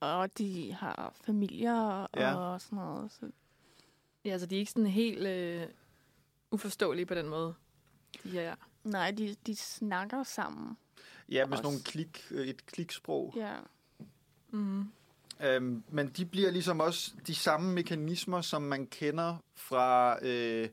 Og 0.00 0.38
de 0.38 0.72
har 0.72 1.14
familier 1.24 2.06
Ja. 2.16 2.34
og 2.34 2.60
sådan 2.60 2.76
noget. 2.76 3.12
Så 3.12 3.30
ja, 4.24 4.30
altså 4.30 4.46
de 4.46 4.54
er 4.54 4.58
ikke 4.58 4.70
sådan 4.70 4.86
helt 4.86 5.26
øh, 5.26 5.62
uforståelige 6.50 7.06
på 7.06 7.14
den 7.14 7.28
måde. 7.28 7.54
De 8.24 8.28
her. 8.28 8.54
nej, 8.84 9.10
de, 9.10 9.36
de 9.46 9.56
snakker 9.56 10.22
sammen. 10.22 10.76
ja, 11.28 11.46
med 11.46 11.56
sådan 11.56 11.58
Også. 11.58 11.62
nogle 11.62 11.80
klik, 11.84 12.26
øh, 12.30 12.46
et 12.46 12.66
kliksprog. 12.66 13.34
Ja. 13.36 13.54
Mm. 14.50 14.84
Øhm, 15.42 15.82
men 15.90 16.08
de 16.08 16.26
bliver 16.26 16.50
ligesom 16.50 16.80
også 16.80 17.10
de 17.26 17.34
samme 17.34 17.72
mekanismer, 17.72 18.40
som 18.40 18.62
man 18.62 18.86
kender 18.86 19.36
fra 19.56 20.18
øh, 20.22 20.68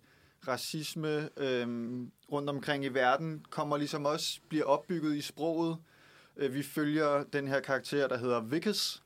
racisme 0.48 1.30
øh, 1.38 1.68
rundt 2.32 2.50
omkring 2.50 2.86
i 2.86 2.88
verden, 2.88 3.46
kommer 3.50 3.78
ligesom 3.78 4.06
også 4.06 4.40
bliver 4.50 4.66
opbygget 4.66 5.16
i 5.16 5.22
sproget. 5.22 5.78
Øh, 6.38 6.54
vi 6.54 6.64
følger 6.64 7.24
den 7.24 7.48
her 7.48 7.60
karakter, 7.60 8.08
der 8.08 8.18
hedder 8.18 8.42
Vickers, 8.42 9.04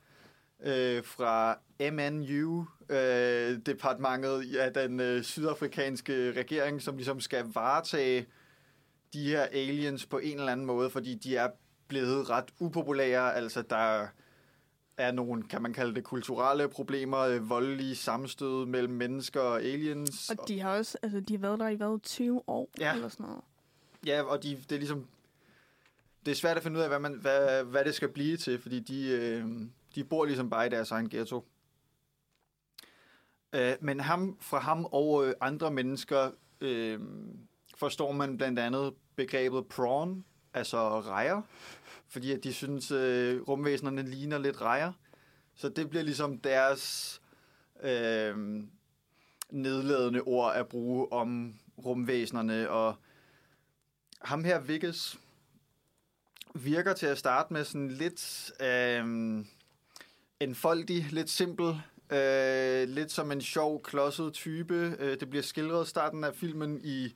øh, 0.63 1.03
fra 1.03 1.57
MNU, 1.91 2.65
øh, 2.89 3.59
departementet 3.65 4.55
af 4.57 4.73
den 4.73 4.99
øh, 4.99 5.23
sydafrikanske 5.23 6.31
regering, 6.31 6.81
som 6.81 6.95
ligesom 6.95 7.19
skal 7.19 7.45
varetage 7.53 8.25
de 9.13 9.23
her 9.29 9.41
aliens 9.41 10.05
på 10.05 10.17
en 10.17 10.39
eller 10.39 10.51
anden 10.51 10.65
måde, 10.65 10.89
fordi 10.89 11.15
de 11.15 11.35
er 11.35 11.49
blevet 11.87 12.29
ret 12.29 12.45
upopulære. 12.59 13.35
Altså, 13.35 13.61
der 13.61 14.07
er 14.99 15.11
nogle, 15.11 15.43
kan 15.43 15.61
man 15.61 15.73
kalde 15.73 15.95
det, 15.95 16.03
kulturelle 16.03 16.69
problemer, 16.69 17.19
øh, 17.19 17.49
voldelige 17.49 17.95
sammenstød 17.95 18.65
mellem 18.65 18.93
mennesker 18.93 19.41
og 19.41 19.61
aliens. 19.61 20.29
Og 20.29 20.47
de 20.47 20.59
har 20.59 20.77
også, 20.77 20.97
altså 21.03 21.19
de 21.19 21.33
har 21.33 21.39
været 21.41 21.59
der 21.59 21.67
i 21.67 21.75
hvad, 21.75 21.99
20 22.03 22.41
år 22.47 22.69
Ja. 22.79 22.93
eller 22.93 23.09
sådan 23.09 23.25
noget. 23.25 23.41
Ja, 24.05 24.21
og 24.23 24.43
de, 24.43 24.49
det 24.55 24.71
er 24.71 24.77
ligesom... 24.79 25.07
Det 26.25 26.31
er 26.31 26.35
svært 26.35 26.57
at 26.57 26.63
finde 26.63 26.77
ud 26.77 26.81
af, 26.83 26.89
hvad, 26.89 26.99
man, 26.99 27.13
hvad, 27.13 27.63
hvad 27.63 27.85
det 27.85 27.95
skal 27.95 28.09
blive 28.09 28.37
til, 28.37 28.61
fordi 28.61 28.79
de, 28.79 29.09
øh, 29.09 29.45
de 29.95 30.03
bor 30.03 30.25
ligesom 30.25 30.49
bare 30.49 30.65
i 30.65 30.69
deres 30.69 30.91
egen 30.91 31.09
ghetto. 31.09 31.45
Øh, 33.55 33.73
men 33.81 33.99
ham, 33.99 34.37
fra 34.41 34.59
ham 34.59 34.85
og 34.85 35.27
øh, 35.27 35.33
andre 35.41 35.71
mennesker 35.71 36.31
øh, 36.61 36.99
forstår 37.77 38.11
man 38.11 38.37
blandt 38.37 38.59
andet 38.59 38.93
begrebet 39.15 39.67
prawn, 39.67 40.25
altså 40.53 41.01
rejer, 41.01 41.41
fordi 42.09 42.31
at 42.31 42.43
de 42.43 42.53
synes, 42.53 42.91
øh, 42.91 43.41
rumvæsenerne 43.41 44.01
ligner 44.01 44.37
lidt 44.37 44.61
rejer. 44.61 44.91
Så 45.55 45.69
det 45.69 45.89
bliver 45.89 46.03
ligesom 46.03 46.37
deres 46.37 47.21
øh, 47.83 48.63
nedladende 49.49 50.21
ord 50.21 50.55
at 50.55 50.67
bruge 50.67 51.13
om 51.13 51.55
rumvæsenerne, 51.85 52.69
og 52.69 52.95
ham 54.21 54.43
her, 54.43 54.59
Vickes, 54.59 55.19
virker 56.55 56.93
til 56.93 57.05
at 57.05 57.17
starte 57.17 57.53
med 57.53 57.63
sådan 57.63 57.91
lidt 57.91 58.51
øh, 58.61 59.05
enfoldig, 60.39 61.07
lidt 61.11 61.29
simpel, 61.29 61.81
øh, 62.11 62.89
lidt 62.89 63.11
som 63.11 63.31
en 63.31 63.41
sjov, 63.41 63.83
klodset 63.83 64.33
type. 64.33 64.95
Øh, 64.99 65.19
det 65.19 65.29
bliver 65.29 65.43
skildret 65.43 65.87
starten 65.87 66.23
af 66.23 66.35
filmen 66.35 66.81
i 66.83 67.13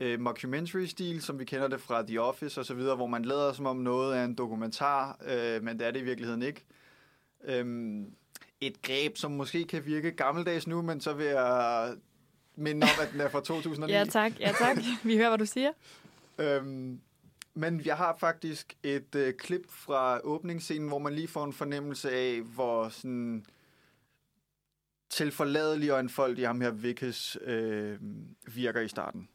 øh, 0.00 0.20
mockumentary-stil, 0.20 1.22
som 1.22 1.38
vi 1.38 1.44
kender 1.44 1.68
det 1.68 1.80
fra 1.80 2.02
The 2.02 2.20
Office 2.20 2.60
osv., 2.60 2.76
hvor 2.76 3.06
man 3.06 3.24
lader 3.24 3.52
som 3.52 3.66
om 3.66 3.76
noget 3.76 4.18
er 4.18 4.24
en 4.24 4.34
dokumentar, 4.34 5.18
øh, 5.26 5.62
men 5.62 5.78
det 5.78 5.86
er 5.86 5.90
det 5.90 6.00
i 6.00 6.04
virkeligheden 6.04 6.42
ikke. 6.42 6.64
Øh, 7.44 7.96
et 8.60 8.82
greb, 8.82 9.16
som 9.16 9.30
måske 9.30 9.64
kan 9.64 9.86
virke 9.86 10.10
gammeldags 10.10 10.66
nu, 10.66 10.82
men 10.82 11.00
så 11.00 11.12
vil 11.12 11.26
jeg 11.26 11.94
minde 12.56 12.84
om, 12.84 13.02
at 13.02 13.12
den 13.12 13.20
er 13.20 13.28
fra 13.28 13.40
2009. 13.54 13.92
Ja 13.92 14.04
tak, 14.04 14.40
ja 14.40 14.52
tak. 14.58 14.76
Vi 15.04 15.16
hører, 15.16 15.28
hvad 15.28 15.38
du 15.38 15.46
siger. 15.46 15.72
Øhm, 16.38 17.00
men 17.54 17.80
jeg 17.84 17.96
har 17.96 18.16
faktisk 18.20 18.74
et 18.82 19.14
øh, 19.14 19.34
klip 19.34 19.70
fra 19.70 20.20
åbningsscenen, 20.24 20.88
hvor 20.88 20.98
man 20.98 21.14
lige 21.14 21.28
får 21.28 21.44
en 21.44 21.52
fornemmelse 21.52 22.10
af, 22.10 22.40
hvor 22.40 22.88
sådan 22.88 23.44
tilforladelig 25.10 25.92
og 25.92 26.00
enfoldig 26.00 26.46
ham 26.46 26.60
her 26.60 26.70
Vickes 26.70 27.38
øh, 27.44 27.98
virker 28.46 28.80
i 28.80 28.88
starten. 28.88 29.28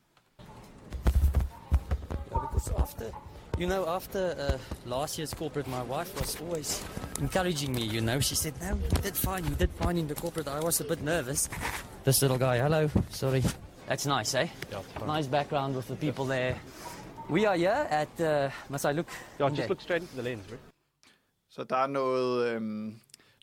Yeah, 2.60 2.74
because 2.74 2.82
after, 2.82 3.12
you 3.58 3.68
know, 3.68 3.88
after 3.88 4.36
uh, 4.38 4.58
last 4.90 5.18
year's 5.18 5.34
corporate, 5.34 5.68
my 5.68 5.84
wife 5.84 6.14
was 6.20 6.40
always 6.42 6.84
encouraging 7.20 7.74
me. 7.74 7.84
You 7.84 8.02
know, 8.02 8.20
she 8.20 8.36
said, 8.36 8.54
"No, 8.62 8.76
you 8.76 9.02
did 9.02 9.16
fine. 9.16 9.46
You 9.46 9.56
did 9.56 9.70
fine 9.72 9.98
in 9.98 10.08
the 10.08 10.16
corporate." 10.16 10.48
I 10.48 10.60
was 10.60 10.80
a 10.82 10.84
bit 10.84 11.02
nervous. 11.02 11.50
This 12.04 12.22
little 12.22 12.38
guy, 12.38 12.58
hello, 12.58 12.90
sorry. 13.10 13.44
That's 13.88 14.06
nice, 14.06 14.36
eh? 14.36 14.48
Yeah. 14.72 14.82
Nice 15.08 15.28
background 15.28 15.76
with 15.76 15.88
the 15.88 15.96
people 15.96 16.26
there. 16.26 16.56
We 17.30 17.46
are 17.46 17.56
here 17.56 17.88
at. 17.90 18.10
Uh, 18.20 18.50
must 18.70 18.86
I 18.86 18.92
look? 18.92 19.08
Yeah, 19.40 19.50
just 19.50 19.58
there? 19.58 19.68
look 19.68 19.82
straight 19.82 20.02
into 20.02 20.16
the 20.16 20.24
lens, 20.24 20.46
right? 20.52 20.60
Så 21.52 21.64
der 21.64 21.76
er 21.76 21.88
noget 21.88 22.48
øh, 22.48 22.62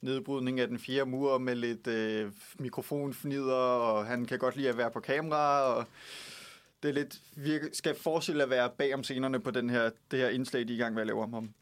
nedbrydning 0.03 0.61
af 0.61 0.69
den 0.69 0.79
fjerde 0.79 1.11
mur 1.11 1.39
med 1.39 1.55
lidt 1.55 1.87
øh, 1.87 2.33
mikrofonfnider, 2.59 3.55
og 3.55 4.07
han 4.07 4.25
kan 4.25 4.39
godt 4.39 4.57
lide 4.57 4.69
at 4.69 4.77
være 4.77 4.91
på 4.91 5.01
kamera, 5.01 5.63
og 5.63 5.85
det 6.87 6.97
er 6.97 7.03
lidt, 7.03 7.21
virke, 7.37 7.71
skal 7.73 7.95
forestille 7.95 8.43
at 8.43 8.51
være 8.51 8.71
bag 8.79 8.95
om 8.95 9.03
scenerne 9.03 9.41
på 9.41 9.51
den 9.51 9.71
her, 9.71 9.91
det 10.11 10.19
her 10.19 10.29
indslag, 10.29 10.69
de 10.69 10.73
er 10.73 10.77
i 10.77 10.79
gang 10.79 10.95
med 10.95 11.01
at 11.01 11.07
lave 11.07 11.23
om 11.23 11.33
ham. 11.33 11.55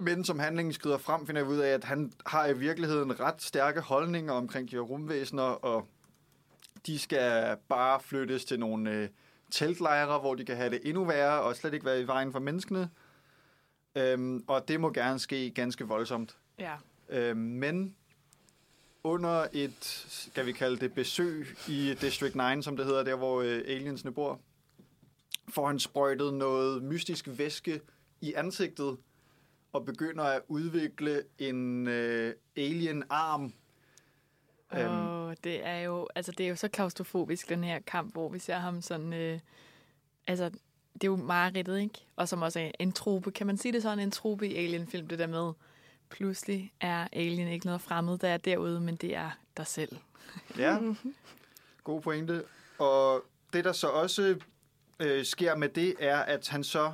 Men 0.00 0.24
som 0.24 0.38
handlingen 0.38 0.72
skrider 0.72 0.98
frem, 0.98 1.26
finder 1.26 1.40
jeg 1.40 1.50
ud 1.50 1.58
af, 1.58 1.68
at 1.68 1.84
han 1.84 2.12
har 2.26 2.46
i 2.46 2.58
virkeligheden 2.58 3.20
ret 3.20 3.42
stærke 3.42 3.80
holdninger 3.80 4.32
omkring 4.32 4.70
de 4.70 4.76
her 4.76 4.80
rumvæsener, 4.80 5.42
og 5.42 5.86
de 6.86 6.98
skal 6.98 7.56
bare 7.68 8.00
flyttes 8.00 8.44
til 8.44 8.60
nogle 8.60 8.90
øh, 8.90 9.08
teltlejre, 9.50 10.18
hvor 10.18 10.34
de 10.34 10.44
kan 10.44 10.56
have 10.56 10.70
det 10.70 10.80
endnu 10.84 11.04
værre, 11.04 11.42
og 11.42 11.56
slet 11.56 11.74
ikke 11.74 11.86
være 11.86 12.00
i 12.00 12.06
vejen 12.06 12.32
for 12.32 12.38
menneskene. 12.38 12.90
Øhm, 13.96 14.44
og 14.46 14.68
det 14.68 14.80
må 14.80 14.92
gerne 14.92 15.18
ske 15.18 15.50
ganske 15.50 15.84
voldsomt. 15.84 16.36
Ja. 16.58 16.74
Øhm, 17.08 17.38
men 17.38 17.96
under 19.04 19.46
et, 19.52 19.84
skal 20.08 20.46
vi 20.46 20.52
kalde 20.52 20.76
det, 20.76 20.94
besøg 20.94 21.46
i 21.68 21.94
District 22.00 22.56
9, 22.56 22.62
som 22.62 22.76
det 22.76 22.86
hedder, 22.86 23.04
der 23.04 23.16
hvor 23.16 23.40
øh, 23.42 23.62
aliensene 23.66 24.12
bor, 24.12 24.40
får 25.48 25.66
han 25.66 25.78
sprøjtet 25.78 26.34
noget 26.34 26.82
mystisk 26.82 27.28
væske 27.28 27.80
i 28.20 28.32
ansigtet, 28.34 28.96
og 29.72 29.84
begynder 29.84 30.24
at 30.24 30.42
udvikle 30.48 31.22
en 31.38 31.86
øh, 31.88 32.34
alien-arm. 32.56 33.52
Øhm, 34.74 34.90
Og 34.90 35.36
det 35.44 35.66
er 35.66 35.78
jo, 35.78 36.08
altså 36.14 36.32
det 36.38 36.46
er 36.46 36.50
jo 36.50 36.56
så 36.56 36.68
klaustrofobisk, 36.68 37.48
den 37.48 37.64
her 37.64 37.78
kamp, 37.86 38.12
hvor 38.12 38.28
vi 38.28 38.38
ser 38.38 38.56
ham 38.56 38.82
sådan, 38.82 39.12
øh, 39.12 39.40
altså 40.26 40.50
det 40.94 41.04
er 41.04 41.08
jo 41.08 41.16
mareridtet, 41.16 41.80
ikke? 41.80 42.06
Og 42.16 42.28
som 42.28 42.42
også 42.42 42.60
er 42.60 42.70
en 42.78 42.92
trope, 42.92 43.30
kan 43.30 43.46
man 43.46 43.56
sige 43.56 43.72
det 43.72 43.82
sådan, 43.82 43.98
en 43.98 44.10
trope 44.10 44.48
i 44.48 44.56
Alien-film, 44.56 45.06
det 45.08 45.18
der 45.18 45.26
med, 45.26 45.52
pludselig 46.14 46.72
er 46.80 47.08
Alien 47.12 47.48
ikke 47.48 47.66
noget 47.66 47.80
fremmed, 47.80 48.18
der 48.18 48.28
er 48.28 48.36
derude, 48.36 48.80
men 48.80 48.96
det 48.96 49.16
er 49.16 49.30
dig 49.56 49.66
selv. 49.66 49.96
Ja, 50.58 50.78
god 51.84 52.00
pointe. 52.00 52.44
Og 52.78 53.24
det, 53.52 53.64
der 53.64 53.72
så 53.72 53.88
også 53.88 54.36
øh, 55.00 55.24
sker 55.24 55.56
med 55.56 55.68
det, 55.68 55.94
er, 55.98 56.18
at 56.18 56.48
han 56.48 56.64
så 56.64 56.92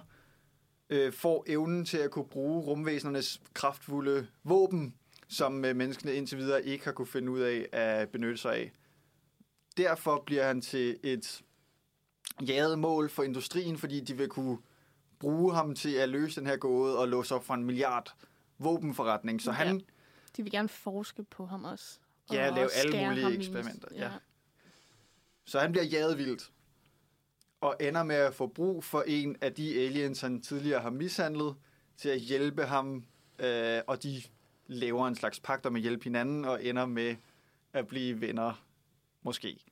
øh, 0.90 1.12
får 1.12 1.44
evnen 1.46 1.84
til 1.84 1.98
at 1.98 2.10
kunne 2.10 2.24
bruge 2.24 2.62
rumvæsenernes 2.62 3.40
kraftfulde 3.54 4.26
våben, 4.44 4.94
som 5.28 5.64
øh, 5.64 5.76
menneskene 5.76 6.14
indtil 6.14 6.38
videre 6.38 6.64
ikke 6.66 6.84
har 6.84 6.92
kunne 6.92 7.06
finde 7.06 7.32
ud 7.32 7.40
af 7.40 7.68
at 7.72 8.08
benytte 8.08 8.36
sig 8.36 8.54
af. 8.54 8.72
Derfor 9.76 10.22
bliver 10.26 10.46
han 10.46 10.60
til 10.60 10.98
et 11.02 11.42
jaget 12.46 12.78
mål 12.78 13.10
for 13.10 13.22
industrien, 13.22 13.78
fordi 13.78 14.00
de 14.00 14.16
vil 14.16 14.28
kunne 14.28 14.58
bruge 15.18 15.54
ham 15.54 15.74
til 15.74 15.94
at 15.94 16.08
løse 16.08 16.40
den 16.40 16.48
her 16.48 16.56
gåde 16.56 16.98
og 16.98 17.08
låse 17.08 17.34
op 17.34 17.44
for 17.44 17.54
en 17.54 17.64
milliard 17.64 18.14
våbenforretning. 18.60 19.42
Så 19.42 19.52
han 19.52 19.80
De 20.36 20.42
vil 20.42 20.52
gerne 20.52 20.68
forske 20.68 21.22
på 21.22 21.46
ham 21.46 21.64
også. 21.64 21.98
Ja, 22.32 22.48
Og 22.50 22.56
lave 22.56 22.68
alle 22.72 23.06
mulige 23.06 23.34
eksperimenter, 23.36 23.88
ja. 23.94 24.10
Så 25.44 25.60
han 25.60 25.72
bliver 25.72 25.84
jaget 25.84 26.18
vildt. 26.18 26.52
Og 27.60 27.76
ender 27.80 28.02
med 28.02 28.16
at 28.16 28.34
få 28.34 28.46
brug 28.46 28.84
for 28.84 29.04
en 29.06 29.36
af 29.40 29.54
de 29.54 29.80
aliens, 29.80 30.20
han 30.20 30.42
tidligere 30.42 30.80
har 30.80 30.90
mishandlet, 30.90 31.54
til 31.96 32.08
at 32.08 32.20
hjælpe 32.20 32.64
ham. 32.64 33.04
Øh, 33.38 33.80
og 33.86 34.02
de 34.02 34.22
laver 34.66 35.06
en 35.06 35.14
slags 35.14 35.40
pagt 35.40 35.66
om 35.66 35.76
at 35.76 35.82
hjælpe 35.82 36.04
hinanden, 36.04 36.44
og 36.44 36.64
ender 36.64 36.86
med 36.86 37.16
at 37.72 37.86
blive 37.86 38.20
venner, 38.20 38.64
måske. 39.22 39.64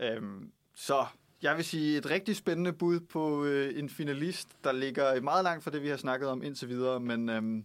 Øhm, 0.00 0.52
så 0.74 1.06
jeg 1.42 1.56
vil 1.56 1.64
sige 1.64 1.98
et 1.98 2.10
rigtig 2.10 2.36
spændende 2.36 2.72
bud 2.72 3.00
på 3.00 3.44
øh, 3.44 3.78
en 3.78 3.88
finalist, 3.88 4.48
der 4.64 4.72
ligger 4.72 5.20
meget 5.20 5.44
langt 5.44 5.64
fra 5.64 5.70
det, 5.70 5.82
vi 5.82 5.88
har 5.88 5.96
snakket 5.96 6.28
om 6.28 6.42
indtil 6.42 6.68
videre. 6.68 7.00
Men 7.00 7.28
øhm, 7.28 7.64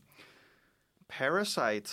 Parasite 1.09 1.91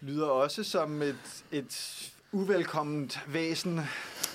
lyder 0.00 0.26
også 0.26 0.64
som 0.64 1.02
et, 1.02 1.44
et 1.52 2.12
uvelkomment 2.32 3.20
væsen. 3.28 3.80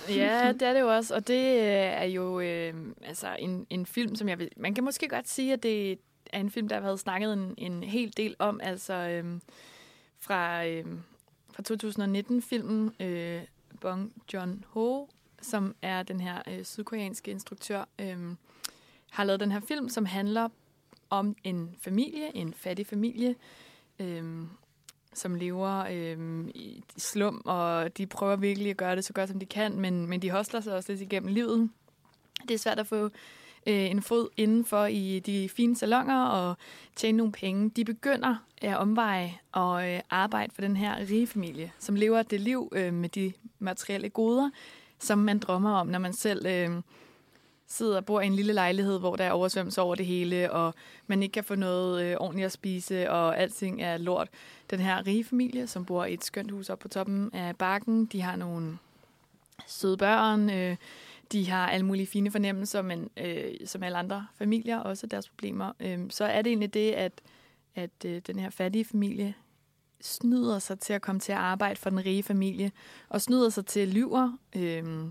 Ja, 0.08 0.52
det 0.52 0.62
er 0.62 0.72
det 0.72 0.80
jo 0.80 0.94
også, 0.94 1.14
og 1.14 1.28
det 1.28 1.56
øh, 1.56 1.64
er 1.74 2.04
jo 2.04 2.40
øh, 2.40 2.74
altså 3.02 3.36
en, 3.38 3.66
en 3.70 3.86
film, 3.86 4.16
som 4.16 4.28
jeg 4.28 4.38
vil... 4.38 4.48
Man 4.56 4.74
kan 4.74 4.84
måske 4.84 5.08
godt 5.08 5.28
sige, 5.28 5.52
at 5.52 5.62
det 5.62 5.98
er 6.32 6.40
en 6.40 6.50
film, 6.50 6.68
der 6.68 6.76
har 6.76 6.82
været 6.82 7.00
snakket 7.00 7.32
en, 7.32 7.54
en 7.58 7.82
hel 7.82 8.16
del 8.16 8.36
om, 8.38 8.60
altså 8.62 8.94
øh, 8.94 9.40
fra, 10.18 10.66
øh, 10.66 10.84
fra 11.52 11.62
2019-filmen 11.72 12.94
øh, 13.00 13.42
Bong 13.80 14.12
Joon-ho, 14.34 15.06
som 15.40 15.74
er 15.82 16.02
den 16.02 16.20
her 16.20 16.42
øh, 16.48 16.64
sydkoreanske 16.64 17.30
instruktør, 17.30 17.84
øh, 17.98 18.18
har 19.10 19.24
lavet 19.24 19.40
den 19.40 19.52
her 19.52 19.60
film, 19.60 19.88
som 19.88 20.04
handler 20.04 20.48
om 21.10 21.36
en 21.44 21.76
familie, 21.80 22.36
en 22.36 22.54
fattig 22.54 22.86
familie, 22.86 23.34
øh, 23.98 24.42
som 25.14 25.34
lever 25.34 25.84
øh, 25.90 26.48
i 26.54 26.84
slum, 26.96 27.42
og 27.44 27.98
de 27.98 28.06
prøver 28.06 28.36
virkelig 28.36 28.70
at 28.70 28.76
gøre 28.76 28.96
det 28.96 29.04
så 29.04 29.12
godt, 29.12 29.30
som 29.30 29.38
de 29.38 29.46
kan, 29.46 29.80
men, 29.80 30.06
men 30.06 30.22
de 30.22 30.30
hostler 30.30 30.60
sig 30.60 30.74
også 30.74 30.92
lidt 30.92 31.02
igennem 31.02 31.34
livet. 31.34 31.70
Det 32.42 32.54
er 32.54 32.58
svært 32.58 32.78
at 32.78 32.86
få 32.86 33.10
øh, 33.66 33.90
en 33.90 34.02
fod 34.02 34.28
indenfor 34.36 34.86
i 34.86 35.20
de 35.26 35.48
fine 35.48 35.76
salonger 35.76 36.24
og 36.24 36.56
tjene 36.96 37.18
nogle 37.18 37.32
penge. 37.32 37.70
De 37.70 37.84
begynder 37.84 38.36
at 38.62 38.76
omveje 38.76 39.38
og 39.52 39.92
øh, 39.92 40.00
arbejde 40.10 40.54
for 40.54 40.60
den 40.60 40.76
her 40.76 40.98
rige 40.98 41.26
familie, 41.26 41.72
som 41.78 41.94
lever 41.94 42.22
det 42.22 42.40
liv 42.40 42.72
øh, 42.72 42.94
med 42.94 43.08
de 43.08 43.32
materielle 43.58 44.08
goder, 44.08 44.50
som 45.00 45.18
man 45.18 45.38
drømmer 45.38 45.70
om, 45.70 45.86
når 45.86 45.98
man 45.98 46.12
selv 46.12 46.46
øh, 46.46 46.70
sidder 47.66 47.96
og 47.96 48.04
bor 48.04 48.20
i 48.20 48.26
en 48.26 48.34
lille 48.34 48.52
lejlighed, 48.52 48.98
hvor 48.98 49.16
der 49.16 49.24
er 49.24 49.30
oversvømmelse 49.30 49.80
over 49.80 49.94
det 49.94 50.06
hele, 50.06 50.52
og 50.52 50.74
man 51.06 51.22
ikke 51.22 51.32
kan 51.32 51.44
få 51.44 51.54
noget 51.54 52.04
øh, 52.04 52.16
ordentligt 52.20 52.46
at 52.46 52.52
spise, 52.52 53.10
og 53.10 53.38
alting 53.38 53.82
er 53.82 53.96
lort. 53.96 54.28
Den 54.70 54.80
her 54.80 55.06
rige 55.06 55.24
familie, 55.24 55.66
som 55.66 55.84
bor 55.84 56.04
i 56.04 56.14
et 56.14 56.24
skønt 56.24 56.50
hus 56.50 56.70
oppe 56.70 56.82
på 56.82 56.88
toppen 56.88 57.30
af 57.32 57.56
bakken, 57.56 58.06
de 58.06 58.20
har 58.20 58.36
nogle 58.36 58.78
søde 59.66 59.96
børn, 59.96 60.50
øh, 60.50 60.76
de 61.32 61.50
har 61.50 61.70
alle 61.70 61.86
mulige 61.86 62.06
fine 62.06 62.30
fornemmelser, 62.30 62.82
men 62.82 63.10
øh, 63.16 63.52
som 63.64 63.82
alle 63.82 63.98
andre 63.98 64.26
familier 64.34 64.78
også 64.78 65.06
deres 65.06 65.28
problemer. 65.28 65.72
Øh, 65.80 65.98
så 66.10 66.24
er 66.24 66.42
det 66.42 66.50
egentlig 66.50 66.74
det, 66.74 66.92
at, 66.92 67.12
at 67.74 67.90
øh, 68.06 68.22
den 68.26 68.38
her 68.38 68.50
fattige 68.50 68.84
familie 68.84 69.34
snyder 70.00 70.58
sig 70.58 70.80
til 70.80 70.92
at 70.92 71.02
komme 71.02 71.20
til 71.20 71.32
at 71.32 71.38
arbejde 71.38 71.76
for 71.76 71.90
den 71.90 72.04
rige 72.04 72.22
familie, 72.22 72.72
og 73.08 73.20
snyder 73.20 73.48
sig 73.48 73.66
til 73.66 73.88
lyver 73.88 74.38
øh, 74.56 75.04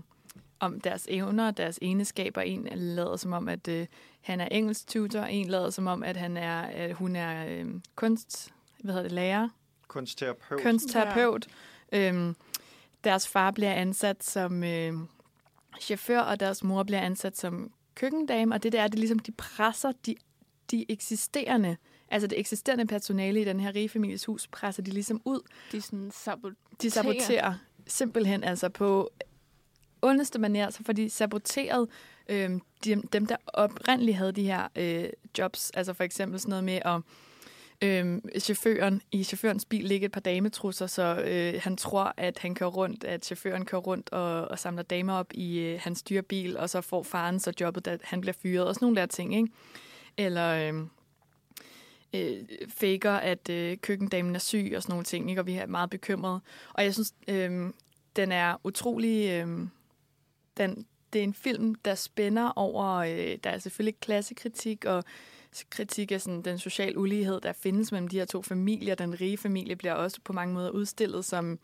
om 0.60 0.80
deres 0.80 1.06
evner, 1.10 1.50
deres 1.50 1.78
egenskaber. 1.82 2.40
En 2.40 2.68
lader 2.74 3.16
som 3.16 3.32
om, 3.32 3.48
at 3.48 3.68
øh, 3.68 3.86
han 4.20 4.40
er 4.40 4.48
engelsk 4.50 4.86
tutor, 4.86 5.20
en 5.20 5.48
lader 5.48 5.70
som 5.70 5.86
om, 5.86 6.02
at, 6.02 6.16
han 6.16 6.36
er, 6.36 6.60
at 6.60 6.94
hun 6.94 7.16
er 7.16 7.46
øh, 7.48 7.66
kunst, 7.94 8.52
hvad 8.80 8.94
hedder 8.94 9.08
det, 9.08 9.12
lærer, 9.12 9.48
Kunstterapeut. 9.88 10.62
kunstterapeut. 10.62 11.46
Ja. 11.92 12.08
Øhm, 12.08 12.36
deres 13.04 13.28
far 13.28 13.50
bliver 13.50 13.72
ansat 13.72 14.24
som 14.24 14.64
øh, 14.64 14.92
chauffør, 15.80 16.20
og 16.20 16.40
deres 16.40 16.64
mor 16.64 16.82
bliver 16.82 17.00
ansat 17.00 17.38
som 17.38 17.72
køkkendame, 17.94 18.54
og 18.54 18.62
det 18.62 18.72
der 18.72 18.82
er, 18.82 18.88
det 18.88 18.98
ligesom, 18.98 19.18
de 19.18 19.32
presser 19.32 19.92
de, 20.06 20.14
de 20.70 20.86
eksisterende, 20.88 21.76
altså 22.10 22.26
det 22.26 22.38
eksisterende 22.38 22.86
personale 22.86 23.40
i 23.40 23.44
den 23.44 23.60
her 23.60 23.74
rige 23.74 23.88
families 23.88 24.24
hus, 24.24 24.46
presser 24.46 24.82
de 24.82 24.90
ligesom 24.90 25.22
ud. 25.24 25.40
De 25.72 25.80
sådan 25.80 26.10
sabot 26.14 26.52
De 26.82 26.90
saboterer 26.90 27.54
simpelthen 27.86 28.44
altså 28.44 28.68
på 28.68 29.10
ondeste 30.02 30.38
manér, 30.38 30.70
så 30.70 30.82
får 30.86 30.92
de 30.92 31.10
saboteret 31.10 31.88
øh, 32.28 32.50
de, 32.84 33.02
dem, 33.12 33.26
der 33.26 33.36
oprindeligt 33.46 34.16
havde 34.16 34.32
de 34.32 34.42
her 34.42 34.68
øh, 34.76 35.08
jobs. 35.38 35.70
Altså 35.70 35.92
for 35.92 36.04
eksempel 36.04 36.40
sådan 36.40 36.50
noget 36.50 36.64
med 36.64 36.80
at 36.84 37.00
øh, 37.82 38.18
chaufføren, 38.40 39.02
i 39.12 39.24
chaufførens 39.24 39.64
bil 39.64 39.84
ligger 39.84 40.06
et 40.06 40.12
par 40.12 40.20
dametrusser, 40.20 40.86
så 40.86 41.22
øh, 41.26 41.60
han 41.64 41.76
tror, 41.76 42.14
at 42.16 42.38
han 42.38 42.54
kører 42.54 42.70
rundt, 42.70 43.04
at 43.04 43.24
chaufføren 43.24 43.64
kører 43.64 43.82
rundt 43.82 44.10
og, 44.10 44.48
og 44.48 44.58
samler 44.58 44.82
damer 44.82 45.12
op 45.12 45.32
i 45.34 45.58
øh, 45.58 45.80
hans 45.82 46.02
dyre 46.02 46.22
bil, 46.22 46.56
og 46.56 46.70
så 46.70 46.80
får 46.80 47.02
faren 47.02 47.40
så 47.40 47.52
jobbet, 47.60 47.84
da 47.84 47.98
han 48.02 48.20
bliver 48.20 48.34
fyret, 48.42 48.66
og 48.66 48.74
sådan 48.74 48.86
nogle 48.86 49.00
der 49.00 49.06
ting, 49.06 49.34
ikke? 49.34 49.48
Eller... 50.16 50.72
Øh, 50.72 50.80
øh, 52.14 52.38
faker, 52.68 53.12
at 53.12 53.48
øh, 53.48 53.78
køkkendamen 53.78 54.34
er 54.34 54.38
syg 54.38 54.72
og 54.76 54.82
sådan 54.82 54.92
nogle 54.92 55.04
ting, 55.04 55.30
ikke? 55.30 55.40
og 55.40 55.46
vi 55.46 55.54
er 55.54 55.66
meget 55.66 55.90
bekymrede. 55.90 56.40
Og 56.74 56.84
jeg 56.84 56.94
synes, 56.94 57.14
øh, 57.28 57.70
den 58.16 58.32
er 58.32 58.56
utrolig... 58.64 59.30
Øh, 59.30 59.48
den, 60.56 60.86
det 61.12 61.18
er 61.18 61.22
en 61.24 61.34
film, 61.34 61.74
der 61.74 61.94
spænder 61.94 62.52
over... 62.56 62.96
Øh, 62.96 63.38
der 63.44 63.50
er 63.50 63.58
selvfølgelig 63.58 64.00
klassekritik 64.00 64.84
og 64.84 65.04
kritik 65.70 66.12
af 66.12 66.20
sådan, 66.20 66.42
den 66.42 66.58
sociale 66.58 66.98
ulighed, 66.98 67.40
der 67.40 67.52
findes 67.52 67.92
mellem 67.92 68.08
de 68.08 68.18
her 68.18 68.24
to 68.24 68.42
familier. 68.42 68.94
Den 68.94 69.20
rige 69.20 69.36
familie 69.36 69.76
bliver 69.76 69.94
også 69.94 70.20
på 70.24 70.32
mange 70.32 70.54
måder 70.54 70.70
udstillet 70.70 71.24
som, 71.24 71.58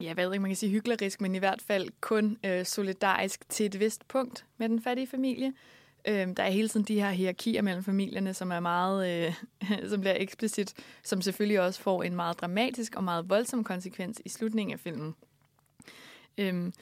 jeg 0.00 0.16
ved 0.16 0.32
ikke, 0.32 0.42
man 0.42 0.50
kan 0.50 0.56
sige 0.56 0.72
hyklerisk, 0.72 1.20
men 1.20 1.34
i 1.34 1.38
hvert 1.38 1.62
fald 1.62 1.88
kun 2.00 2.38
øh, 2.44 2.66
solidarisk 2.66 3.48
til 3.48 3.66
et 3.66 3.80
vist 3.80 4.08
punkt 4.08 4.46
med 4.56 4.68
den 4.68 4.82
fattige 4.82 5.06
familie. 5.06 5.52
Øh, 6.08 6.28
der 6.36 6.42
er 6.42 6.50
hele 6.50 6.68
tiden 6.68 6.86
de 6.86 7.00
her 7.00 7.10
hierarkier 7.10 7.62
mellem 7.62 7.84
familierne, 7.84 8.34
som 8.34 8.52
er 8.52 8.60
meget, 8.60 9.26
øh, 9.26 9.34
som 9.90 10.00
bliver 10.00 10.16
eksplicit, 10.18 10.74
som 11.02 11.22
selvfølgelig 11.22 11.60
også 11.60 11.80
får 11.80 12.02
en 12.02 12.16
meget 12.16 12.40
dramatisk 12.40 12.96
og 12.96 13.04
meget 13.04 13.30
voldsom 13.30 13.64
konsekvens 13.64 14.22
i 14.24 14.28
slutningen 14.28 14.72
af 14.72 14.80
filmen. 14.80 15.14
Øhm, 16.38 16.72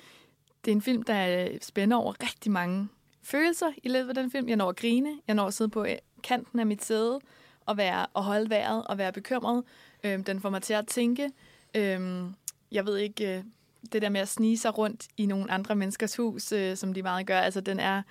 det 0.64 0.70
er 0.70 0.74
en 0.74 0.82
film, 0.82 1.02
der 1.02 1.48
spænder 1.62 1.96
over 1.96 2.22
rigtig 2.22 2.52
mange 2.52 2.88
følelser 3.22 3.72
i 3.82 3.88
løbet 3.88 4.08
af 4.08 4.14
den 4.14 4.30
film. 4.30 4.48
Jeg 4.48 4.56
når 4.56 4.68
at 4.68 4.76
grine, 4.76 5.10
jeg 5.26 5.34
når 5.34 5.46
at 5.46 5.54
sidde 5.54 5.70
på 5.70 5.84
øh, 5.84 5.96
kanten 6.22 6.60
af 6.60 6.66
mit 6.66 6.84
sæde 6.84 7.20
og, 7.66 7.76
være, 7.76 8.06
og 8.14 8.24
holde 8.24 8.50
vejret 8.50 8.86
og 8.86 8.98
være 8.98 9.12
bekymret. 9.12 9.64
Øhm, 10.04 10.24
den 10.24 10.40
får 10.40 10.50
mig 10.50 10.62
til 10.62 10.74
at 10.74 10.86
tænke. 10.86 11.30
Øhm, 11.74 12.34
jeg 12.72 12.86
ved 12.86 12.96
ikke, 12.96 13.36
øh, 13.36 13.44
det 13.92 14.02
der 14.02 14.08
med 14.08 14.20
at 14.20 14.28
snige 14.28 14.58
sig 14.58 14.78
rundt 14.78 15.08
i 15.16 15.26
nogle 15.26 15.50
andre 15.50 15.74
menneskers 15.74 16.16
hus, 16.16 16.52
øh, 16.52 16.76
som 16.76 16.94
de 16.94 17.02
meget 17.02 17.26
gør, 17.26 17.40
altså 17.40 17.60
den 17.60 17.80
er 17.80 18.02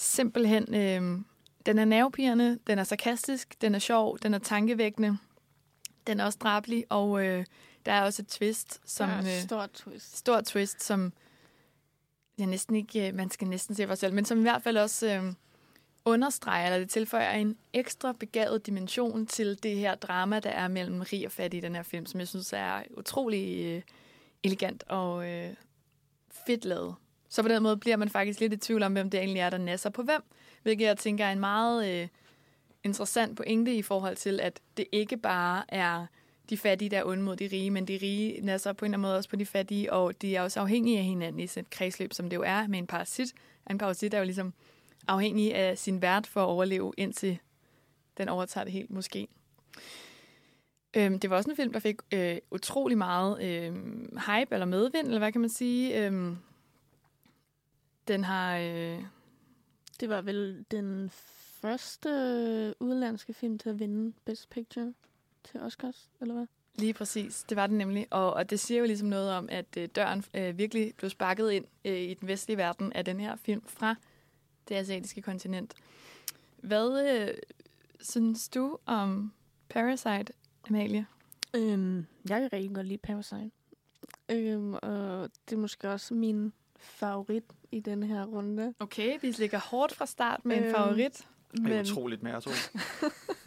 simpelthen, 0.00 0.74
øh, 0.74 1.20
den 1.66 1.78
er 1.78 1.84
nervepirrende, 1.84 2.58
den 2.66 2.78
er 2.78 2.84
sarkastisk, 2.84 3.60
den 3.60 3.74
er 3.74 3.78
sjov, 3.78 4.18
den 4.18 4.34
er 4.34 4.38
tankevækkende, 4.38 5.18
den 6.06 6.20
er 6.20 6.24
også 6.24 6.38
drabelig, 6.42 6.84
og 6.88 7.26
øh, 7.26 7.44
der 7.86 7.92
er 7.92 8.02
også 8.02 8.22
et 8.22 8.28
twist, 8.28 8.80
som... 8.84 9.08
Der 9.08 9.16
er 9.16 9.20
et 9.20 9.36
øh, 9.36 9.42
stort 9.42 9.70
twist. 9.70 10.16
stor 10.16 10.40
twist, 10.40 10.82
som 10.82 11.12
jeg 12.38 12.46
næsten 12.46 12.76
ikke, 12.76 13.08
øh, 13.08 13.14
man 13.14 13.30
skal 13.30 13.48
næsten 13.48 13.74
se 13.74 13.86
for 13.86 13.94
selv, 13.94 14.14
men 14.14 14.24
som 14.24 14.38
i 14.38 14.42
hvert 14.42 14.62
fald 14.62 14.76
også 14.76 15.14
øh, 15.14 15.32
understreger, 16.04 16.66
eller 16.66 16.78
det 16.78 16.90
tilføjer 16.90 17.30
en 17.30 17.56
ekstra 17.72 18.12
begavet 18.12 18.66
dimension 18.66 19.26
til 19.26 19.62
det 19.62 19.76
her 19.76 19.94
drama, 19.94 20.40
der 20.40 20.50
er 20.50 20.68
mellem 20.68 21.00
rig 21.12 21.26
og 21.26 21.32
fattig 21.32 21.58
i 21.58 21.60
den 21.60 21.74
her 21.74 21.82
film, 21.82 22.06
som 22.06 22.20
jeg 22.20 22.28
synes 22.28 22.52
er 22.52 22.82
utrolig 22.96 23.64
øh, 23.66 23.82
elegant 24.42 24.84
og 24.88 25.30
øh, 25.30 25.54
fedt 26.46 26.64
lavet. 26.64 26.94
Så 27.30 27.42
på 27.42 27.48
den 27.48 27.62
måde 27.62 27.76
bliver 27.76 27.96
man 27.96 28.08
faktisk 28.08 28.40
lidt 28.40 28.52
i 28.52 28.56
tvivl 28.56 28.82
om, 28.82 28.92
hvem 28.92 29.10
det 29.10 29.20
egentlig 29.20 29.40
er, 29.40 29.50
der 29.50 29.58
nasser 29.58 29.90
på 29.90 30.02
hvem, 30.02 30.22
hvilket 30.62 30.84
jeg 30.84 30.98
tænker 30.98 31.24
er 31.24 31.32
en 31.32 31.40
meget 31.40 31.88
øh, 32.02 32.08
interessant 32.84 33.36
pointe 33.36 33.74
i 33.74 33.82
forhold 33.82 34.16
til, 34.16 34.40
at 34.40 34.60
det 34.76 34.86
ikke 34.92 35.16
bare 35.16 35.64
er 35.68 36.06
de 36.50 36.56
fattige, 36.56 36.88
der 36.88 36.98
er 36.98 37.04
onde 37.04 37.22
mod 37.22 37.36
de 37.36 37.48
rige, 37.52 37.70
men 37.70 37.88
de 37.88 37.98
rige 38.02 38.40
nasser 38.40 38.72
på 38.72 38.84
en 38.84 38.88
eller 38.88 38.98
anden 38.98 39.08
måde 39.08 39.16
også 39.16 39.28
på 39.28 39.36
de 39.36 39.46
fattige, 39.46 39.92
og 39.92 40.22
de 40.22 40.36
er 40.36 40.42
også 40.42 40.60
afhængige 40.60 40.98
af 40.98 41.04
hinanden 41.04 41.40
i 41.40 41.46
sådan 41.46 41.60
et 41.60 41.70
kredsløb, 41.70 42.12
som 42.12 42.30
det 42.30 42.36
jo 42.36 42.42
er 42.46 42.66
med 42.66 42.78
en 42.78 42.86
parasit. 42.86 43.34
En 43.70 43.78
parasit 43.78 44.14
er 44.14 44.18
jo 44.18 44.24
ligesom 44.24 44.54
afhængig 45.08 45.54
af 45.54 45.78
sin 45.78 46.02
vært 46.02 46.26
for 46.26 46.42
at 46.42 46.46
overleve, 46.46 46.92
indtil 46.96 47.38
den 48.18 48.28
overtager 48.28 48.64
det 48.64 48.72
helt 48.72 48.90
måske. 48.90 49.28
Øhm, 50.96 51.18
det 51.18 51.30
var 51.30 51.36
også 51.36 51.50
en 51.50 51.56
film, 51.56 51.72
der 51.72 51.80
fik 51.80 51.96
øh, 52.14 52.38
utrolig 52.50 52.98
meget 52.98 53.42
øh, 53.42 53.74
hype 54.26 54.54
eller 54.54 54.66
medvind, 54.66 55.06
eller 55.06 55.18
hvad 55.18 55.32
kan 55.32 55.40
man 55.40 55.50
sige. 55.50 56.06
øh, 56.06 56.32
den 58.12 58.24
har... 58.24 58.56
Øh, 58.56 59.02
Det 60.00 60.08
var 60.08 60.20
vel 60.20 60.64
den 60.70 61.10
første 61.60 62.08
udenlandske 62.80 63.34
film 63.34 63.58
til 63.58 63.68
at 63.68 63.78
vinde 63.78 64.12
Best 64.24 64.50
Picture 64.50 64.94
til 65.44 65.60
Oscars, 65.60 66.10
eller 66.20 66.34
hvad? 66.34 66.46
Lige 66.74 66.94
præcis, 66.94 67.44
det 67.48 67.56
var 67.56 67.66
den 67.66 67.78
nemlig. 67.78 68.06
Og, 68.10 68.34
og 68.34 68.50
det 68.50 68.60
siger 68.60 68.78
jo 68.78 68.86
ligesom 68.86 69.08
noget 69.08 69.32
om, 69.32 69.48
at 69.52 69.76
øh, 69.76 69.88
døren 69.96 70.24
øh, 70.34 70.58
virkelig 70.58 70.94
blev 70.96 71.10
sparket 71.10 71.50
ind 71.50 71.64
øh, 71.84 71.98
i 71.98 72.14
den 72.14 72.28
vestlige 72.28 72.56
verden 72.56 72.92
af 72.92 73.04
den 73.04 73.20
her 73.20 73.36
film 73.36 73.62
fra 73.66 73.94
det 74.68 74.74
asiatiske 74.74 75.22
kontinent. 75.22 75.74
Hvad 76.56 77.10
øh, 77.10 77.34
synes 78.00 78.48
du 78.48 78.78
om 78.86 79.32
Parasite, 79.68 80.32
Amalie? 80.68 81.06
Øhm, 81.54 82.06
jeg 82.28 82.40
kan 82.40 82.52
rigtig 82.52 82.74
godt 82.74 82.86
lide 82.86 82.98
Parasite. 82.98 83.50
Øhm, 84.28 84.74
og 84.74 85.30
det 85.48 85.56
er 85.56 85.60
måske 85.60 85.90
også 85.90 86.14
min 86.14 86.52
favorit 86.76 87.44
i 87.72 87.80
den 87.80 88.02
her 88.02 88.24
runde. 88.24 88.74
Okay, 88.78 89.18
vi 89.22 89.30
ligger 89.30 89.58
hårdt 89.58 89.94
fra 89.94 90.06
start 90.06 90.44
med 90.44 90.56
øhm, 90.56 90.66
en 90.66 90.74
favorit. 90.74 91.26
Det 91.52 91.72
er 91.72 91.80
utroligt 91.80 92.22
mere, 92.22 92.42
så. 92.42 92.50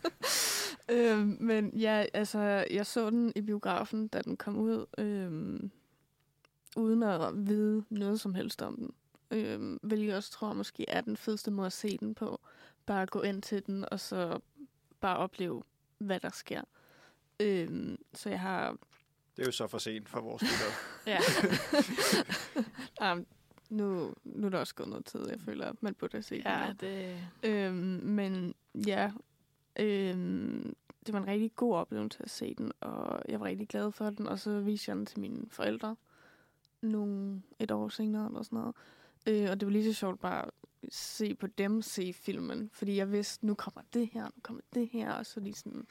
øhm, 0.95 1.38
men 1.39 1.78
ja, 1.78 2.05
altså, 2.13 2.39
jeg 2.71 2.86
så 2.86 3.09
den 3.09 3.34
i 3.36 3.41
biografen, 3.41 4.07
da 4.07 4.21
den 4.21 4.38
kom 4.38 4.57
ud, 4.57 4.86
øhm, 4.97 5.71
uden 6.78 7.03
at 7.03 7.47
vide 7.47 7.84
noget 7.89 8.19
som 8.19 8.34
helst 8.34 8.61
om 8.61 8.76
den. 8.76 8.93
Øhm, 9.32 9.80
hvilket 9.84 10.07
jeg 10.07 10.15
også 10.15 10.32
tror 10.32 10.53
måske 10.53 10.89
er 10.89 11.01
den 11.01 11.17
fedeste 11.17 11.51
måde 11.51 11.65
at 11.65 11.74
se 11.74 11.97
den 11.97 12.15
på. 12.15 12.41
Bare 12.86 13.05
gå 13.05 13.21
ind 13.21 13.41
til 13.41 13.65
den, 13.65 13.86
og 13.91 13.99
så 13.99 14.39
bare 15.01 15.17
opleve, 15.17 15.63
hvad 15.97 16.19
der 16.19 16.30
sker. 16.30 16.61
Øhm, 17.39 17.97
så 18.13 18.30
jeg 18.30 18.39
har... 18.39 18.78
Det 19.36 19.41
er 19.41 19.45
jo 19.45 19.51
så 19.51 19.67
for 19.67 19.78
sent 19.78 20.09
for 20.09 20.21
vores 20.21 20.41
lyttere. 20.41 20.74
Ja. 21.07 21.19
Um, 23.11 23.26
nu, 23.74 24.13
nu 24.24 24.45
er 24.45 24.49
der 24.49 24.59
også 24.59 24.76
gået 24.76 24.89
noget 24.89 25.05
tid, 25.05 25.30
jeg 25.30 25.39
føler, 25.39 25.65
at 25.65 25.84
man 25.84 25.93
burde 25.93 26.11
have 26.13 26.24
set 26.24 26.45
ja, 26.45 26.67
den. 26.67 26.78
det... 26.80 27.17
Øhm, 27.43 28.01
men 28.03 28.55
ja, 28.88 29.11
øhm, 29.80 30.76
det 31.05 31.13
var 31.13 31.19
en 31.19 31.28
rigtig 31.28 31.55
god 31.55 31.76
oplevelse 31.76 32.24
at 32.24 32.30
se 32.30 32.53
den, 32.53 32.71
og 32.82 33.21
jeg 33.30 33.39
var 33.39 33.45
rigtig 33.45 33.67
glad 33.67 33.91
for 33.91 34.09
den, 34.09 34.28
og 34.28 34.39
så 34.39 34.59
viste 34.59 34.89
jeg 34.89 34.97
den 34.97 35.05
til 35.05 35.19
mine 35.19 35.45
forældre 35.49 35.95
nogle, 36.82 37.41
et 37.59 37.71
år 37.71 37.89
senere 37.89 38.28
eller 38.28 38.43
sådan 38.43 38.59
noget. 38.59 38.76
Øh, 39.28 39.49
og 39.51 39.59
det 39.59 39.65
var 39.65 39.71
lige 39.71 39.93
så 39.93 39.99
sjovt 39.99 40.19
bare 40.19 40.45
at 40.45 40.51
se 40.89 41.36
på 41.36 41.47
dem 41.47 41.82
se 41.82 42.13
filmen, 42.13 42.69
fordi 42.74 42.95
jeg 42.95 43.11
vidste, 43.11 43.45
nu 43.45 43.53
kommer 43.53 43.82
det 43.93 44.09
her, 44.13 44.24
nu 44.24 44.41
kommer 44.41 44.61
det 44.74 44.89
her, 44.89 45.11
og 45.11 45.26
så 45.26 45.39
lige 45.39 45.53
sådan 45.53 45.88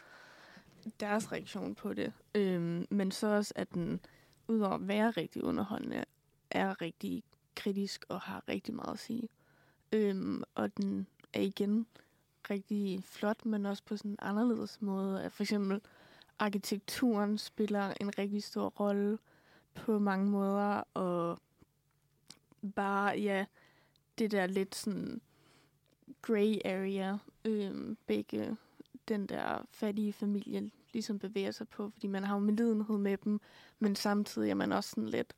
deres 1.01 1.33
reaktion 1.33 1.75
på 1.75 1.95
det. 1.95 2.13
Øhm, 2.35 2.87
men 2.91 3.11
så 3.11 3.27
også, 3.27 3.53
at 3.57 3.75
den, 3.75 4.01
udover 4.49 4.75
at 4.75 4.89
være 4.89 5.11
rigtig 5.11 5.45
underholdende, 5.45 6.05
er 6.51 6.83
rigtig 6.83 7.23
kritisk 7.55 8.05
og 8.09 8.21
har 8.21 8.43
rigtig 8.49 8.75
meget 8.75 8.93
at 8.93 8.99
sige. 8.99 9.29
Øhm, 9.93 10.43
og 10.55 10.77
den 10.77 11.07
er 11.33 11.41
igen 11.41 11.87
rigtig 12.51 13.05
flot, 13.05 13.47
men 13.47 13.67
også 13.67 13.83
på 13.87 13.97
sådan 13.97 14.11
en 14.11 14.19
anderledes 14.21 14.83
måde. 14.83 15.23
At 15.23 15.33
for 15.33 15.43
eksempel 15.43 15.81
arkitekturen 16.39 17.39
spiller 17.39 17.95
en 18.01 18.19
rigtig 18.19 18.43
stor 18.43 18.69
rolle 18.69 19.19
på 19.75 19.99
mange 19.99 20.31
måder, 20.31 20.83
og 20.95 21.39
bare, 22.75 23.19
ja, 23.19 23.47
det 24.19 24.31
der 24.31 24.47
lidt 24.47 24.75
sådan 24.75 25.21
gray 26.23 26.59
area, 26.65 27.19
øhm, 27.45 27.97
begge 28.07 28.57
den 29.09 29.27
der 29.27 29.67
fattige 29.71 30.13
familie 30.13 30.71
ligesom 30.93 31.19
bevæger 31.19 31.51
sig 31.51 31.69
på, 31.69 31.91
fordi 31.91 32.07
man 32.07 32.25
har 32.25 32.35
jo 32.35 32.41
medlidenhed 32.41 32.99
med 32.99 33.17
dem, 33.17 33.41
men 33.79 33.97
samtidig 33.97 34.51
er 34.51 34.55
man 34.55 34.73
også 34.73 34.91
sådan 34.91 35.09
lidt... 35.09 35.35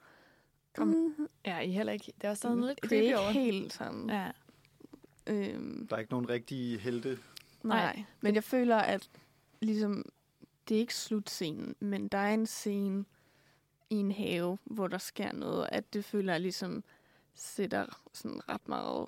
Kom. 0.77 1.15
Ja, 1.47 1.59
I 1.61 1.71
heller 1.71 1.93
ikke. 1.93 2.13
Det 2.21 2.25
er 2.25 2.31
også 2.31 2.41
sådan 2.41 2.61
lidt 2.65 2.79
det 2.83 2.85
er 2.85 2.89
creepy 2.89 3.03
ikke 3.05 3.19
over. 3.19 3.31
helt 3.31 3.73
sådan. 3.73 4.11
Ja. 4.11 4.31
Øhm, 5.27 5.87
Der 5.87 5.97
er 5.97 6.01
ikke 6.01 6.13
nogen 6.13 6.29
rigtige 6.29 6.79
helte. 6.79 7.19
nej, 7.63 8.05
men 8.21 8.35
jeg 8.35 8.45
føler, 8.45 8.77
at 8.77 9.11
ligesom, 9.61 10.05
det 10.69 10.75
er 10.75 10.79
ikke 10.79 10.95
slutscenen, 10.95 11.75
men 11.81 12.09
der 12.09 12.19
er 12.19 12.35
en 12.35 12.47
scene 12.47 13.05
i 13.91 13.95
en 13.95 14.13
have, 14.13 14.59
hvor 14.65 14.87
der 14.87 14.99
sker 14.99 15.33
noget, 15.33 15.69
at 15.73 15.93
det 15.95 16.05
føler 16.05 16.33
jeg 16.33 16.41
ligesom 16.41 16.85
sætter 17.35 18.01
sådan 18.13 18.49
ret 18.49 18.69
meget 18.69 19.07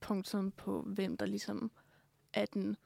punktum 0.00 0.50
på, 0.50 0.82
hvem 0.82 1.16
der 1.16 1.26
ligesom 1.26 1.70
er 2.32 2.46
den 2.46 2.76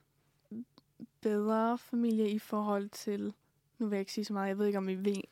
bedre 1.20 1.78
familie 1.78 2.30
i 2.30 2.38
forhold 2.38 2.88
til, 2.88 3.34
nu 3.78 3.86
vil 3.86 3.96
jeg 3.96 4.00
ikke 4.00 4.12
sige 4.12 4.24
så 4.24 4.32
meget, 4.32 4.48
jeg 4.48 4.58
ved 4.58 4.66
ikke 4.66 4.78
om 4.78 4.88
I 4.88 4.94
ved, 4.94 5.22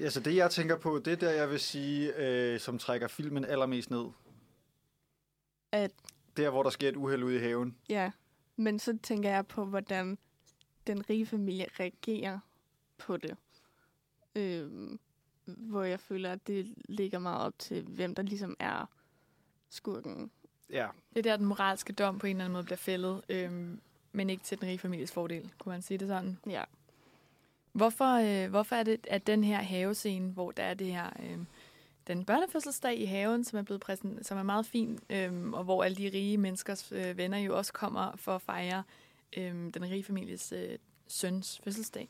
Altså 0.00 0.20
det, 0.20 0.36
jeg 0.36 0.50
tænker 0.50 0.76
på, 0.78 0.98
det 0.98 1.12
er 1.12 1.16
der, 1.16 1.30
jeg 1.30 1.50
vil 1.50 1.60
sige, 1.60 2.12
øh, 2.16 2.60
som 2.60 2.78
trækker 2.78 3.08
filmen 3.08 3.44
allermest 3.44 3.90
ned. 3.90 4.06
At- 5.72 5.92
Der, 6.36 6.50
hvor 6.50 6.62
der 6.62 6.70
sker 6.70 6.88
et 6.88 6.96
uheld 6.96 7.22
ude 7.22 7.36
i 7.36 7.38
haven. 7.38 7.76
Ja, 7.88 8.10
men 8.56 8.78
så 8.78 8.98
tænker 9.02 9.30
jeg 9.30 9.46
på, 9.46 9.64
hvordan 9.64 10.18
den 10.86 11.10
rige 11.10 11.26
familie 11.26 11.66
reagerer 11.80 12.38
på 12.98 13.16
det. 13.16 13.36
Øhm, 14.34 14.98
hvor 15.44 15.82
jeg 15.82 16.00
føler, 16.00 16.32
at 16.32 16.46
det 16.46 16.74
ligger 16.88 17.18
meget 17.18 17.46
op 17.46 17.58
til, 17.58 17.82
hvem 17.82 18.14
der 18.14 18.22
ligesom 18.22 18.56
er 18.58 18.86
skurken. 19.70 20.30
Ja, 20.70 20.88
Det 21.10 21.18
er 21.18 21.22
der, 21.22 21.36
den 21.36 21.46
moralske 21.46 21.92
dom 21.92 22.18
på 22.18 22.26
en 22.26 22.30
eller 22.36 22.44
anden 22.44 22.52
måde 22.52 22.64
bliver 22.64 22.76
fældet, 22.76 23.22
øhm, 23.28 23.80
men 24.12 24.30
ikke 24.30 24.44
til 24.44 24.60
den 24.60 24.68
rige 24.68 24.78
families 24.78 25.12
fordel, 25.12 25.52
kunne 25.58 25.72
man 25.72 25.82
sige 25.82 25.98
det 25.98 26.08
sådan. 26.08 26.38
Ja. 26.46 26.64
Hvorfor, 27.76 28.44
øh, 28.44 28.50
hvorfor 28.50 28.76
er 28.76 28.82
det, 28.82 29.06
at 29.10 29.26
den 29.26 29.44
her 29.44 29.58
havescene, 29.58 30.32
hvor 30.32 30.50
der 30.50 30.62
er 30.62 30.74
det 30.74 30.86
her, 30.86 31.10
øh, 31.22 31.38
den 32.06 32.24
børnefødselsdag 32.24 32.98
i 32.98 33.04
haven, 33.04 33.44
som 33.44 33.58
er 33.58 33.62
blevet 33.62 33.80
præsent, 33.80 34.26
som 34.26 34.38
er 34.38 34.42
meget 34.42 34.66
fin, 34.66 34.98
øh, 35.10 35.50
og 35.52 35.64
hvor 35.64 35.84
alle 35.84 35.96
de 35.96 36.10
rige 36.14 36.38
menneskers 36.38 36.92
øh, 36.92 37.16
venner 37.16 37.38
jo 37.38 37.56
også 37.56 37.72
kommer 37.72 38.16
for 38.16 38.34
at 38.34 38.42
fejre 38.42 38.82
øh, 39.36 39.54
den 39.74 39.90
rige 39.90 40.04
families 40.04 40.52
øh, 40.52 40.78
søns 41.08 41.60
fødselsdag. 41.64 42.08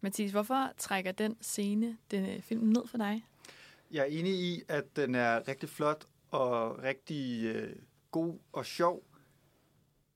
Mathis, 0.00 0.30
hvorfor 0.30 0.72
trækker 0.78 1.12
den 1.12 1.36
scene, 1.40 1.96
den 2.10 2.26
øh, 2.26 2.42
film 2.42 2.66
ned 2.66 2.86
for 2.86 2.98
dig? 2.98 3.24
jeg 3.90 4.00
er 4.00 4.04
enig 4.04 4.32
i, 4.32 4.62
at 4.68 4.96
den 4.96 5.14
er 5.14 5.48
rigtig 5.48 5.68
flot 5.68 6.06
og 6.30 6.82
rigtig 6.82 7.44
øh, 7.44 7.76
god 8.10 8.38
og 8.52 8.66
sjov. 8.66 9.02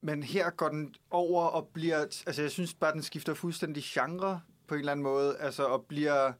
Men 0.00 0.22
her 0.22 0.50
går 0.50 0.68
den 0.68 0.94
over 1.10 1.44
og 1.44 1.68
bliver... 1.68 1.98
Altså, 2.26 2.42
jeg 2.42 2.50
synes 2.50 2.74
bare, 2.74 2.92
den 2.92 3.02
skifter 3.02 3.34
fuldstændig 3.34 3.82
genre 3.86 4.40
på 4.70 4.74
en 4.74 4.78
eller 4.78 4.92
anden 4.92 5.04
måde. 5.04 5.36
Altså, 5.38 5.64
og 5.64 5.84
bliver... 5.84 6.32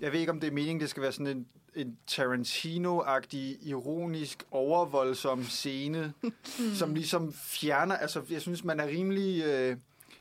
Jeg 0.00 0.12
ved 0.12 0.20
ikke, 0.20 0.32
om 0.32 0.40
det 0.40 0.46
er 0.46 0.52
meningen, 0.52 0.80
det 0.80 0.90
skal 0.90 1.02
være 1.02 1.12
sådan 1.12 1.26
en, 1.26 1.46
en 1.74 1.98
Tarantino-agtig, 2.06 3.58
ironisk, 3.62 4.44
overvoldsom 4.50 5.44
scene, 5.44 6.12
som 6.78 6.94
ligesom 6.94 7.32
fjerner... 7.32 7.96
Altså, 7.96 8.22
jeg 8.30 8.40
synes, 8.40 8.64
man 8.64 8.80
er 8.80 8.86
rimelig 8.86 9.44
øh, 9.44 9.76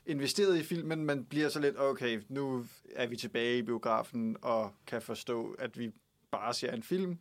investeret 0.05 0.57
i 0.57 0.63
filmen, 0.63 1.05
men 1.05 1.25
bliver 1.25 1.49
så 1.49 1.59
lidt, 1.59 1.79
okay, 1.79 2.21
nu 2.29 2.65
er 2.95 3.07
vi 3.07 3.15
tilbage 3.15 3.57
i 3.57 3.61
biografen 3.61 4.37
og 4.41 4.71
kan 4.87 5.01
forstå, 5.01 5.55
at 5.59 5.79
vi 5.79 5.91
bare 6.31 6.53
ser 6.53 6.71
en 6.71 6.83
film. 6.83 7.17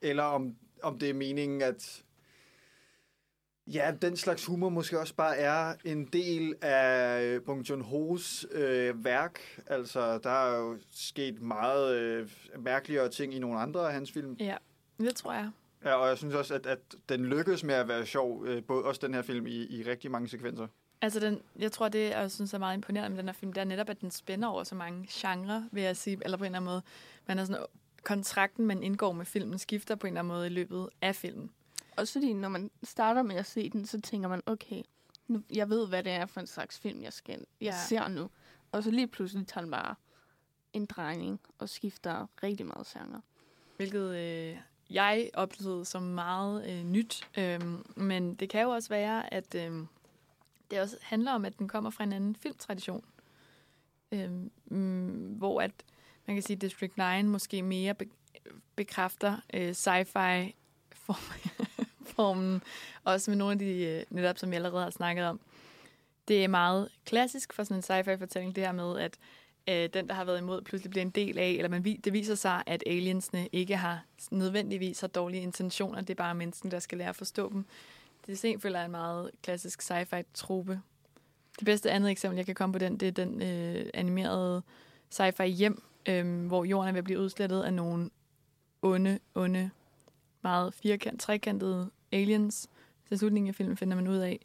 Eller 0.00 0.22
om, 0.22 0.56
om 0.82 0.98
det 0.98 1.10
er 1.10 1.14
meningen, 1.14 1.62
at 1.62 2.02
ja, 3.66 3.92
den 4.02 4.16
slags 4.16 4.46
humor 4.46 4.68
måske 4.68 5.00
også 5.00 5.14
bare 5.14 5.36
er 5.36 5.74
en 5.84 6.04
del 6.04 6.54
af 6.62 7.22
øh, 7.22 7.42
Bong 7.42 7.70
Joon-ho's 7.70 8.56
øh, 8.56 9.04
værk. 9.04 9.40
Altså, 9.66 10.18
der 10.18 10.30
er 10.30 10.58
jo 10.58 10.78
sket 10.90 11.42
meget 11.42 11.96
øh, 11.96 12.30
mærkeligere 12.58 13.08
ting 13.08 13.34
i 13.34 13.38
nogle 13.38 13.58
andre 13.58 13.86
af 13.86 13.92
hans 13.92 14.12
film. 14.12 14.36
Ja, 14.40 14.56
det 15.00 15.16
tror 15.16 15.32
jeg. 15.32 15.50
Ja, 15.84 15.94
og 15.94 16.08
jeg 16.08 16.18
synes 16.18 16.34
også, 16.34 16.54
at, 16.54 16.66
at 16.66 16.78
den 17.08 17.26
lykkes 17.26 17.64
med 17.64 17.74
at 17.74 17.88
være 17.88 18.06
sjov, 18.06 18.44
øh, 18.46 18.62
både 18.64 18.84
også 18.84 19.00
den 19.06 19.14
her 19.14 19.22
film, 19.22 19.46
i, 19.46 19.66
i 19.66 19.82
rigtig 19.82 20.10
mange 20.10 20.28
sekvenser. 20.28 20.66
Altså, 21.00 21.20
den, 21.20 21.40
jeg 21.58 21.72
tror, 21.72 21.88
det 21.88 22.10
jeg 22.10 22.30
synes 22.30 22.54
er 22.54 22.58
meget 22.58 22.74
imponerende 22.74 23.10
med 23.10 23.18
den 23.18 23.28
her 23.28 23.32
film, 23.32 23.52
det 23.52 23.60
er 23.60 23.64
netop, 23.64 23.88
at 23.88 24.00
den 24.00 24.10
spænder 24.10 24.48
over 24.48 24.64
så 24.64 24.74
mange 24.74 25.06
genrer, 25.10 25.62
vil 25.72 25.82
jeg 25.82 25.96
sige, 25.96 26.18
eller 26.24 26.38
på 26.38 26.44
en 26.44 26.46
eller 26.46 26.58
anden 26.58 26.70
måde. 26.70 26.82
Man 27.26 27.38
er 27.38 27.44
sådan, 27.44 27.62
kontrakten, 28.02 28.66
man 28.66 28.82
indgår 28.82 29.12
med 29.12 29.24
filmen, 29.24 29.58
skifter 29.58 29.94
på 29.94 30.06
en 30.06 30.12
eller 30.12 30.20
anden 30.20 30.34
måde 30.34 30.46
i 30.46 30.50
løbet 30.50 30.88
af 31.02 31.16
filmen. 31.16 31.50
Også 31.96 32.12
fordi, 32.12 32.32
når 32.32 32.48
man 32.48 32.70
starter 32.82 33.22
med 33.22 33.36
at 33.36 33.46
se 33.46 33.70
den, 33.70 33.86
så 33.86 34.00
tænker 34.00 34.28
man, 34.28 34.42
okay, 34.46 34.82
nu, 35.28 35.42
jeg 35.54 35.70
ved, 35.70 35.88
hvad 35.88 36.02
det 36.02 36.12
er 36.12 36.26
for 36.26 36.40
en 36.40 36.46
slags 36.46 36.78
film, 36.78 37.02
jeg, 37.02 37.12
skal, 37.12 37.38
jeg 37.60 37.66
Ja. 37.72 37.78
ser 37.88 38.08
nu. 38.08 38.30
Og 38.72 38.82
så 38.82 38.90
lige 38.90 39.06
pludselig 39.06 39.46
tager 39.46 39.62
den 39.62 39.70
bare 39.70 39.94
en 40.72 40.86
drejning 40.86 41.40
og 41.58 41.68
skifter 41.68 42.26
rigtig 42.42 42.66
meget 42.66 42.86
genre. 42.86 43.20
Hvilket 43.76 44.16
øh, 44.16 44.58
jeg 44.90 45.30
oplevede 45.34 45.84
som 45.84 46.02
meget 46.02 46.70
øh, 46.70 46.84
nyt. 46.84 47.28
Øhm, 47.38 47.84
men 47.96 48.34
det 48.34 48.50
kan 48.50 48.62
jo 48.62 48.70
også 48.70 48.88
være, 48.88 49.34
at 49.34 49.54
øh, 49.54 49.86
det 50.70 50.80
også 50.80 50.96
handler 51.02 51.32
om, 51.32 51.44
at 51.44 51.58
den 51.58 51.68
kommer 51.68 51.90
fra 51.90 52.04
en 52.04 52.12
anden 52.12 52.36
filmtradition. 52.36 53.04
Øhm, 54.12 54.50
mm, 54.66 55.34
hvor 55.38 55.60
at 55.60 55.70
man 56.26 56.36
kan 56.36 56.42
sige, 56.42 56.56
at 56.56 56.60
District 56.62 56.96
9 56.96 57.22
måske 57.22 57.62
mere 57.62 57.94
be- 57.94 58.10
bekræfter 58.76 59.36
øh, 59.54 59.70
sci-fi 59.70 60.52
form- 60.94 61.50
platformen, 62.16 62.62
også 63.04 63.30
med 63.30 63.38
nogle 63.38 63.52
af 63.52 63.58
de, 63.58 63.84
øh, 63.84 64.02
netop 64.10 64.38
som 64.38 64.48
jeg 64.48 64.56
allerede 64.56 64.82
har 64.82 64.90
snakket 64.90 65.24
om. 65.24 65.40
Det 66.28 66.44
er 66.44 66.48
meget 66.48 66.88
klassisk 67.04 67.52
for 67.52 67.64
sådan 67.64 67.76
en 67.76 67.82
sci-fi-fortælling, 67.82 68.56
det 68.56 68.64
her 68.64 68.72
med, 68.72 68.98
at 68.98 69.18
øh, 69.68 69.88
den, 69.94 70.08
der 70.08 70.14
har 70.14 70.24
været 70.24 70.38
imod, 70.38 70.62
pludselig 70.62 70.90
bliver 70.90 71.02
en 71.04 71.10
del 71.10 71.38
af, 71.38 71.48
eller 71.50 71.68
man, 71.68 71.84
vi- 71.84 72.00
det 72.04 72.12
viser 72.12 72.34
sig, 72.34 72.62
at 72.66 72.82
aliensene 72.86 73.48
ikke 73.52 73.76
har 73.76 74.04
nødvendigvis 74.30 75.00
har 75.00 75.08
dårlige 75.08 75.42
intentioner, 75.42 76.00
det 76.00 76.10
er 76.10 76.14
bare 76.14 76.34
mennesken, 76.34 76.70
der 76.70 76.78
skal 76.78 76.98
lære 76.98 77.08
at 77.08 77.16
forstå 77.16 77.52
dem. 77.52 77.66
Det 78.26 78.38
sen 78.38 78.60
føler 78.60 78.78
jeg 78.78 78.82
er 78.82 78.86
en 78.86 78.90
meget 78.90 79.30
klassisk 79.42 79.82
sci-fi-trope. 79.82 80.80
Det 81.58 81.64
bedste 81.64 81.90
andet 81.90 82.10
eksempel, 82.10 82.36
jeg 82.36 82.46
kan 82.46 82.54
komme 82.54 82.72
på 82.72 82.78
den, 82.78 82.96
det 82.96 83.08
er 83.08 83.12
den 83.12 83.42
øh, 83.42 83.86
animerede 83.94 84.62
sci-fi 85.14 85.44
hjem, 85.44 85.82
øh, 86.08 86.46
hvor 86.46 86.64
jorden 86.64 86.88
er 86.88 86.92
ved 86.92 86.98
at 86.98 87.04
blive 87.04 87.20
udslettet 87.20 87.62
af 87.62 87.72
nogle 87.72 88.10
onde, 88.82 89.18
onde, 89.34 89.70
meget 90.42 90.74
firkant, 90.74 91.20
trekantede 91.20 91.90
aliens. 92.12 92.68
Til 93.08 93.18
slutningen 93.18 93.48
af 93.48 93.54
filmen 93.54 93.76
finder 93.76 93.96
man 93.96 94.08
ud 94.08 94.16
af, 94.16 94.40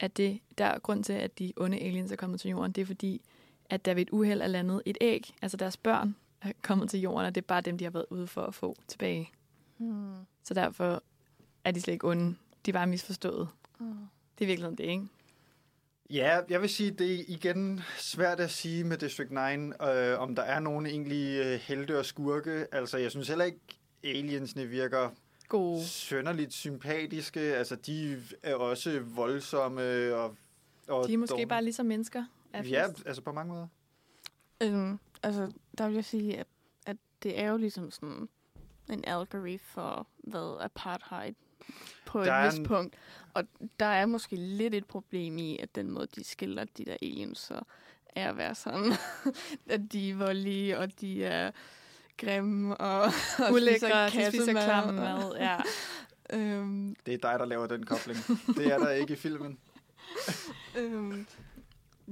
at 0.00 0.16
det 0.16 0.40
der 0.58 0.64
er 0.64 0.78
grund 0.78 1.04
til, 1.04 1.12
at 1.12 1.38
de 1.38 1.52
onde 1.56 1.78
aliens 1.78 2.12
er 2.12 2.16
kommet 2.16 2.40
til 2.40 2.50
jorden, 2.50 2.72
det 2.72 2.82
er 2.82 2.86
fordi, 2.86 3.22
at 3.70 3.84
der 3.84 3.94
ved 3.94 4.02
et 4.02 4.10
uheld 4.10 4.40
er 4.40 4.46
landet 4.46 4.82
et 4.86 4.98
æg, 5.00 5.34
altså 5.42 5.56
deres 5.56 5.76
børn 5.76 6.16
er 6.42 6.52
kommet 6.62 6.90
til 6.90 7.00
jorden, 7.00 7.26
og 7.26 7.34
det 7.34 7.40
er 7.40 7.46
bare 7.46 7.60
dem, 7.60 7.78
de 7.78 7.84
har 7.84 7.90
været 7.90 8.06
ude 8.10 8.26
for 8.26 8.42
at 8.42 8.54
få 8.54 8.76
tilbage. 8.88 9.30
Hmm. 9.76 10.14
Så 10.44 10.54
derfor 10.54 11.02
er 11.64 11.70
de 11.70 11.80
slet 11.80 11.94
ikke 11.94 12.08
onde. 12.08 12.36
De 12.66 12.70
er 12.70 12.72
bare 12.72 12.86
misforstået. 12.86 13.48
Hmm. 13.78 13.94
Det 14.38 14.44
er 14.44 14.46
virkelig 14.46 14.78
det, 14.78 14.84
ikke? 14.84 15.06
Ja, 16.10 16.40
jeg 16.48 16.60
vil 16.60 16.68
sige, 16.68 16.90
det 16.90 17.14
er 17.14 17.24
igen 17.28 17.80
svært 17.98 18.40
at 18.40 18.50
sige 18.50 18.84
med 18.84 18.96
District 18.96 19.30
9, 19.30 19.36
øh, 19.38 20.18
om 20.18 20.34
der 20.34 20.42
er 20.42 20.60
nogen 20.60 20.86
egentlig 20.86 21.40
øh, 21.44 21.60
helte 21.60 21.98
og 21.98 22.06
skurke. 22.06 22.66
Altså, 22.72 22.98
jeg 22.98 23.10
synes 23.10 23.28
heller 23.28 23.44
ikke, 23.44 23.60
aliensene 24.04 24.66
virker 24.66 25.10
God. 25.50 25.84
sønderligt 25.84 26.52
sympatiske. 26.52 27.40
Altså, 27.40 27.76
de 27.76 28.22
er 28.42 28.54
også 28.54 29.00
voldsomme 29.00 30.14
og... 30.14 30.36
og 30.88 31.08
De 31.08 31.12
er 31.12 31.18
måske 31.18 31.30
dårlige. 31.32 31.46
bare 31.46 31.64
ligesom 31.64 31.86
mennesker. 31.86 32.24
Er 32.52 32.62
Ja, 32.62 32.86
altså 33.06 33.22
på 33.22 33.32
mange 33.32 33.52
måder. 33.52 33.66
Øhm, 34.62 34.98
altså, 35.22 35.52
der 35.78 35.86
vil 35.86 35.94
jeg 35.94 36.04
sige, 36.04 36.38
at, 36.38 36.46
at 36.86 36.96
det 37.22 37.40
er 37.40 37.48
jo 37.50 37.56
ligesom 37.56 37.90
sådan 37.90 38.28
en 38.90 39.04
allegory 39.06 39.58
for, 39.62 40.06
hvad 40.18 40.56
apartheid 40.60 41.34
på 42.06 42.24
Der 42.24 42.32
et 42.32 42.46
vist 42.46 42.58
en- 42.58 42.66
punkt. 42.66 42.94
Og 43.34 43.44
der 43.80 43.86
er 43.86 44.06
måske 44.06 44.36
lidt 44.36 44.74
et 44.74 44.86
problem 44.86 45.38
i, 45.38 45.58
at 45.58 45.74
den 45.74 45.90
måde, 45.90 46.06
de 46.16 46.24
skiller 46.24 46.64
de 46.64 46.84
der 46.84 46.96
aliens, 47.02 47.38
så 47.38 47.60
er 48.16 48.28
at 48.30 48.36
være 48.36 48.54
sådan, 48.54 48.92
at 49.70 49.80
de 49.92 50.10
er 50.10 50.14
voldelige, 50.14 50.78
og 50.78 51.00
de 51.00 51.24
er 51.24 51.50
grimme, 52.20 52.76
og, 52.76 53.02
og 53.46 53.52
Ulækre, 53.52 54.06
de 54.06 54.26
spiser 54.28 54.52
klam 54.52 54.94
mad. 54.94 55.32
Ja. 55.38 55.56
Øhm, 56.32 56.96
Det 57.06 57.14
er 57.14 57.18
dig, 57.18 57.38
der 57.38 57.44
laver 57.44 57.66
den 57.66 57.86
kobling. 57.86 58.18
Det 58.56 58.66
er 58.66 58.78
der 58.78 58.90
ikke 58.90 59.12
i 59.12 59.16
filmen. 59.16 59.58
øhm, 60.78 61.26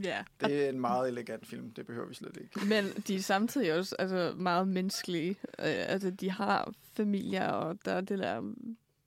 ja, 0.03 0.25
Det 0.41 0.65
er 0.65 0.69
en 0.69 0.81
meget 0.81 1.09
elegant 1.09 1.47
film. 1.47 1.71
Det 1.71 1.87
behøver 1.87 2.09
vi 2.09 2.15
slet 2.15 2.37
ikke. 2.41 2.67
Men 2.67 2.85
de 3.09 3.15
er 3.17 3.21
samtidig 3.21 3.75
også 3.75 3.97
altså, 3.99 4.35
meget 4.37 4.69
menneskelige. 4.69 5.31
Øh, 5.31 5.45
altså, 5.59 6.11
de 6.11 6.31
har 6.31 6.73
familier, 6.93 7.49
og 7.49 7.79
der 7.85 7.93
er 7.93 8.01
det 8.01 8.19
der 8.19 8.53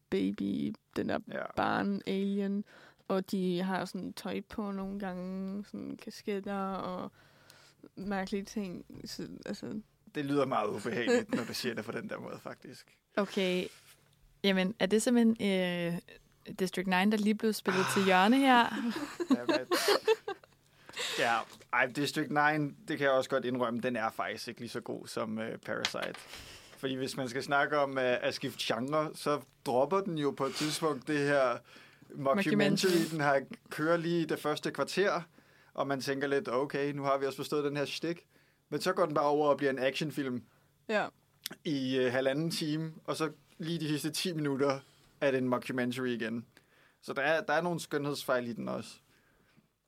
baby, 0.09 0.73
den 0.95 1.09
der 1.09 1.19
Ja. 1.31 1.43
barn, 1.55 2.01
alien, 2.07 2.63
og 3.07 3.31
de 3.31 3.61
har 3.61 3.85
sådan 3.85 4.13
tøj 4.13 4.41
på 4.49 4.71
nogle 4.71 4.99
gange, 4.99 5.65
sådan 5.65 5.97
kasketter 6.03 6.73
og 6.73 7.11
mærkelige 7.95 8.43
ting. 8.45 8.85
Så, 9.05 9.27
altså, 9.45 9.81
Det 10.15 10.25
lyder 10.25 10.45
meget 10.45 10.69
ubehageligt, 10.69 11.35
når 11.35 11.43
du 11.43 11.53
siger 11.53 11.75
det 11.75 11.85
på 11.85 11.91
den 11.91 12.09
der 12.09 12.19
måde, 12.19 12.39
faktisk. 12.43 12.97
Okay. 13.17 13.65
Jamen, 14.43 14.75
er 14.79 14.85
det 14.85 15.01
simpelthen 15.01 15.51
øh, 15.51 15.99
District 16.59 16.87
9, 16.87 16.93
der 16.93 17.17
lige 17.17 17.35
blev 17.35 17.53
spillet 17.53 17.85
til 17.93 18.05
hjørne 18.05 18.37
her? 18.37 18.65
Ja, 19.29 19.45
men, 19.47 19.67
ja, 21.19 21.37
ej, 21.73 21.85
District 21.85 22.31
9, 22.31 22.37
det 22.87 22.97
kan 22.97 22.99
jeg 22.99 23.11
også 23.11 23.29
godt 23.29 23.45
indrømme, 23.45 23.81
den 23.81 23.95
er 23.95 24.11
faktisk 24.11 24.47
ikke 24.47 24.59
lige 24.59 24.69
så 24.69 24.79
god 24.79 25.07
som 25.07 25.37
uh, 25.37 25.43
Parasite. 25.65 26.15
Fordi 26.77 26.95
hvis 26.95 27.17
man 27.17 27.29
skal 27.29 27.43
snakke 27.43 27.77
om 27.77 27.91
uh, 27.91 27.97
at 28.03 28.33
skifte 28.33 28.59
genre, 28.61 29.11
så 29.15 29.41
dropper 29.65 30.01
den 30.01 30.17
jo 30.17 30.31
på 30.31 30.45
et 30.45 30.55
tidspunkt 30.55 31.07
det 31.07 31.19
her. 31.19 31.57
Mockumentary. 32.15 33.09
Den 33.11 33.19
har 33.19 33.41
kører 33.69 33.97
lige 33.97 34.25
det 34.25 34.39
første 34.39 34.71
kvarter, 34.71 35.21
og 35.73 35.87
man 35.87 36.01
tænker 36.01 36.27
lidt, 36.27 36.49
okay, 36.49 36.91
nu 36.91 37.03
har 37.03 37.17
vi 37.17 37.25
også 37.25 37.37
forstået 37.37 37.63
den 37.63 37.77
her 37.77 37.85
stik. 37.85 38.25
Men 38.71 38.81
så 38.81 38.93
går 38.93 39.05
den 39.05 39.13
bare 39.13 39.25
over 39.25 39.47
og 39.49 39.57
bliver 39.57 39.71
en 39.71 39.79
actionfilm 39.79 40.43
ja. 40.87 41.07
i 41.63 42.05
uh, 42.05 42.11
halvanden 42.11 42.51
time, 42.51 42.93
og 43.03 43.15
så 43.15 43.31
lige 43.57 43.79
de 43.79 43.87
sidste 43.87 44.11
10 44.11 44.33
minutter 44.33 44.79
er 45.21 45.31
det 45.31 45.37
en 45.37 45.47
mockumentary 45.47 46.07
igen. 46.07 46.45
Så 47.01 47.13
der 47.13 47.21
er, 47.21 47.41
der 47.41 47.53
er 47.53 47.61
nogle 47.61 47.79
skønhedsfejl 47.79 48.47
i 48.47 48.53
den 48.53 48.67
også. 48.67 48.89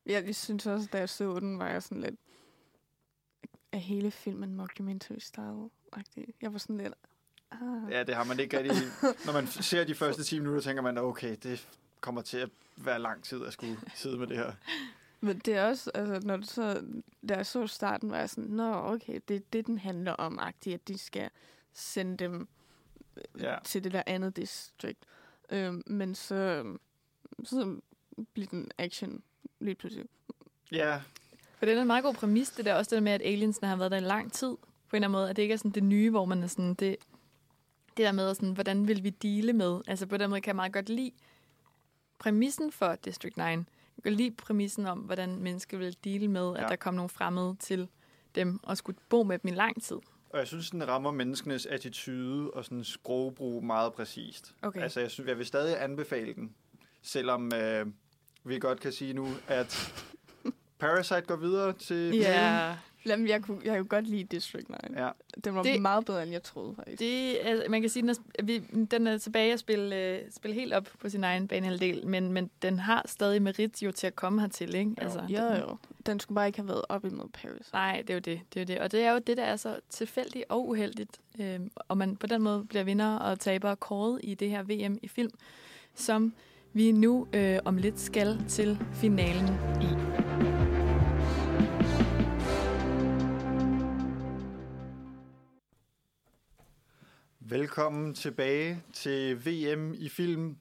Jeg, 0.05 0.25
jeg 0.25 0.35
synes 0.35 0.65
også, 0.65 0.89
da 0.93 0.97
jeg 0.97 1.09
så 1.09 1.39
den, 1.39 1.59
var 1.59 1.67
jeg 1.67 1.83
sådan 1.83 2.01
lidt... 2.01 2.15
Er 3.71 3.77
hele 3.77 4.11
filmen 4.11 4.55
mockumentary 4.55 5.19
style. 5.19 5.69
Jeg 6.41 6.53
var 6.53 6.57
sådan 6.57 6.77
lidt... 6.77 6.93
Ah. 7.51 7.91
Ja, 7.91 8.03
det 8.03 8.15
har 8.15 8.23
man 8.23 8.39
ikke 8.39 8.57
rigtig... 8.57 8.75
Når 9.25 9.33
man 9.33 9.47
ser 9.47 9.83
de 9.83 9.95
første 9.95 10.23
10 10.23 10.39
minutter, 10.39 10.61
tænker 10.61 10.81
man, 10.81 10.97
okay, 10.97 11.35
det 11.43 11.67
kommer 12.01 12.21
til 12.21 12.37
at 12.37 12.49
være 12.77 12.99
lang 12.99 13.23
tid 13.23 13.45
at 13.45 13.53
skulle 13.53 13.77
sidde 13.95 14.17
med 14.17 14.27
det 14.27 14.37
her. 14.37 14.53
Men 15.23 15.39
det 15.39 15.53
er 15.55 15.63
også, 15.65 15.91
altså, 15.93 16.27
når 16.27 16.37
du 16.37 16.43
så, 16.43 16.83
da 17.29 17.35
jeg 17.35 17.45
så 17.45 17.67
starten, 17.67 18.11
var 18.11 18.17
jeg 18.17 18.29
sådan, 18.29 18.49
nå, 18.49 18.73
okay, 18.73 19.19
det 19.27 19.35
er 19.35 19.39
det, 19.53 19.67
den 19.67 19.77
handler 19.77 20.11
om, 20.11 20.39
agtigt, 20.39 20.73
at 20.73 20.87
de 20.87 20.97
skal 20.97 21.29
sende 21.73 22.17
dem 22.17 22.47
Ja. 23.39 23.51
ja. 23.51 23.57
til 23.63 23.83
det 23.83 23.91
der 23.91 24.03
andet 24.05 24.35
district. 24.35 24.99
Øhm, 25.49 25.83
men 25.85 26.15
så, 26.15 26.63
så 27.43 27.79
bliver 28.33 28.47
den 28.47 28.71
action 28.77 29.23
lige 29.59 29.75
pludselig. 29.75 30.05
Ja, 30.71 31.01
For 31.57 31.65
det 31.65 31.77
er 31.77 31.81
en 31.81 31.87
meget 31.87 32.03
god 32.03 32.13
præmis, 32.13 32.49
det 32.49 32.65
der 32.65 32.73
også 32.73 32.89
det 32.89 32.95
der 32.95 33.03
med, 33.03 33.11
at 33.11 33.21
aliensene 33.21 33.67
har 33.67 33.75
været 33.75 33.91
der 33.91 33.97
i 33.97 34.01
lang 34.01 34.33
tid. 34.33 34.47
På 34.89 34.95
en 34.95 34.95
eller 34.95 35.07
anden 35.07 35.11
måde, 35.11 35.29
at 35.29 35.35
det 35.35 35.41
ikke 35.41 35.53
er 35.53 35.57
sådan 35.57 35.71
det 35.71 35.83
nye, 35.83 36.09
hvor 36.09 36.25
man 36.25 36.43
er 36.43 36.47
sådan, 36.47 36.73
det, 36.73 36.95
det 37.97 38.05
der 38.05 38.11
med, 38.11 38.35
sådan, 38.35 38.51
hvordan 38.51 38.87
vil 38.87 39.03
vi 39.03 39.09
dele 39.09 39.53
med? 39.53 39.81
Altså 39.87 40.05
på 40.05 40.17
den 40.17 40.29
måde 40.29 40.41
kan 40.41 40.49
jeg 40.49 40.55
meget 40.55 40.73
godt 40.73 40.89
lide 40.89 41.11
præmissen 42.19 42.71
for 42.71 42.95
District 42.95 43.37
9. 43.37 43.43
Kan 44.03 44.13
lide 44.13 44.31
præmissen 44.31 44.85
om, 44.87 44.99
hvordan 44.99 45.39
mennesker 45.39 45.77
vil 45.77 45.95
dele 46.03 46.27
med, 46.27 46.55
at 46.55 46.61
Ja. 46.63 46.67
der 46.67 46.75
kom 46.75 46.93
nogle 46.93 47.09
fremmede 47.09 47.55
til 47.59 47.87
dem 48.35 48.59
og 48.63 48.77
skulle 48.77 48.97
bo 49.09 49.23
med 49.23 49.39
dem 49.39 49.47
i 49.53 49.55
lang 49.55 49.83
tid. 49.83 49.95
og 50.29 50.39
jeg 50.39 50.47
synes, 50.47 50.69
den 50.69 50.87
rammer 50.87 51.11
menneskenes 51.11 51.65
attitude 51.65 52.51
og 52.51 52.65
sådan 52.65 52.83
sprogbrug 52.83 53.63
meget 53.65 53.93
præcist. 53.93 54.55
Okay. 54.61 54.81
Altså, 54.81 54.99
jeg, 54.99 55.11
synes, 55.11 55.27
jeg 55.27 55.37
vil 55.37 55.45
stadig 55.45 55.83
anbefale 55.83 56.33
den, 56.33 56.55
selvom 57.01 57.51
øh, 57.55 57.85
vi 58.43 58.59
godt 58.59 58.79
kan 58.79 58.91
sige 58.91 59.13
nu, 59.13 59.27
at 59.47 59.93
Parasite 60.79 61.21
går 61.21 61.35
videre 61.35 61.73
til 61.73 62.11
finalen. 62.11 62.77
Jamen, 63.05 63.27
jeg 63.27 63.41
kunne, 63.41 63.57
jeg 63.65 63.77
kunne 63.77 63.87
godt 63.87 64.07
lide 64.07 64.23
District 64.23 64.69
9. 64.69 64.75
Ja. 64.97 65.09
Den 65.43 65.55
var 65.55 65.63
Det- 65.63 65.81
meget 65.81 66.05
bedre, 66.05 66.23
end 66.23 66.31
jeg 66.31 66.43
troede, 66.43 66.75
faktisk. 66.75 66.99
Det, 66.99 67.37
altså, 67.43 67.65
man 67.69 67.81
kan 67.81 67.89
sige, 67.89 68.09
at 68.09 68.17
den 68.17 68.25
er, 68.39 68.43
vi, 68.43 68.59
den 68.85 69.07
er 69.07 69.17
tilbage 69.17 69.53
at 69.53 69.59
spille, 69.59 69.95
øh, 69.95 70.19
spille 70.31 70.55
helt 70.55 70.73
op 70.73 70.87
på 70.99 71.09
sin 71.09 71.23
egen 71.23 71.47
banehalvdel, 71.47 72.07
men, 72.07 72.31
men 72.31 72.49
den 72.61 72.79
har 72.79 73.03
stadig 73.05 73.41
merit 73.41 73.83
jo 73.83 73.91
til 73.91 74.07
at 74.07 74.15
komme 74.15 74.41
hertil, 74.41 74.75
ikke? 74.75 74.91
Altså, 74.97 75.19
jo, 75.29 75.37
den- 75.37 75.57
jo. 75.61 75.77
Den 76.05 76.19
skulle 76.19 76.35
bare 76.35 76.47
ikke 76.47 76.59
have 76.59 76.67
været 76.67 76.81
op 76.89 77.05
imod 77.05 77.27
Paris. 77.29 77.73
Nej, 77.73 78.01
det 78.01 78.09
er 78.09 78.13
jo 78.13 78.19
det. 78.19 78.39
det, 78.53 78.59
er 78.59 78.61
jo 78.61 78.65
det. 78.65 78.79
Og 78.79 78.91
det 78.91 79.01
er 79.03 79.11
jo 79.11 79.19
det, 79.27 79.37
der 79.37 79.43
er 79.43 79.55
så 79.55 79.79
tilfældigt 79.89 80.45
og 80.49 80.67
uheldigt. 80.69 81.19
Øhm, 81.39 81.71
og 81.75 81.97
man 81.97 82.15
på 82.15 82.27
den 82.27 82.41
måde 82.41 82.65
bliver 82.69 82.83
vinder 82.83 83.15
og 83.17 83.39
taber 83.39 83.75
kåret 83.75 84.19
i 84.23 84.33
det 84.35 84.49
her 84.49 84.63
VM 84.63 84.97
i 85.01 85.07
film, 85.07 85.31
som 85.95 86.33
vi 86.73 86.91
nu 86.91 87.27
øh, 87.33 87.59
om 87.65 87.77
lidt 87.77 87.99
skal 87.99 88.45
til 88.47 88.79
finalen 88.93 89.47
i. 89.81 89.85
Velkommen 97.53 98.13
tilbage 98.13 98.83
til 98.93 99.45
VM 99.45 99.93
i 99.93 100.09
film, 100.09 100.57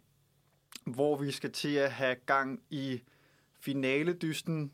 hvor 0.84 1.16
vi 1.16 1.30
skal 1.30 1.52
til 1.52 1.74
at 1.74 1.92
have 1.92 2.16
gang 2.26 2.62
i 2.70 3.02
finaledysten 3.60 4.72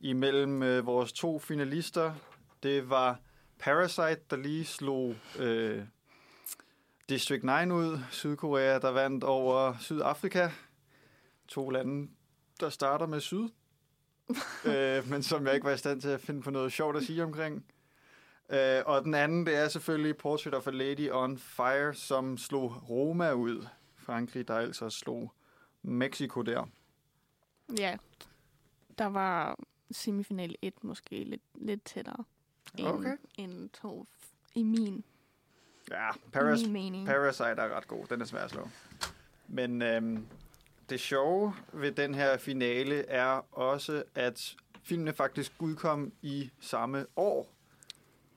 imellem 0.00 0.62
øh, 0.62 0.86
vores 0.86 1.12
to 1.12 1.38
finalister. 1.38 2.14
Det 2.62 2.90
var 2.90 3.20
Parasite, 3.58 4.20
der 4.30 4.36
lige 4.36 4.64
slog 4.64 5.14
øh, 5.38 5.82
District 7.08 7.44
9 7.44 7.72
ud, 7.72 7.98
Sydkorea, 8.10 8.78
der 8.78 8.90
vandt 8.90 9.24
over 9.24 9.74
Sydafrika. 9.80 10.50
To 11.48 11.70
lande, 11.70 12.10
der 12.60 12.68
starter 12.68 13.06
med 13.06 13.20
Syd, 13.20 13.48
øh, 14.66 15.10
men 15.10 15.22
som 15.22 15.46
jeg 15.46 15.54
ikke 15.54 15.66
var 15.66 15.72
i 15.72 15.78
stand 15.78 16.00
til 16.00 16.08
at 16.08 16.20
finde 16.20 16.42
på 16.42 16.50
noget 16.50 16.72
sjovt 16.72 16.96
at 16.96 17.02
sige 17.02 17.24
omkring. 17.24 17.64
Øh, 18.50 18.82
og 18.86 19.04
den 19.04 19.14
anden, 19.14 19.46
det 19.46 19.56
er 19.56 19.68
selvfølgelig 19.68 20.16
Portrait 20.16 20.54
of 20.54 20.66
a 20.66 20.70
Lady 20.70 21.10
on 21.10 21.38
Fire, 21.38 21.94
som 21.94 22.38
slog 22.38 22.90
Roma 22.90 23.32
ud. 23.32 23.66
Frankrig, 23.96 24.48
der 24.48 24.54
altså 24.56 24.90
slog 24.90 25.32
Mexico 25.82 26.42
der. 26.42 26.68
Ja, 27.78 27.96
der 28.98 29.06
var 29.06 29.58
semifinal 29.90 30.56
1 30.62 30.84
måske 30.84 31.24
lidt, 31.24 31.42
lidt 31.54 31.84
tættere 31.84 32.24
end, 32.78 32.86
Okay. 32.86 33.16
end 33.38 33.70
to 33.70 34.06
f- 34.18 34.32
i 34.54 34.62
min, 34.62 35.04
Ja, 35.90 36.10
i 36.14 36.18
Paris, 36.32 36.62
min 36.62 36.72
mening. 36.72 37.06
Parasite 37.06 37.44
er 37.44 37.76
ret 37.76 37.88
god. 37.88 38.06
Den 38.06 38.20
er 38.20 38.24
svær 38.24 38.40
at 38.44 38.50
slå. 38.50 38.68
Men 39.48 39.82
øhm, 39.82 40.26
det 40.90 41.00
sjove 41.00 41.54
ved 41.72 41.92
den 41.92 42.14
her 42.14 42.38
finale 42.38 42.94
er 43.06 43.46
også, 43.58 44.02
at 44.14 44.56
filmene 44.82 45.12
faktisk 45.12 45.52
udkom 45.58 46.12
i 46.22 46.50
samme 46.60 47.06
år. 47.16 47.53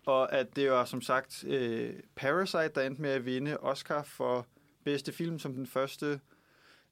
Og 0.07 0.33
at 0.33 0.55
det 0.55 0.71
var 0.71 0.85
som 0.85 1.01
sagt 1.01 1.43
øh, 1.47 1.93
Parasite, 2.15 2.71
der 2.75 2.81
endte 2.81 3.01
med 3.01 3.09
at 3.09 3.25
vinde 3.25 3.57
Oscar 3.57 4.03
for 4.03 4.45
bedste 4.83 5.11
film 5.11 5.39
som 5.39 5.53
den 5.53 5.67
første 5.67 6.19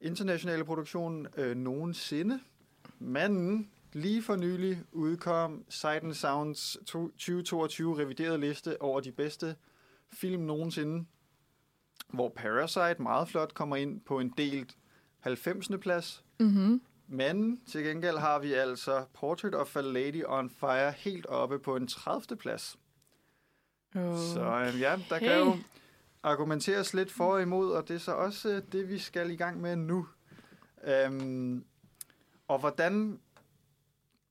internationale 0.01 0.65
produktion 0.65 1.27
øh, 1.37 1.55
nogensinde. 1.55 2.39
Men 2.99 3.69
lige 3.93 4.21
for 4.23 4.35
nylig 4.35 4.83
udkom 4.91 5.65
Sight 5.69 6.03
and 6.03 6.13
Sounds 6.13 6.77
to- 6.85 7.11
2022 7.11 7.97
reviderede 7.97 8.37
liste 8.37 8.81
over 8.81 8.99
de 8.99 9.11
bedste 9.11 9.55
film 10.13 10.41
nogensinde, 10.41 11.05
hvor 12.13 12.29
Parasite 12.29 13.01
meget 13.03 13.27
flot 13.27 13.53
kommer 13.53 13.75
ind 13.75 14.01
på 14.01 14.19
en 14.19 14.33
delt 14.37 14.77
90. 15.19 15.69
plads. 15.81 16.23
Mm-hmm. 16.39 16.81
Men 17.07 17.61
til 17.67 17.83
gengæld 17.83 18.17
har 18.17 18.39
vi 18.39 18.53
altså 18.53 19.05
Portrait 19.13 19.55
of 19.55 19.75
a 19.75 19.81
Lady 19.81 20.23
on 20.25 20.49
Fire 20.49 20.91
helt 20.91 21.25
oppe 21.25 21.59
på 21.59 21.75
en 21.75 21.87
30. 21.87 22.37
plads. 22.37 22.77
Oh. 23.95 24.17
Så 24.17 24.65
øh, 24.67 24.81
ja, 24.81 24.99
der 25.09 25.19
kan 25.19 25.37
jo 25.37 25.57
argumenteres 26.23 26.93
lidt 26.93 27.11
for 27.11 27.33
og 27.33 27.41
imod, 27.41 27.71
og 27.71 27.87
det 27.87 27.95
er 27.95 27.99
så 27.99 28.11
også 28.11 28.49
øh, 28.49 28.61
det, 28.71 28.89
vi 28.89 28.99
skal 28.99 29.31
i 29.31 29.35
gang 29.35 29.61
med 29.61 29.75
nu. 29.75 30.07
Øhm, 30.83 31.65
og 32.47 32.59
hvordan 32.59 33.19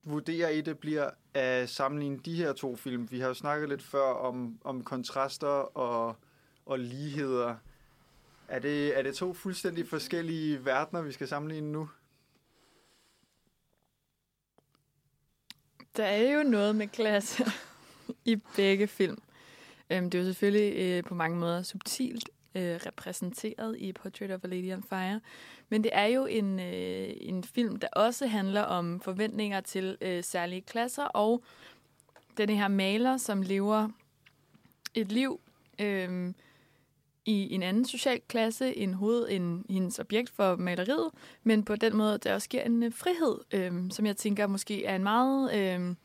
vurderer 0.03 0.49
I, 0.49 0.61
det 0.61 0.79
bliver 0.79 1.09
at 1.33 1.69
sammenligne 1.69 2.19
de 2.19 2.35
her 2.35 2.53
to 2.53 2.75
film? 2.75 3.11
Vi 3.11 3.19
har 3.19 3.27
jo 3.27 3.33
snakket 3.33 3.69
lidt 3.69 3.83
før 3.83 4.13
om, 4.13 4.59
om 4.63 4.83
kontraster 4.83 5.77
og, 5.77 6.15
og 6.65 6.79
ligheder. 6.79 7.55
Er 8.47 8.59
det, 8.59 8.97
er 8.97 9.01
det 9.03 9.15
to 9.15 9.33
fuldstændig 9.33 9.87
forskellige 9.87 10.65
verdener, 10.65 11.01
vi 11.01 11.11
skal 11.11 11.27
sammenligne 11.27 11.71
nu? 11.71 11.89
Der 15.97 16.05
er 16.05 16.31
jo 16.37 16.43
noget 16.43 16.75
med 16.75 16.87
klasse 16.87 17.45
i 18.25 18.35
begge 18.55 18.87
film. 18.87 19.17
Øhm, 19.89 20.09
det 20.09 20.17
er 20.17 20.21
jo 20.21 20.25
selvfølgelig 20.25 20.73
øh, 20.77 21.03
på 21.03 21.15
mange 21.15 21.39
måder 21.39 21.63
subtilt 21.63 22.29
øh, 22.55 22.79
repræsenteret 22.85 23.77
i 23.77 23.93
Portrait 23.93 24.31
of 24.31 24.43
a 24.43 24.47
Lady 24.47 24.73
on 24.73 24.83
Fire. 24.83 25.21
Men 25.69 25.83
det 25.83 25.91
er 25.93 26.05
jo 26.05 26.25
en, 26.25 26.59
øh, 26.59 27.09
en 27.21 27.43
film, 27.43 27.75
der 27.75 27.87
også 27.91 28.27
handler 28.27 28.61
om 28.61 28.99
forventninger 28.99 29.61
til 29.61 29.97
øh, 30.01 30.23
særlige 30.23 30.61
klasser, 30.61 31.03
og 31.03 31.43
den 32.37 32.49
her 32.49 32.67
maler, 32.67 33.17
som 33.17 33.41
lever 33.41 33.89
et 34.93 35.11
liv 35.11 35.39
øh, 35.79 36.33
i 37.25 37.53
en 37.53 37.63
anden 37.63 37.85
social 37.85 38.21
klasse 38.27 38.77
end 38.77 38.93
hoved, 38.93 39.27
end 39.29 39.63
hendes 39.69 39.99
objekt 39.99 40.29
for 40.29 40.55
maleriet, 40.55 41.09
men 41.43 41.63
på 41.63 41.75
den 41.75 41.97
måde, 41.97 42.17
der 42.17 42.33
også 42.33 42.49
giver 42.49 42.63
en 42.63 42.83
øh, 42.83 42.93
frihed, 42.93 43.37
øh, 43.51 43.91
som 43.91 44.05
jeg 44.05 44.17
tænker 44.17 44.47
måske 44.47 44.85
er 44.85 44.95
en 44.95 45.03
meget... 45.03 45.53
Øh, 45.53 45.95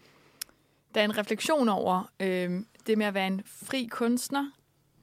der 0.95 1.01
er 1.01 1.05
en 1.05 1.19
refleksion 1.19 1.69
over 1.69 2.11
øh, 2.21 2.63
det 2.87 2.99
med 2.99 3.07
at 3.07 3.15
være 3.15 3.27
en 3.27 3.43
fri 3.45 3.89
kunstner 3.91 4.51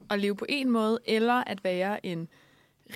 og 0.08 0.18
leve 0.18 0.36
på 0.36 0.46
en 0.48 0.70
måde, 0.70 0.98
eller 1.04 1.34
at 1.34 1.64
være 1.64 2.06
en 2.06 2.28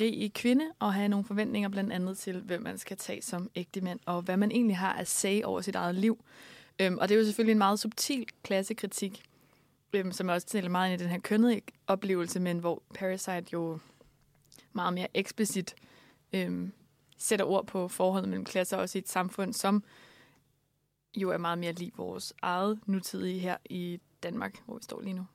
rig 0.01 0.33
kvinde 0.35 0.65
og 0.79 0.95
have 0.95 1.09
nogle 1.09 1.25
forventninger 1.25 1.69
blandt 1.69 1.93
andet 1.93 2.19
til, 2.19 2.41
hvem 2.41 2.63
man 2.63 2.79
skal 2.79 2.97
tage 2.97 3.23
som 3.23 3.51
ægtemand, 3.55 4.01
og 4.07 4.23
hvad 4.23 4.37
man 4.37 4.51
egentlig 4.51 4.77
har 4.77 4.93
at 4.93 5.09
sige 5.09 5.47
over 5.47 5.61
sit 5.61 5.75
eget 5.75 5.95
liv. 5.95 6.25
Øhm, 6.81 6.99
og 6.99 7.09
det 7.09 7.15
er 7.15 7.19
jo 7.19 7.25
selvfølgelig 7.25 7.53
en 7.53 7.59
meget 7.59 7.79
subtil 7.79 8.27
klassekritik, 8.43 9.23
øhm, 9.93 10.13
som 10.13 10.29
også 10.29 10.47
tæller 10.47 10.71
meget 10.71 10.93
ind 10.93 11.01
i 11.01 11.05
den 11.05 11.13
her 11.13 11.21
kønnede 11.21 11.61
oplevelse, 11.87 12.41
men 12.41 12.59
hvor 12.59 12.83
Parasite 12.95 13.45
jo 13.53 13.79
meget 14.73 14.95
mere 14.95 15.09
eksplicit 15.15 15.75
øhm, 16.33 16.73
sætter 17.19 17.45
ord 17.45 17.67
på 17.67 17.89
forholdet 17.89 18.29
mellem 18.29 18.45
klasser, 18.45 18.77
også 18.77 18.99
i 18.99 19.01
et 19.01 19.09
samfund, 19.09 19.53
som 19.53 19.85
jo 21.17 21.31
er 21.31 21.39
meget 21.39 21.59
mere 21.59 21.73
lige 21.73 21.93
vores 21.97 22.35
eget 22.43 22.79
nutidige 22.87 23.39
her 23.39 23.57
i 23.65 24.01
Danmark, 24.23 24.63
hvor 24.67 24.75
vi 24.75 24.83
står 24.83 25.01
lige 25.01 25.15
nu. 25.15 25.27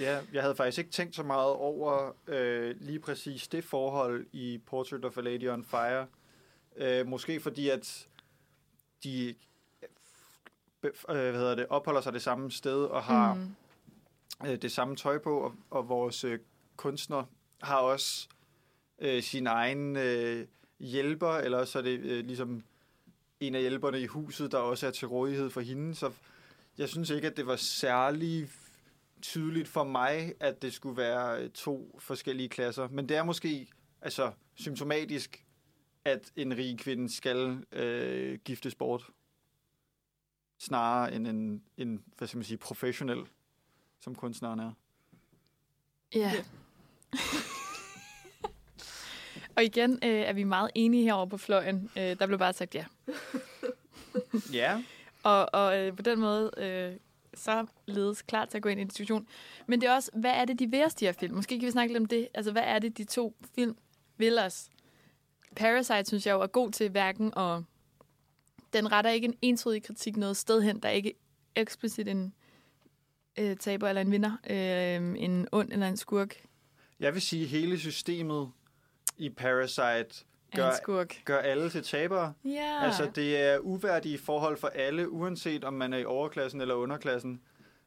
Ja, 0.00 0.20
jeg 0.32 0.42
havde 0.42 0.56
faktisk 0.56 0.78
ikke 0.78 0.90
tænkt 0.90 1.16
så 1.16 1.22
meget 1.22 1.50
over 1.50 2.12
øh, 2.26 2.76
lige 2.80 3.00
præcis 3.00 3.48
det 3.48 3.64
forhold 3.64 4.26
i 4.32 4.60
Portrait 4.66 5.04
of 5.04 5.18
a 5.18 5.20
Lady 5.20 5.48
on 5.48 5.64
Fire. 5.64 6.06
Øh, 6.76 7.06
måske 7.06 7.40
fordi, 7.40 7.68
at 7.68 8.08
de 9.04 9.34
øh, 10.82 10.90
hvad 11.06 11.32
hedder 11.32 11.54
det, 11.54 11.66
opholder 11.66 12.00
sig 12.00 12.12
det 12.12 12.22
samme 12.22 12.50
sted 12.50 12.84
og 12.84 13.02
har 13.02 13.34
mm. 13.34 13.54
øh, 14.46 14.62
det 14.62 14.72
samme 14.72 14.96
tøj 14.96 15.18
på, 15.18 15.38
og, 15.38 15.54
og 15.70 15.88
vores 15.88 16.24
øh, 16.24 16.38
kunstner 16.76 17.24
har 17.62 17.78
også 17.78 18.28
øh, 18.98 19.22
sin 19.22 19.46
egen 19.46 19.96
øh, 19.96 20.46
hjælper, 20.78 21.32
eller 21.32 21.64
så 21.64 21.78
er 21.78 21.82
det 21.82 22.00
øh, 22.00 22.24
ligesom 22.24 22.62
en 23.40 23.54
af 23.54 23.60
hjælperne 23.60 24.00
i 24.00 24.06
huset, 24.06 24.52
der 24.52 24.58
også 24.58 24.86
er 24.86 24.90
til 24.90 25.08
rådighed 25.08 25.50
for 25.50 25.60
hende. 25.60 25.94
Så 25.94 26.10
jeg 26.78 26.88
synes 26.88 27.10
ikke, 27.10 27.26
at 27.26 27.36
det 27.36 27.46
var 27.46 27.56
særlig 27.56 28.48
tydeligt 29.22 29.68
for 29.68 29.84
mig, 29.84 30.34
at 30.40 30.62
det 30.62 30.72
skulle 30.72 30.96
være 30.96 31.48
to 31.48 31.98
forskellige 31.98 32.48
klasser. 32.48 32.88
Men 32.88 33.08
det 33.08 33.16
er 33.16 33.22
måske 33.22 33.68
altså, 34.00 34.32
symptomatisk, 34.54 35.44
at 36.04 36.32
en 36.36 36.56
rig 36.56 36.78
kvinde 36.78 37.14
skal 37.14 37.64
øh, 37.72 38.38
giftes 38.38 38.74
bort. 38.74 39.10
Snarere 40.58 41.14
end 41.14 41.28
en, 41.28 41.62
en 41.76 42.04
hvad 42.18 42.28
skal 42.28 42.38
man 42.38 42.44
sige, 42.44 42.58
professionel, 42.58 43.26
som 44.00 44.14
kunstneren 44.14 44.60
er. 44.60 44.72
Ja. 46.14 46.32
og 49.56 49.64
igen 49.64 49.92
øh, 49.92 50.20
er 50.20 50.32
vi 50.32 50.44
meget 50.44 50.70
enige 50.74 51.02
herovre 51.02 51.28
på 51.28 51.36
fløjen. 51.36 51.90
Øh, 51.96 52.18
der 52.18 52.26
blev 52.26 52.38
bare 52.38 52.52
sagt 52.52 52.74
ja. 52.74 52.84
Ja, 54.52 54.82
og, 55.22 55.54
og 55.54 55.78
øh, 55.78 55.96
på 55.96 56.02
den 56.02 56.20
måde, 56.20 56.50
øh, 56.56 56.96
så 57.34 57.66
ledes 57.86 58.22
klar 58.22 58.44
til 58.44 58.58
at 58.58 58.62
gå 58.62 58.68
ind 58.68 58.80
i 58.80 58.82
en 58.82 58.88
diskussion. 58.88 59.26
Men 59.66 59.80
det 59.80 59.88
er 59.88 59.94
også, 59.94 60.10
hvad 60.14 60.30
er 60.30 60.44
det, 60.44 60.58
de 60.58 60.70
vil 60.70 60.84
os, 60.84 60.94
de 60.94 61.04
her 61.04 61.12
film? 61.12 61.34
Måske 61.34 61.58
kan 61.58 61.66
vi 61.66 61.70
snakke 61.70 61.92
lidt 61.92 62.02
om 62.02 62.06
det. 62.06 62.28
Altså, 62.34 62.52
hvad 62.52 62.62
er 62.66 62.78
det, 62.78 62.98
de 62.98 63.04
to 63.04 63.36
film 63.54 63.76
vil 64.16 64.38
os? 64.38 64.68
Parasite, 65.56 66.04
synes 66.04 66.26
jeg 66.26 66.32
jo, 66.32 66.40
er 66.40 66.46
god 66.46 66.70
til 66.70 66.90
hverken, 66.90 67.34
og 67.34 67.64
den 68.72 68.92
retter 68.92 69.10
ikke 69.10 69.24
en 69.24 69.34
entydig 69.42 69.82
kritik 69.82 70.16
noget 70.16 70.36
sted 70.36 70.62
hen. 70.62 70.80
Der 70.80 70.88
er 70.88 70.92
ikke 70.92 71.14
eksplicit 71.56 72.08
en 72.08 72.34
øh, 73.38 73.56
taber 73.56 73.88
eller 73.88 74.02
en 74.02 74.10
vinder, 74.10 74.36
øh, 74.50 75.22
en 75.22 75.48
ond 75.52 75.72
eller 75.72 75.88
en 75.88 75.96
skurk 75.96 76.36
jeg 77.02 77.14
vil 77.14 77.22
sige, 77.22 77.42
at 77.42 77.48
hele 77.48 77.78
systemet 77.78 78.50
i 79.18 79.28
Parasite 79.28 80.24
gør, 80.56 81.04
gør 81.24 81.38
alle 81.38 81.70
til 81.70 81.82
tabere. 81.82 82.34
Ja. 82.44 82.80
Altså, 82.82 83.10
det 83.14 83.36
er 83.40 83.58
uværdige 83.58 84.18
forhold 84.18 84.56
for 84.56 84.68
alle, 84.68 85.10
uanset 85.10 85.64
om 85.64 85.74
man 85.74 85.92
er 85.92 85.98
i 85.98 86.04
overklassen 86.04 86.60
eller 86.60 86.74
underklassen. 86.74 87.40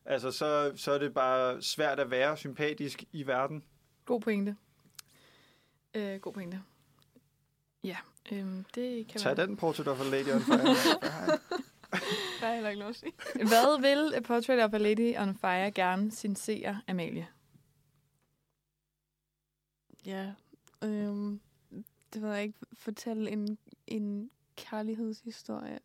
Altså, 0.06 0.32
så, 0.32 0.74
så 0.76 0.92
er 0.92 0.98
det 0.98 1.14
bare 1.14 1.62
svært 1.62 2.00
at 2.00 2.12
være 2.12 2.38
sympatisk 2.38 3.04
i 3.12 3.28
verden. 3.28 3.64
God 4.06 4.22
pointe. 4.22 4.56
Øh, 5.94 6.20
god 6.20 6.34
pointe. 6.34 6.62
Ja, 7.84 7.98
øhm, 8.32 8.66
det 8.76 9.08
kan 9.08 9.22
Tag 9.22 9.38
være. 9.38 9.48
den 9.48 9.58
Portrait 9.58 9.88
of 9.88 10.02
a 10.02 10.04
Lady 10.04 10.34
on 10.34 10.42
Fire. 10.42 10.58
Der 12.42 12.48
er 12.48 12.54
heller 12.54 12.70
ikke 12.70 12.80
noget 12.80 12.94
at 12.94 13.00
sige. 13.00 13.14
Hvad 13.36 13.82
vil 13.82 14.14
A 14.16 14.20
Portrait 14.20 14.60
of 14.60 14.74
a 14.74 14.78
Lady 14.78 15.18
on 15.18 15.36
Fire 15.36 15.72
gerne 15.72 16.12
sin 16.12 16.36
seer, 16.36 16.76
Amalie? 16.88 17.28
Ja, 20.06 20.32
øhm, 20.84 21.40
det 22.16 22.24
ved 22.24 22.34
jeg 22.34 22.44
ikke. 22.44 22.60
Fortælle 22.74 23.32
en, 23.32 23.58
en 23.88 24.30
kærlighedshistorie. 24.56 25.80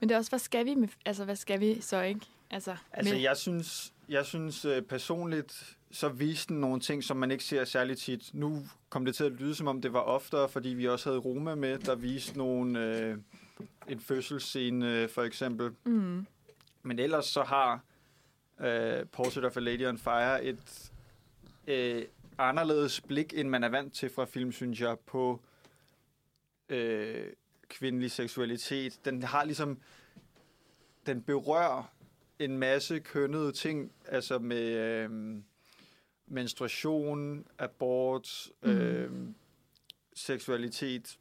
Men 0.00 0.08
det 0.08 0.14
er 0.14 0.18
også, 0.18 0.30
hvad 0.30 0.38
skal 0.38 0.66
vi 0.66 0.74
med, 0.74 0.88
altså 1.04 1.24
hvad 1.24 1.36
skal 1.36 1.60
vi 1.60 1.80
så 1.80 2.02
ikke? 2.02 2.26
Altså, 2.50 2.76
altså, 2.92 3.14
med, 3.14 3.22
jeg 3.22 3.36
synes, 3.36 3.92
jeg 4.08 4.26
synes 4.26 4.64
øh, 4.64 4.82
personligt, 4.82 5.76
så 5.90 6.08
viste 6.08 6.54
den 6.54 6.60
nogle 6.60 6.80
ting, 6.80 7.04
som 7.04 7.16
man 7.16 7.30
ikke 7.30 7.44
ser 7.44 7.64
særlig 7.64 7.98
tit. 7.98 8.34
Nu 8.34 8.62
kom 8.88 9.04
det 9.04 9.14
til 9.14 9.24
at 9.24 9.32
lyde, 9.32 9.54
som 9.54 9.66
om 9.66 9.80
det 9.80 9.92
var 9.92 10.00
oftere, 10.00 10.48
fordi 10.48 10.68
vi 10.68 10.88
også 10.88 11.08
havde 11.10 11.20
Roma 11.20 11.54
med, 11.54 11.78
der 11.78 11.94
viste 11.94 12.38
nogle, 12.38 12.86
øh, 12.86 13.18
en 13.88 14.00
fødselsscene, 14.00 15.02
øh, 15.02 15.08
for 15.08 15.22
eksempel. 15.22 15.70
mm, 15.84 16.26
Men 16.82 16.98
ellers 16.98 17.26
så 17.26 17.42
har 17.42 17.80
øh, 18.60 19.06
Portrait 19.06 19.44
of 19.44 19.56
a 19.56 19.60
Lady 19.60 19.86
on 19.86 19.98
Fire 19.98 20.44
et 20.44 20.92
øh, 21.66 22.04
anderledes 22.40 23.00
blik, 23.00 23.34
end 23.36 23.48
man 23.48 23.64
er 23.64 23.68
vant 23.68 23.94
til 23.94 24.10
fra 24.10 24.24
film, 24.24 24.52
synes 24.52 24.80
jeg, 24.80 24.98
på 24.98 25.40
øh, 26.68 27.32
kvindelig 27.68 28.10
seksualitet. 28.10 29.00
Den 29.04 29.22
har 29.22 29.44
ligesom... 29.44 29.78
Den 31.06 31.22
berører 31.22 31.82
en 32.38 32.58
masse 32.58 32.98
kønnede 32.98 33.52
ting, 33.52 33.92
altså 34.06 34.38
med 34.38 34.62
øh, 34.62 35.36
menstruation, 36.26 37.46
abort, 37.58 38.48
øh, 38.62 39.10
seksualitet. 40.14 41.18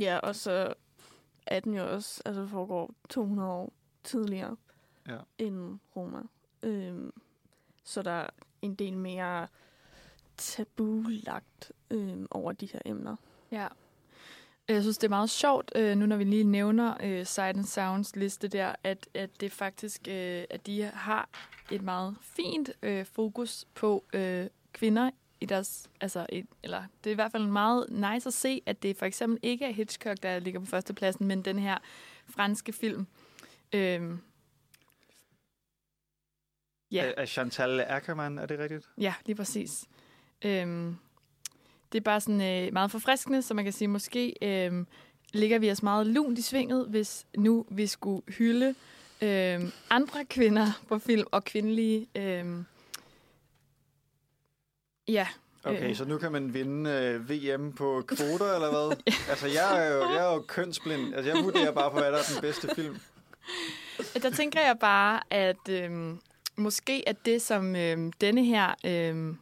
Ja, 0.00 0.18
og 0.18 0.36
så 0.36 0.74
er 1.46 1.60
den 1.60 1.74
jo 1.74 1.90
også, 1.92 2.22
altså 2.24 2.46
foregår 2.46 2.94
200 3.08 3.48
år 3.50 3.72
tidligere 4.04 4.56
Ja. 5.08 5.18
end 5.38 5.78
Roma. 5.96 6.18
Øhm, 6.62 7.12
så 7.84 8.02
der 8.02 8.10
er 8.10 8.30
en 8.62 8.74
del 8.74 8.96
mere 8.96 9.46
tabulagt 10.36 11.72
øhm, 11.90 12.26
over 12.30 12.52
de 12.52 12.66
her 12.66 12.80
emner. 12.84 13.16
Ja. 13.50 13.66
Jeg 14.68 14.82
synes, 14.82 14.98
det 14.98 15.06
er 15.06 15.10
meget 15.10 15.30
sjovt, 15.30 15.72
øh, 15.74 15.96
nu 15.96 16.06
når 16.06 16.16
vi 16.16 16.24
lige 16.24 16.44
nævner 16.44 16.94
øh, 17.02 17.26
Sight 17.26 17.56
and 17.56 17.64
Sounds 17.64 18.16
liste 18.16 18.48
der, 18.48 18.74
at, 18.84 19.08
at 19.14 19.40
det 19.40 19.52
faktisk, 19.52 20.08
øh, 20.08 20.44
at 20.50 20.66
de 20.66 20.82
har 20.82 21.28
et 21.70 21.82
meget 21.82 22.16
fint 22.20 22.70
øh, 22.82 23.06
fokus 23.06 23.64
på 23.74 24.04
øh, 24.12 24.46
kvinder 24.72 25.10
i 25.40 25.46
deres, 25.46 25.90
altså, 26.00 26.26
et, 26.28 26.46
eller 26.62 26.84
det 27.04 27.10
er 27.10 27.14
i 27.14 27.14
hvert 27.14 27.32
fald 27.32 27.46
meget 27.46 27.86
nice 27.90 28.26
at 28.26 28.32
se, 28.34 28.62
at 28.66 28.82
det 28.82 28.96
for 28.96 29.06
eksempel 29.06 29.38
ikke 29.42 29.64
er 29.64 29.72
Hitchcock, 29.72 30.22
der 30.22 30.38
ligger 30.38 30.60
på 30.60 30.66
førstepladsen, 30.66 31.26
men 31.26 31.42
den 31.42 31.58
her 31.58 31.78
franske 32.26 32.72
film. 32.72 33.06
Øh, 33.72 34.12
Ja. 36.92 37.12
Af, 37.16 37.28
Chantal 37.28 37.80
Ackermann, 37.80 38.38
er 38.38 38.46
det 38.46 38.58
rigtigt? 38.58 38.90
Ja, 38.98 39.14
lige 39.26 39.36
præcis. 39.36 39.84
Øhm, 40.44 40.96
det 41.92 41.98
er 41.98 42.02
bare 42.02 42.20
sådan 42.20 42.66
øh, 42.66 42.72
meget 42.72 42.90
forfriskende, 42.90 43.42
så 43.42 43.54
man 43.54 43.64
kan 43.64 43.72
sige, 43.72 43.88
måske 43.88 44.34
øh, 44.42 44.84
ligger 45.32 45.58
vi 45.58 45.70
os 45.70 45.82
meget 45.82 46.06
lunt 46.06 46.38
i 46.38 46.42
svinget, 46.42 46.86
hvis 46.88 47.26
nu 47.36 47.66
vi 47.70 47.86
skulle 47.86 48.22
hylde 48.28 48.74
øh, 49.22 49.60
andre 49.90 50.24
kvinder 50.24 50.66
på 50.88 50.98
film 50.98 51.26
og 51.32 51.44
kvindelige... 51.44 52.06
Øh, 52.14 52.44
ja, 55.08 55.26
Okay, 55.66 55.90
Øh. 55.90 55.96
så 55.96 56.04
nu 56.04 56.18
kan 56.18 56.32
man 56.32 56.54
vinde 56.54 56.90
øh, 56.90 57.30
VM 57.30 57.72
på 57.72 58.02
kvoter, 58.06 58.52
eller 58.54 58.70
hvad? 58.70 58.96
Altså, 59.28 59.46
jeg 59.46 59.86
er, 59.86 59.94
jo, 59.94 60.00
jeg 60.00 60.16
er 60.28 60.34
jo 60.34 60.40
kønsblind. 60.40 61.14
Altså, 61.14 61.32
jeg 61.32 61.44
vurderer 61.44 61.72
bare 61.72 61.90
på, 61.90 61.98
hvad 61.98 62.12
der 62.12 62.18
er 62.18 62.22
den 62.32 62.40
bedste 62.40 62.68
film. 62.74 62.96
Der 64.22 64.30
tænker 64.30 64.60
jeg 64.60 64.78
bare, 64.80 65.20
at 65.30 65.68
øhm, 65.68 66.20
måske 66.56 67.02
at 67.06 67.16
det, 67.24 67.42
som 67.42 67.76
øhm, 67.76 68.12
denne 68.12 68.44
her 68.44 68.74
øhm, 68.84 69.38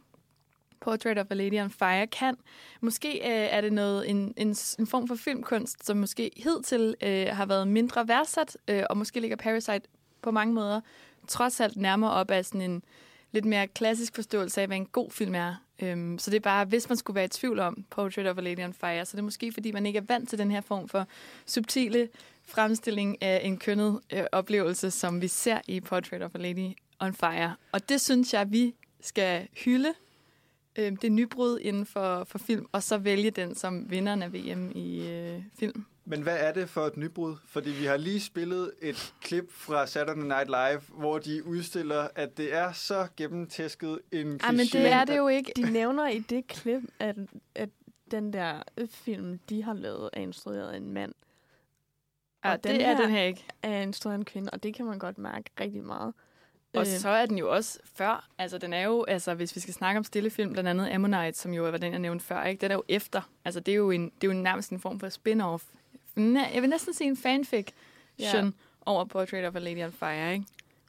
Portrait 0.83 1.17
of 1.17 1.25
a 1.29 1.33
Lady 1.33 1.61
on 1.61 1.71
Fire 1.71 2.07
kan, 2.07 2.37
måske 2.81 3.17
øh, 3.17 3.47
er 3.51 3.61
det 3.61 3.73
noget 3.73 4.09
en, 4.09 4.33
en, 4.37 4.55
en 4.79 4.87
form 4.87 5.07
for 5.07 5.15
filmkunst, 5.15 5.85
som 5.85 5.97
måske 5.97 6.31
hidtil 6.37 6.95
øh, 7.03 7.27
har 7.27 7.45
været 7.45 7.67
mindre 7.67 8.07
værdsat, 8.07 8.57
øh, 8.67 8.83
og 8.89 8.97
måske 8.97 9.19
ligger 9.19 9.37
Parasite 9.37 9.81
på 10.21 10.31
mange 10.31 10.53
måder 10.53 10.81
trods 11.27 11.59
alt 11.59 11.77
nærmere 11.77 12.11
op 12.11 12.31
af 12.31 12.45
sådan 12.45 12.61
en 12.61 12.83
lidt 13.31 13.45
mere 13.45 13.67
klassisk 13.67 14.15
forståelse 14.15 14.61
af, 14.61 14.67
hvad 14.67 14.77
en 14.77 14.85
god 14.85 15.11
film 15.11 15.35
er. 15.35 15.55
Øhm, 15.79 16.19
så 16.19 16.31
det 16.31 16.37
er 16.37 16.41
bare, 16.41 16.65
hvis 16.65 16.89
man 16.89 16.97
skulle 16.97 17.15
være 17.15 17.25
i 17.25 17.27
tvivl 17.27 17.59
om 17.59 17.85
Portrait 17.89 18.27
of 18.27 18.37
a 18.37 18.41
Lady 18.41 18.63
on 18.63 18.73
Fire, 18.73 19.05
så 19.05 19.11
det 19.11 19.19
er 19.19 19.23
måske, 19.23 19.51
fordi 19.51 19.71
man 19.71 19.85
ikke 19.85 19.97
er 19.97 20.03
vant 20.07 20.29
til 20.29 20.37
den 20.39 20.51
her 20.51 20.61
form 20.61 20.89
for 20.89 21.07
subtile 21.45 22.09
fremstilling 22.45 23.21
af 23.21 23.41
en 23.43 23.57
kønnet 23.57 23.99
øh, 24.13 24.23
oplevelse, 24.31 24.91
som 24.91 25.21
vi 25.21 25.27
ser 25.27 25.59
i 25.67 25.79
Portrait 25.79 26.21
of 26.21 26.35
a 26.35 26.37
Lady 26.37 26.71
on 26.99 27.13
Fire. 27.13 27.55
Og 27.71 27.89
det 27.89 28.01
synes 28.01 28.33
jeg, 28.33 28.51
vi 28.51 28.75
skal 29.01 29.47
hylde. 29.65 29.93
Øh, 30.79 30.91
det 31.01 31.11
nybrud 31.11 31.59
inden 31.59 31.85
for, 31.85 32.23
for 32.23 32.37
film, 32.37 32.65
og 32.71 32.83
så 32.83 32.97
vælge 32.97 33.31
den 33.31 33.55
som 33.55 33.91
vinderen 33.91 34.21
af 34.23 34.33
VM 34.33 34.71
i 34.75 35.09
øh, 35.11 35.41
film. 35.59 35.85
Men 36.05 36.21
hvad 36.21 36.37
er 36.39 36.53
det 36.53 36.69
for 36.69 36.81
et 36.81 36.97
nybrud? 36.97 37.35
Fordi 37.47 37.69
vi 37.69 37.85
har 37.85 37.97
lige 37.97 38.19
spillet 38.21 38.71
et 38.81 39.13
klip 39.21 39.51
fra 39.51 39.87
Saturday 39.87 40.21
Night 40.23 40.47
Live, 40.47 40.81
hvor 40.99 41.17
de 41.17 41.45
udstiller, 41.45 42.07
at 42.15 42.37
det 42.37 42.53
er 42.55 42.71
så 42.71 43.07
gennemtæsket 43.17 43.99
en 44.11 44.33
kliché. 44.43 44.45
Ej, 44.45 44.51
men 44.51 44.59
det 44.59 44.87
er 44.91 45.05
det 45.05 45.17
jo 45.17 45.27
ikke. 45.27 45.51
De 45.55 45.71
nævner 45.71 46.07
i 46.07 46.19
det 46.19 46.47
klip, 46.47 46.81
at, 46.99 47.15
at 47.55 47.69
den 48.11 48.33
der 48.33 48.63
film, 48.89 49.39
de 49.49 49.63
har 49.63 49.73
lavet, 49.73 50.09
er 50.13 50.21
instrueret 50.21 50.69
af 50.71 50.77
en 50.77 50.93
mand. 50.93 51.13
Ja, 52.45 52.51
og 52.51 52.63
det 52.63 52.71
den 52.71 52.81
er 52.81 52.85
her- 52.95 53.01
den 53.01 53.09
her 53.11 53.23
ikke. 53.23 53.45
Er 53.61 53.81
instrueret 53.81 54.13
af 54.13 54.19
en 54.19 54.25
kvinde, 54.25 54.49
og 54.53 54.63
det 54.63 54.73
kan 54.75 54.85
man 54.85 54.99
godt 54.99 55.17
mærke 55.17 55.49
rigtig 55.59 55.83
meget. 55.83 56.13
Og 56.73 56.81
Øh, 56.81 56.87
så 56.87 57.09
er 57.09 57.25
den 57.25 57.37
jo 57.37 57.51
også 57.55 57.79
før. 57.83 58.29
Altså, 58.37 58.57
den 58.57 58.73
er 58.73 58.81
jo, 58.81 59.03
altså, 59.03 59.33
hvis 59.33 59.55
vi 59.55 59.61
skal 59.61 59.73
snakke 59.73 59.97
om 59.97 60.03
stillefilm, 60.03 60.51
blandt 60.53 60.69
andet 60.69 60.89
Ammonite, 60.91 61.37
som 61.39 61.53
jo 61.53 61.63
var 61.63 61.77
den, 61.77 61.91
jeg 61.91 61.99
nævnte 61.99 62.25
før, 62.25 62.43
ikke? 62.43 62.61
den 62.61 62.71
er 62.71 62.75
jo 62.75 62.83
efter. 62.87 63.21
Altså, 63.45 63.59
det 63.59 63.71
er 63.71 63.75
jo, 63.75 63.91
en, 63.91 64.09
det 64.21 64.27
er 64.29 64.33
jo 64.35 64.41
nærmest 64.41 64.69
en 64.71 64.79
form 64.79 64.99
for 64.99 65.07
spin-off. 65.09 65.63
Jeg 66.53 66.61
vil 66.61 66.69
næsten 66.69 66.93
sige 66.93 67.07
en 67.07 67.17
fanfiction 67.17 67.73
Ja. 68.19 68.51
over 68.85 69.05
Portrait 69.05 69.45
of 69.45 69.55
a 69.55 69.59
Lady 69.59 69.83
on 69.85 69.91
Fire, 69.91 70.33
ikke? 70.33 70.45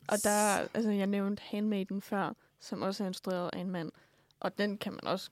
Og 0.08 0.16
der, 0.24 0.30
er- 0.30 0.68
altså 0.74 0.90
jeg 0.90 1.06
nævnte 1.06 1.42
Handmaiden 1.46 2.02
før, 2.02 2.32
som 2.60 2.82
også 2.82 3.02
er 3.04 3.08
instrueret 3.08 3.50
af 3.52 3.58
en 3.58 3.70
mand. 3.70 3.92
Og 4.40 4.58
den 4.58 4.78
kan 4.78 4.92
man 4.92 5.04
også 5.06 5.30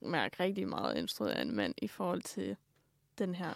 mærke 0.00 0.42
rigtig 0.42 0.68
meget 0.68 0.96
instrueret 0.98 1.32
af 1.32 1.42
en 1.42 1.54
mand 1.56 1.74
i 1.78 1.88
forhold 1.88 2.22
til 2.22 2.56
den 3.18 3.34
her. 3.34 3.52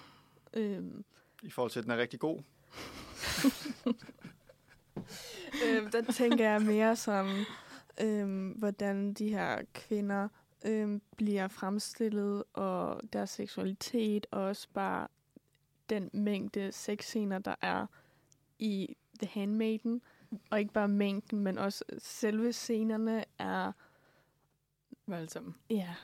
Øhm, 0.55 1.05
I 1.43 1.51
forhold 1.51 1.71
til, 1.71 1.79
at 1.79 1.85
den 1.85 1.93
er 1.93 1.97
rigtig 1.99 2.21
god. 2.21 2.43
øhm, 5.67 5.91
der 5.91 6.13
tænker 6.13 6.51
jeg 6.51 6.63
mere 6.63 6.97
som, 6.97 7.31
øhm, 8.01 8.49
hvordan 8.49 9.13
de 9.13 9.29
her 9.29 9.63
kvinder 9.75 10.29
øhm, 10.65 11.03
bliver 11.17 11.49
fremstillet, 11.49 12.45
og 12.53 13.01
deres 13.13 13.31
seksualitet, 13.31 14.27
og 14.31 14.43
også 14.43 14.69
bare 14.75 15.09
den 15.91 16.11
mængde 16.13 16.73
sexscener, 16.73 17.39
der 17.39 17.55
er 17.61 17.87
i 18.59 18.97
The 19.19 19.29
Handmaiden. 19.41 20.03
Og 20.51 20.61
ikke 20.61 20.73
bare 20.73 20.89
mængden, 20.89 21.41
men 21.41 21.59
også 21.59 21.85
selve 21.99 22.53
scenerne 22.53 23.25
er... 23.39 23.73
Voldsomt. 25.07 25.57
Ja, 25.71 25.95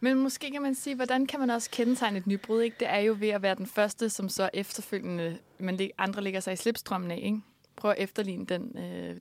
Men 0.00 0.18
måske 0.18 0.50
kan 0.50 0.62
man 0.62 0.74
sige, 0.74 0.96
hvordan 0.96 1.26
kan 1.26 1.40
man 1.40 1.50
også 1.50 1.70
kendetegne 1.70 2.18
et 2.18 2.26
nybrud? 2.26 2.62
Ikke? 2.62 2.76
Det 2.80 2.88
er 2.88 2.98
jo 2.98 3.16
ved 3.18 3.28
at 3.28 3.42
være 3.42 3.54
den 3.54 3.66
første, 3.66 4.10
som 4.10 4.28
så 4.28 4.50
efterfølgende 4.54 5.38
man 5.58 5.90
andre 5.98 6.22
ligger 6.22 6.40
sig 6.40 6.52
i 6.52 6.56
slipstrømmen 6.56 7.10
af. 7.10 7.20
Ikke? 7.22 7.40
Prøv 7.82 7.90
at 7.90 7.98
efterligne 7.98 8.46
den 8.46 8.78
øh, 8.78 9.20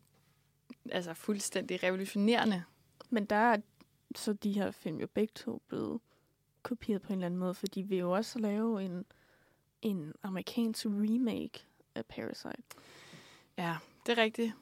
altså 0.91 1.13
fuldstændig 1.13 1.83
revolutionerende. 1.83 2.63
Men 3.09 3.25
der 3.25 3.35
er 3.35 3.57
så 4.15 4.33
de 4.33 4.51
her 4.51 4.71
film 4.71 4.99
jo 4.99 5.07
begge 5.07 5.31
to 5.35 5.61
blevet 5.67 5.99
kopieret 6.63 7.01
på 7.01 7.13
en 7.13 7.19
eller 7.19 7.25
anden 7.25 7.39
måde, 7.39 7.53
fordi 7.53 7.81
vi 7.81 7.87
vil 7.87 7.97
jo 7.97 8.11
også 8.11 8.39
lave 8.39 8.83
en, 8.83 9.05
en 9.81 10.13
amerikansk 10.23 10.85
remake 10.85 11.65
af 11.95 12.05
Parasite. 12.05 12.63
Ja, 13.57 13.77
det 14.05 14.17
er 14.17 14.21
rigtigt. 14.23 14.53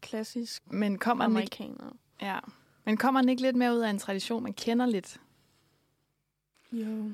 Klassisk 0.00 0.72
Men 0.72 0.98
kommer, 0.98 1.28
den 1.28 1.36
ikke, 1.36 1.64
amerikaner. 1.64 1.96
ja. 2.22 2.38
Men 2.84 2.96
kommer 2.96 3.20
den 3.20 3.28
ikke 3.28 3.42
lidt 3.42 3.56
mere 3.56 3.74
ud 3.74 3.80
af 3.80 3.90
en 3.90 3.98
tradition, 3.98 4.42
man 4.42 4.52
kender 4.52 4.86
lidt? 4.86 5.20
Jo. 6.72 7.10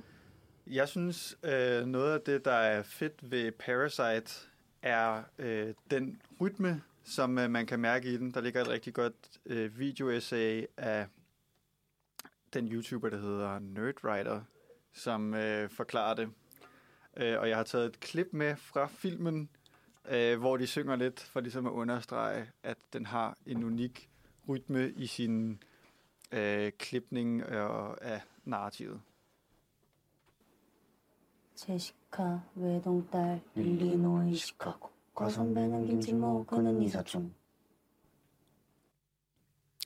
Jeg 0.66 0.88
synes, 0.88 1.38
øh, 1.42 1.86
noget 1.86 2.12
af 2.14 2.20
det, 2.20 2.44
der 2.44 2.52
er 2.52 2.82
fedt 2.82 3.30
ved 3.30 3.52
Parasite, 3.52 4.48
er 4.82 5.22
øh, 5.38 5.74
den 5.90 6.22
rytme, 6.40 6.82
som 7.04 7.38
øh, 7.38 7.50
man 7.50 7.66
kan 7.66 7.80
mærke 7.80 8.12
i 8.12 8.16
den. 8.16 8.30
Der 8.30 8.40
ligger 8.40 8.60
et 8.60 8.68
rigtig 8.68 8.94
godt 8.94 9.14
øh, 9.46 9.78
videoessay 9.78 10.64
af 10.76 11.06
den 12.52 12.68
YouTuber, 12.68 13.08
der 13.08 13.18
hedder 13.18 13.58
Nerdwriter, 13.58 14.42
som 14.92 15.34
øh, 15.34 15.70
forklarer 15.70 16.14
det. 16.14 16.30
Øh, 17.16 17.40
og 17.40 17.48
jeg 17.48 17.56
har 17.56 17.64
taget 17.64 17.86
et 17.86 18.00
klip 18.00 18.28
med 18.32 18.56
fra 18.56 18.86
filmen, 18.86 19.48
øh, 20.08 20.38
hvor 20.38 20.56
de 20.56 20.66
synger 20.66 20.96
lidt, 20.96 21.20
for 21.20 21.40
ligesom 21.40 21.66
at 21.66 21.70
understrege, 21.70 22.50
at 22.62 22.78
den 22.92 23.06
har 23.06 23.36
en 23.46 23.64
unik 23.64 24.10
rytme 24.48 24.90
i 24.90 25.06
sin 25.06 25.62
øh, 26.32 26.72
klipning 26.78 27.42
øh, 27.42 27.90
af 28.00 28.20
narrativet. 28.44 29.00
제시카 31.57 32.43
외동딸 32.55 33.41
일리노이 33.55 34.35
시카고 34.35 34.89
과선배는 35.15 35.85
김치모 35.85 36.45
그는 36.45 36.81
이사촌 36.81 37.33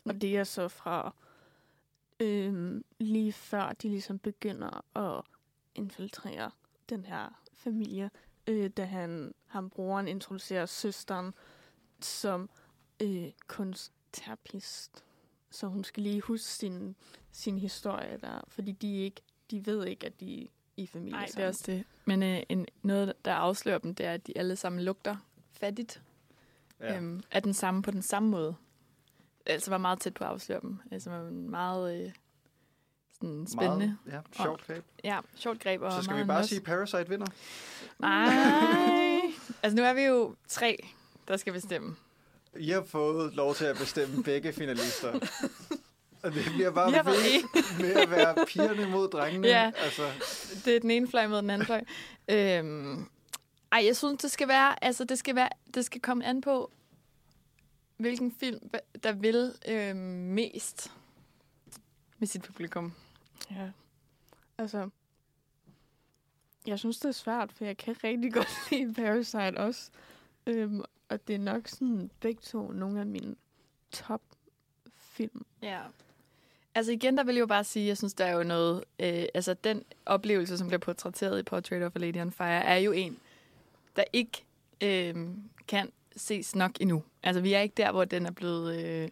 Og 0.06 0.22
det 0.22 0.38
er 0.38 0.44
så 0.44 0.68
fra 0.68 1.14
øhm, 2.20 2.84
lige 3.00 3.34
før 3.34 3.74
de 3.74 3.90
ligesom 3.90 4.20
begynder 4.20 4.98
at 4.98 5.24
infiltrere 5.76 6.52
den 6.90 7.06
her 7.06 7.42
familie, 7.54 8.12
øh, 8.48 8.70
da 8.70 8.86
han, 8.86 9.34
ham 9.46 9.70
broren 9.70 10.08
introducerer 10.08 10.66
søsteren 10.66 11.34
som 12.02 12.50
øh, 13.02 13.32
kunstterapist. 13.48 15.04
Så 15.50 15.68
hun 15.68 15.84
skal 15.84 16.04
lige 16.04 16.22
huske 16.22 16.48
sin, 16.48 16.96
sin 17.32 17.58
historie 17.58 18.18
der, 18.22 18.42
fordi 18.48 18.72
de 18.72 18.98
ikke, 18.98 19.22
de 19.52 19.66
ved 19.66 19.86
ikke, 19.86 20.06
at 20.06 20.20
de 20.20 20.44
er 20.44 20.48
i 20.77 20.87
familie 20.87 21.13
Nej, 21.13 21.27
det 21.27 21.39
er 21.39 21.49
også 21.49 21.63
det. 21.67 21.85
Men 22.05 22.23
øh, 22.23 22.43
en, 22.49 22.67
noget, 22.83 23.13
der 23.25 23.35
afslører 23.35 23.79
dem, 23.79 23.95
det 23.95 24.07
er, 24.07 24.13
at 24.13 24.27
de 24.27 24.39
alle 24.39 24.57
sammen 24.57 24.83
lugter 24.83 25.17
fattigt. 25.61 26.03
Ja. 26.81 26.97
Øhm, 26.97 27.23
er 27.31 27.41
den 27.41 27.55
samme 27.55 27.83
på 27.83 27.91
den 27.91 28.03
samme 28.03 28.29
måde. 28.29 28.55
altså 29.47 29.71
var 29.71 29.79
meget 29.79 30.01
tæt 30.01 30.15
på 30.15 30.25
at 30.25 30.31
afsløre 30.31 30.61
dem. 30.61 30.79
Altså 30.91 31.11
var 31.11 31.31
meget 31.31 32.05
øh, 32.07 32.13
sådan 33.15 33.47
spændende. 33.47 33.97
Meget, 34.05 34.23
ja, 34.37 34.43
sjovt 34.45 34.67
greb. 34.67 34.85
Ja, 35.05 35.19
sjovt 35.35 35.61
greb. 35.61 35.83
Og 35.83 35.93
Så 35.93 36.03
skal 36.03 36.17
vi 36.17 36.25
bare 36.25 36.41
nos. 36.41 36.49
sige, 36.49 36.61
Parasite 36.61 37.09
vinder? 37.09 37.27
Nej. 37.99 38.29
altså 39.63 39.77
nu 39.77 39.83
er 39.83 39.93
vi 39.93 40.03
jo 40.03 40.35
tre, 40.49 40.87
der 41.29 41.37
skal 41.37 41.53
bestemme. 41.53 41.97
I 42.57 42.69
har 42.71 42.83
fået 42.85 43.35
lov 43.35 43.55
til 43.55 43.65
at 43.65 43.77
bestemme 43.79 44.23
begge 44.23 44.53
finalister. 44.53 45.13
Og 46.23 46.33
det 46.33 46.45
bliver 46.55 46.71
bare 46.71 46.91
Vi 46.91 46.97
har 46.97 47.03
ved 47.03 47.79
med 47.81 47.95
at 47.95 48.11
være 48.11 48.47
pigerne 48.47 48.91
mod 48.91 49.09
drengene. 49.09 49.49
Ja. 49.49 49.73
Altså, 49.77 50.03
Det 50.65 50.77
er 50.77 50.81
den 50.81 50.91
ene 50.91 51.09
fløj 51.09 51.27
mod 51.27 51.43
den 51.43 51.51
anden 51.51 51.67
fløj. 51.67 51.85
Øhm, 52.29 53.07
ej, 53.73 53.85
jeg 53.85 53.97
synes, 53.97 54.23
det 54.23 54.31
skal 54.31 54.49
være, 54.49 54.85
altså 54.85 55.05
det 55.05 55.19
skal 55.19 55.35
være, 55.35 55.49
det 55.75 55.85
skal 55.85 56.01
komme 56.01 56.25
an 56.25 56.41
på, 56.41 56.71
hvilken 57.97 58.33
film, 58.33 58.71
der 59.03 59.13
vil 59.13 59.55
øhm, 59.69 59.97
mest 59.97 60.93
med 62.19 62.29
sit 62.29 62.43
publikum. 62.43 62.93
Ja. 63.51 63.71
Altså, 64.59 64.89
jeg 66.67 66.79
synes, 66.79 66.99
det 66.99 67.09
er 67.09 67.13
svært, 67.13 67.53
for 67.53 67.65
jeg 67.65 67.77
kan 67.77 67.97
rigtig 68.05 68.33
godt 68.33 68.49
lide 68.71 68.95
Parasite 68.95 69.59
også. 69.59 69.91
Øhm, 70.47 70.83
og 71.09 71.29
det 71.29 71.35
er 71.35 71.39
nok 71.39 71.69
sådan 71.69 72.11
begge 72.21 72.41
to 72.43 72.73
nogle 72.73 73.01
af 73.01 73.07
mine 73.07 73.35
top 73.93 74.23
film. 74.97 75.45
Ja. 75.63 75.81
Altså 76.75 76.93
igen, 76.93 77.17
der 77.17 77.25
vil 77.25 77.35
jeg 77.35 77.41
jo 77.41 77.47
bare 77.47 77.65
sige, 77.65 77.87
jeg 77.87 77.97
synes, 77.97 78.15
der 78.15 78.25
er 78.25 78.37
jo 78.37 78.43
noget... 78.43 78.85
Øh, 79.01 79.25
altså 79.35 79.55
den 79.55 79.85
oplevelse, 80.07 80.59
som 80.59 80.67
bliver 80.67 80.79
portrætteret 80.79 81.39
i 81.39 81.43
Portrait 81.43 81.83
of 81.83 81.97
a 81.97 81.99
Lady 81.99 82.21
on 82.21 82.33
Fire, 82.33 82.65
er 82.65 82.77
jo 82.77 82.93
en, 82.93 83.19
der 83.97 84.05
ikke 84.13 84.45
øh, 84.83 85.29
kan 85.69 85.93
ses 86.17 86.55
nok 86.55 86.71
endnu. 86.81 87.03
Altså 87.23 87.41
vi 87.41 87.53
er 87.53 87.61
ikke 87.61 87.75
der, 87.77 87.93
hvor 87.93 88.05
den 88.05 88.27
er 88.27 88.31
blevet 88.31 88.85
øh, 88.85 89.09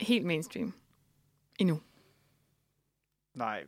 helt 0.00 0.26
mainstream 0.26 0.72
endnu. 1.58 1.80
nej. 3.34 3.64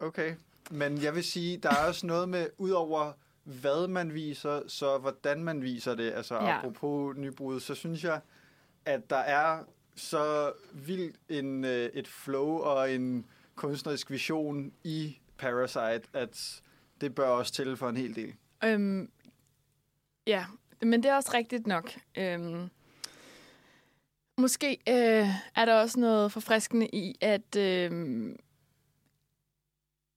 Okay. 0.00 0.34
Men 0.70 1.02
jeg 1.02 1.14
vil 1.14 1.24
sige, 1.24 1.56
der 1.56 1.70
er 1.70 1.86
også 1.88 2.06
noget 2.06 2.28
med, 2.28 2.46
udover 2.58 3.12
hvad 3.42 3.88
man 3.88 4.14
viser, 4.14 4.62
så 4.68 4.98
hvordan 4.98 5.44
man 5.44 5.62
viser 5.62 5.94
det. 5.94 6.12
Altså 6.12 6.34
Ja. 6.34 6.58
apropos 6.58 7.16
nybrud, 7.16 7.60
så 7.60 7.74
synes 7.74 8.04
jeg, 8.04 8.20
at 8.84 9.10
der 9.10 9.16
er 9.16 9.64
så 9.96 10.52
vildt 10.72 11.16
en, 11.28 11.64
øh, 11.64 11.90
et 11.94 12.08
flow 12.08 12.48
og 12.58 12.94
en 12.94 13.26
kunstnerisk 13.54 14.10
vision 14.10 14.72
i 14.84 15.18
Parasite, 15.38 16.02
at 16.12 16.62
det 17.00 17.14
bør 17.14 17.28
også 17.28 17.52
til 17.52 17.76
for 17.76 17.88
en 17.88 17.96
hel 17.96 18.14
del. 18.14 18.34
Øhm, 18.64 19.10
ja, 20.26 20.44
men 20.82 21.02
det 21.02 21.10
er 21.10 21.14
også 21.14 21.30
rigtigt 21.34 21.66
nok. 21.66 21.92
Øhm, 22.18 22.68
måske 24.38 24.78
øh, 24.88 25.28
er 25.54 25.64
der 25.64 25.74
også 25.74 26.00
noget 26.00 26.32
forfriskende 26.32 26.88
i, 26.92 27.16
at, 27.20 27.56
øh, 27.56 28.34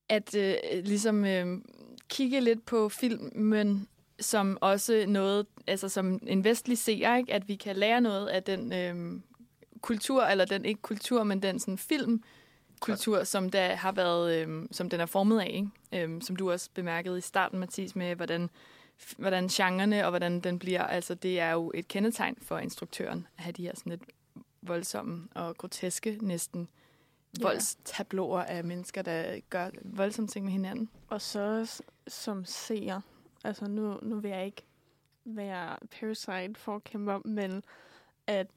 at 0.09 0.35
øh, 0.35 0.55
ligesom 0.71 1.25
øh, 1.25 1.61
kigge 2.09 2.41
lidt 2.41 2.65
på 2.65 2.89
filmen 2.89 3.87
som 4.19 4.57
også 4.61 5.05
noget, 5.07 5.47
altså 5.67 5.89
som 5.89 6.19
en 6.27 6.43
vestlig 6.43 6.77
seer, 6.77 7.15
ikke? 7.15 7.33
at 7.33 7.47
vi 7.47 7.55
kan 7.55 7.75
lære 7.75 8.01
noget 8.01 8.27
af 8.27 8.43
den 8.43 8.73
øh, 8.73 9.21
kultur, 9.81 10.23
eller 10.23 10.45
den 10.45 10.65
ikke 10.65 10.81
kultur, 10.81 11.23
men 11.23 11.41
den 11.41 11.59
sådan 11.59 11.77
film, 11.77 12.23
kultur, 12.79 13.23
som 13.23 13.49
der 13.49 13.75
har 13.75 13.91
været, 13.91 14.47
øh, 14.47 14.65
som 14.71 14.89
den 14.89 14.99
er 14.99 15.05
formet 15.05 15.39
af, 15.39 15.51
ikke? 15.93 16.05
Øh, 16.07 16.21
som 16.21 16.35
du 16.35 16.51
også 16.51 16.69
bemærkede 16.73 17.17
i 17.17 17.21
starten, 17.21 17.59
Mathis, 17.59 17.95
med 17.95 18.15
hvordan, 18.15 18.49
hvordan 19.17 19.47
genrerne 19.47 20.03
og 20.05 20.09
hvordan 20.09 20.39
den 20.39 20.59
bliver, 20.59 20.83
altså 20.83 21.13
det 21.15 21.39
er 21.39 21.51
jo 21.51 21.71
et 21.75 21.87
kendetegn 21.87 22.37
for 22.41 22.57
instruktøren, 22.57 23.27
at 23.37 23.43
have 23.43 23.53
de 23.53 23.61
her 23.63 23.71
sådan 23.75 23.89
lidt 23.89 24.03
voldsomme 24.61 25.27
og 25.35 25.57
groteske 25.57 26.17
næsten 26.21 26.69
Ja. 27.39 27.43
voldstabloer 27.43 28.41
af 28.41 28.63
mennesker, 28.63 29.01
der 29.01 29.39
gør 29.49 29.69
voldsomme 29.83 30.27
ting 30.27 30.45
med 30.45 30.51
hinanden. 30.51 30.89
Og 31.07 31.21
så 31.21 31.81
som 32.07 32.45
seer. 32.45 33.01
Altså 33.43 33.67
nu, 33.67 33.99
nu 34.01 34.19
vil 34.19 34.31
jeg 34.31 34.45
ikke 34.45 34.65
være 35.25 35.77
Parasite 35.99 36.59
forkæmper, 36.59 37.19
men 37.25 37.63
at 38.27 38.47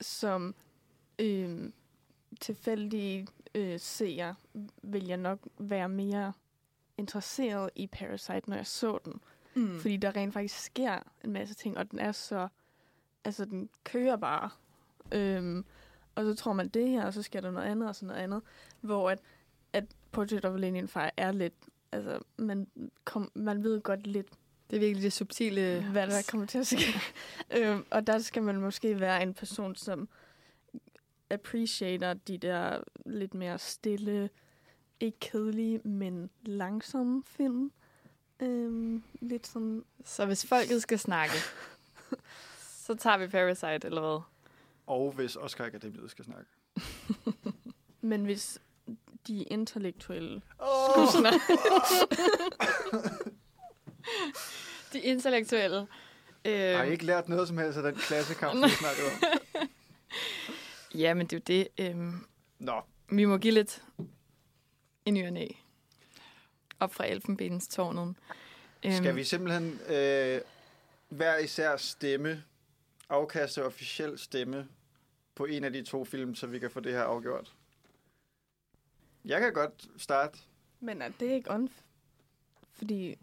som 0.00 0.54
øh, 1.18 1.70
tilfældig 2.40 3.26
øh, 3.54 3.80
seer 3.80 4.34
vil 4.82 5.06
jeg 5.06 5.16
nok 5.16 5.38
være 5.58 5.88
mere 5.88 6.32
interesseret 6.98 7.70
i 7.74 7.86
Parasite, 7.86 8.50
når 8.50 8.56
jeg 8.56 8.66
så 8.66 8.98
den. 9.04 9.20
Mm. 9.54 9.80
Fordi 9.80 9.96
der 9.96 10.16
rent 10.16 10.32
faktisk 10.32 10.64
sker 10.64 10.98
en 11.24 11.32
masse 11.32 11.54
ting, 11.54 11.78
og 11.78 11.90
den 11.90 11.98
er 11.98 12.12
så... 12.12 12.48
Altså, 13.24 13.44
den 13.44 13.68
kører 13.84 14.16
bare. 14.16 14.50
Øhm, 15.12 15.64
og 16.14 16.24
så 16.24 16.34
tror 16.34 16.52
man 16.52 16.68
det 16.68 16.88
her, 16.88 17.06
og 17.06 17.14
så 17.14 17.22
sker 17.22 17.40
der 17.40 17.50
noget 17.50 17.66
andet, 17.66 17.88
og 17.88 17.96
så 17.96 18.06
noget 18.06 18.20
andet. 18.20 18.42
Hvor 18.80 19.10
at, 19.10 19.18
at 19.72 19.84
Portrait 20.12 20.44
of 20.44 20.54
a 20.54 20.58
Lady 20.58 20.88
Fire 20.88 21.10
er 21.16 21.32
lidt... 21.32 21.54
Altså, 21.92 22.18
man, 22.36 22.66
kom, 23.04 23.30
man 23.34 23.62
ved 23.62 23.80
godt 23.80 24.06
lidt, 24.06 24.28
Det 24.70 24.76
er 24.76 24.80
virkelig 24.80 25.02
det 25.02 25.12
subtile... 25.12 25.86
hvad 25.92 26.06
der 26.06 26.22
kommer 26.30 26.46
til 26.46 26.58
at 26.58 26.66
ske. 26.66 26.84
øhm, 27.56 27.84
og 27.90 28.06
der 28.06 28.18
skal 28.18 28.42
man 28.42 28.60
måske 28.60 29.00
være 29.00 29.22
en 29.22 29.34
person, 29.34 29.74
som 29.74 30.08
appreciater 31.30 32.14
de 32.14 32.38
der 32.38 32.80
lidt 33.06 33.34
mere 33.34 33.58
stille, 33.58 34.30
ikke 35.00 35.18
kedelige, 35.20 35.80
men 35.84 36.30
langsomme 36.42 37.22
film. 37.26 37.72
Øhm, 38.40 39.02
lidt 39.20 39.46
sådan 39.46 39.84
Så 40.04 40.26
hvis 40.26 40.46
folket 40.46 40.82
skal 40.82 40.98
snakke, 40.98 41.34
så 42.86 42.94
tager 42.94 43.16
vi 43.18 43.26
Parasite, 43.26 43.86
eller 43.86 44.00
hvad? 44.00 44.20
Og 44.86 45.12
hvis 45.12 45.36
Oscar 45.36 45.64
Akademiet 45.64 46.10
skal 46.10 46.24
snakke. 46.24 46.50
Men 48.00 48.24
hvis 48.24 48.58
de 49.26 49.42
intellektuelle 49.42 50.42
Oh! 50.58 50.90
skulle 50.90 51.10
snakke... 51.10 51.40
De 54.92 55.00
intellektuelle. 55.00 55.86
Øh, 56.44 56.76
Har 56.76 56.82
I 56.82 56.90
ikke 56.90 57.04
lært 57.06 57.28
noget 57.28 57.48
som 57.48 57.58
helst 57.58 57.76
af 57.78 57.82
den 57.92 57.94
klassekamp, 57.94 58.64
vi 58.64 58.70
snakkede 58.70 59.06
om? 59.06 59.68
Ja, 60.96 61.14
men 61.14 61.26
det 61.26 61.50
er 61.50 61.54
jo 61.56 61.64
det. 61.78 61.94
Øh, 61.96 62.12
Nå, 62.58 62.82
vi 63.10 63.24
må 63.24 63.38
give 63.38 63.54
lidt 63.54 63.82
i 65.06 65.10
ny 65.10 65.26
og 65.26 65.32
næ. 65.32 65.46
Op 66.80 66.94
fra 66.94 67.06
elfenbenens 67.06 67.68
tårnet. 67.68 68.14
Øhm, 68.84 68.94
skal 68.94 69.16
vi 69.16 69.24
simpelthen 69.24 69.80
øh, 69.88 70.40
hver 71.08 71.38
især 71.38 71.76
stemme, 71.76 72.44
afkaste 73.08 73.64
officiel 73.64 74.18
stemme 74.18 74.68
på 75.34 75.44
en 75.44 75.64
af 75.64 75.72
de 75.72 75.82
to 75.82 76.04
film, 76.04 76.34
så 76.34 76.46
vi 76.46 76.58
kan 76.58 76.70
få 76.70 76.80
det 76.80 76.92
her 76.92 77.02
afgjort? 77.02 77.54
Jeg 79.24 79.40
kan 79.40 79.52
godt 79.52 79.88
starte. 79.96 80.38
Men 80.80 81.02
er 81.02 81.08
det 81.20 81.26
ikke 81.30 81.50
on... 81.50 81.68
Fordi... 82.72 83.16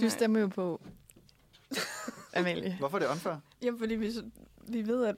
Du 0.00 0.10
stemmer 0.10 0.40
jo 0.40 0.46
på 0.46 0.82
Amalie. 2.36 2.76
Hvorfor 2.78 2.98
er 2.98 3.02
det 3.02 3.10
unfair? 3.10 3.36
Ja, 3.62 3.70
fordi 3.78 3.94
vi, 3.94 4.12
vi 4.68 4.86
ved, 4.86 5.06
at... 5.06 5.16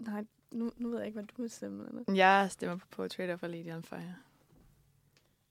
Nej, 0.00 0.24
nu, 0.50 0.72
nu 0.76 0.88
ved 0.88 0.98
jeg 0.98 1.06
ikke, 1.06 1.16
hvad 1.20 1.26
du 1.36 1.42
vil 1.42 1.50
stemme. 1.50 1.86
Eller? 1.88 2.14
Jeg 2.14 2.48
stemmer 2.50 2.76
på 2.76 2.86
Portrait 2.90 3.30
of 3.30 3.42
a 3.42 3.46
Lady 3.46 3.72
on 3.76 3.82
Fire. 3.82 4.14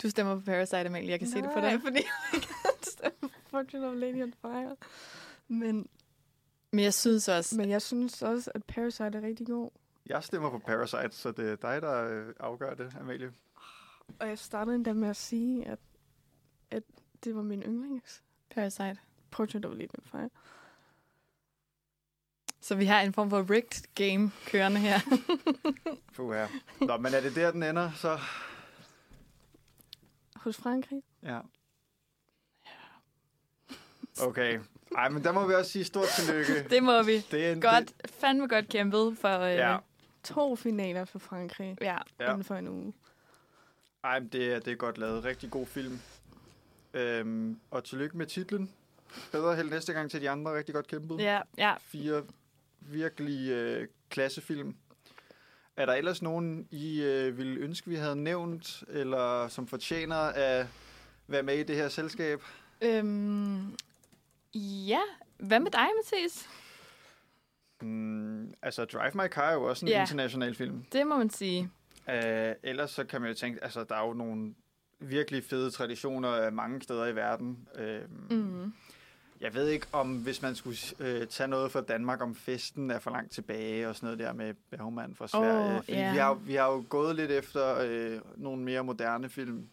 Du 0.04 0.10
stemmer 0.10 0.36
på 0.36 0.42
Parasite, 0.46 0.80
Amalie. 0.88 1.10
Jeg 1.10 1.20
kan 1.20 1.28
se 1.28 1.36
det 1.42 1.50
på 1.54 1.60
Nej, 1.60 1.72
dig. 1.72 1.82
fordi 1.82 1.96
jeg 2.34 2.42
kan 2.42 2.84
stemme 2.84 3.18
på 3.22 3.30
Portrait 3.52 3.84
of 3.84 3.92
a 3.94 3.96
Lady 3.96 4.24
on 4.24 4.34
Fire. 4.42 4.76
Men, 5.48 5.90
Men 6.72 6.84
jeg 6.84 6.94
synes 6.94 7.28
også... 7.28 7.58
men 7.58 7.70
jeg 7.70 7.82
synes 7.82 8.22
også, 8.22 8.52
at 8.56 8.64
Parasite 8.64 9.06
er 9.18 9.22
rigtig 9.22 9.48
god. 9.48 9.70
Jeg 10.06 10.24
stemmer 10.24 10.50
på 10.50 10.60
Parasite, 10.60 11.12
så 11.12 11.32
det 11.32 11.50
er 11.52 11.56
dig, 11.56 11.82
der 11.82 12.04
øh, 12.10 12.34
afgør 12.40 12.74
det, 12.74 12.96
Amalie. 13.00 13.34
Og 14.20 14.28
jeg 14.28 14.40
startede 14.40 14.76
endda 14.76 14.94
med 14.94 15.10
at 15.10 15.16
sige, 15.16 15.66
at, 15.68 15.80
at 16.72 16.84
det 17.24 17.36
var 17.36 17.42
min 17.42 17.64
yndlings. 17.64 18.24
Parasite. 18.50 18.98
Portrait 19.32 19.66
of 19.66 19.72
a 19.72 19.76
Lady 19.76 19.90
on 19.98 20.04
Fire. 20.04 20.30
Så 22.62 22.76
vi 22.76 22.86
har 22.86 23.02
en 23.02 23.14
form 23.14 23.30
for 23.30 23.50
rigged 23.50 23.84
game 23.96 24.32
kørende 24.46 24.80
her. 24.80 25.00
Puh, 26.16 26.36
ja. 26.36 26.48
Nå, 26.82 26.98
men 26.98 27.14
er 27.14 27.22
det 27.22 27.36
der, 27.36 27.52
den 27.52 27.64
ender, 27.64 27.92
så... 27.96 28.20
Hos 30.36 30.58
Frankrig. 30.58 31.02
Ja. 31.24 31.40
Okay. 34.22 34.60
Ej, 34.98 35.10
men 35.10 35.24
der 35.24 35.32
må 35.32 35.48
vi 35.48 35.54
også 35.54 35.72
sige 35.72 35.86
stort 35.86 36.08
tillykke. 36.20 36.64
det 36.76 36.84
må 36.84 37.04
vi. 37.04 37.18
Det 37.32 37.46
er 37.46 37.52
en, 37.52 37.62
Godt, 37.62 37.94
fandme 38.06 38.48
godt 38.48 38.70
kæmpet 38.70 39.18
for... 39.22 39.40
Øh, 39.40 39.56
Ja. 39.56 39.78
To 40.24 40.56
finaler 40.56 41.06
for 41.06 41.20
Frankrig 41.20 41.78
ja. 41.82 41.86
Ja. 41.86 41.98
ja. 42.20 42.30
inden 42.30 42.44
for 42.44 42.56
en 42.56 42.68
uge. 42.68 42.94
Ej, 44.04 44.20
men 44.20 44.30
det 44.30 44.54
er, 44.54 44.60
det 44.60 44.72
er 44.72 44.76
godt 44.76 44.98
lavet. 44.98 45.24
Rigtig 45.26 45.52
god 45.52 45.66
film. 45.66 46.00
Øhm, 46.94 47.60
og 47.72 47.84
tillykke 47.84 48.18
med 48.18 48.26
titlen. 48.26 48.72
Bedre 49.32 49.56
held 49.56 49.70
næste 49.70 49.94
gang 49.94 50.12
til 50.12 50.22
de 50.22 50.30
andre. 50.30 50.54
Rigtig 50.58 50.76
godt 50.76 50.88
kæmpet. 50.88 51.20
Ja, 51.20 51.42
ja. 51.58 51.76
Fire 51.80 52.24
virkelig 52.82 53.50
øh, 53.52 53.88
klassefilm. 54.10 54.76
Er 55.78 55.86
der 55.86 55.94
ellers 55.94 56.22
nogen, 56.22 56.68
I 56.72 57.02
øh, 57.04 57.38
ville 57.38 57.60
ønske, 57.60 57.90
vi 57.90 57.96
havde 57.96 58.16
nævnt, 58.16 58.84
eller 58.88 59.48
som 59.48 59.68
fortjener 59.68 60.16
at 60.16 60.68
være 61.28 61.44
med 61.44 61.58
i 61.58 61.64
det 61.64 61.76
her 61.76 61.90
selskab? 61.90 62.42
Øhm, 62.82 63.76
ja. 64.88 65.00
Hvad 65.38 65.60
med 65.60 65.72
dig, 65.72 65.88
Mathis? 65.98 66.50
Hmm, 67.82 68.54
altså, 68.62 68.86
Drive 68.86 69.12
My 69.16 69.28
Car 69.28 69.50
er 69.50 69.54
jo 69.54 69.64
også 69.64 69.86
en 69.86 69.90
Ja. 69.90 70.02
international 70.02 70.56
film. 70.56 70.84
Det 70.92 71.08
må 71.08 71.18
man 71.18 71.30
sige. 71.30 71.70
Uh, 72.08 72.14
ellers 72.64 72.92
så 72.92 73.04
kan 73.04 73.22
man 73.22 73.30
jo 73.30 73.36
tænke, 73.36 73.64
altså, 73.64 73.84
der 73.84 73.96
er 73.96 74.08
jo 74.08 74.14
nogle 74.14 74.54
virkelig 75.00 75.44
fede 75.44 75.72
traditioner 75.72 76.50
mange 76.50 76.82
steder 76.82 77.06
i 77.06 77.16
verden. 77.16 77.68
Uh, 77.80 78.32
Mm. 78.38 78.74
Jeg 79.42 79.54
ved 79.54 79.68
ikke, 79.68 79.88
om 79.92 80.18
hvis 80.18 80.42
man 80.42 80.56
skulle 80.56 80.78
øh, 81.00 81.28
tage 81.28 81.48
noget 81.48 81.72
fra 81.72 81.82
Danmark, 81.82 82.22
om 82.22 82.36
festen 82.36 82.92
er 82.92 83.00
for 83.00 83.12
langt 83.12 83.32
tilbage 83.32 83.90
og 83.90 83.96
sådan 83.96 84.08
noget 84.08 84.20
der 84.20 84.34
med 84.34 84.54
Bergman 84.70 85.16
fra 85.16 85.28
Sverige. 85.28 85.84
Fordi 85.84 85.98
ja. 85.98 86.12
vi, 86.12 86.18
har, 86.18 86.28
jo- 86.30 86.40
vi 86.46 86.54
har 86.56 86.72
jo 86.72 86.84
gået 86.90 87.16
lidt 87.16 87.32
efter 87.32 87.78
øh, 87.82 88.22
nogle 88.36 88.62
mere 88.62 88.84
moderne 88.84 89.30
film. 89.30 89.68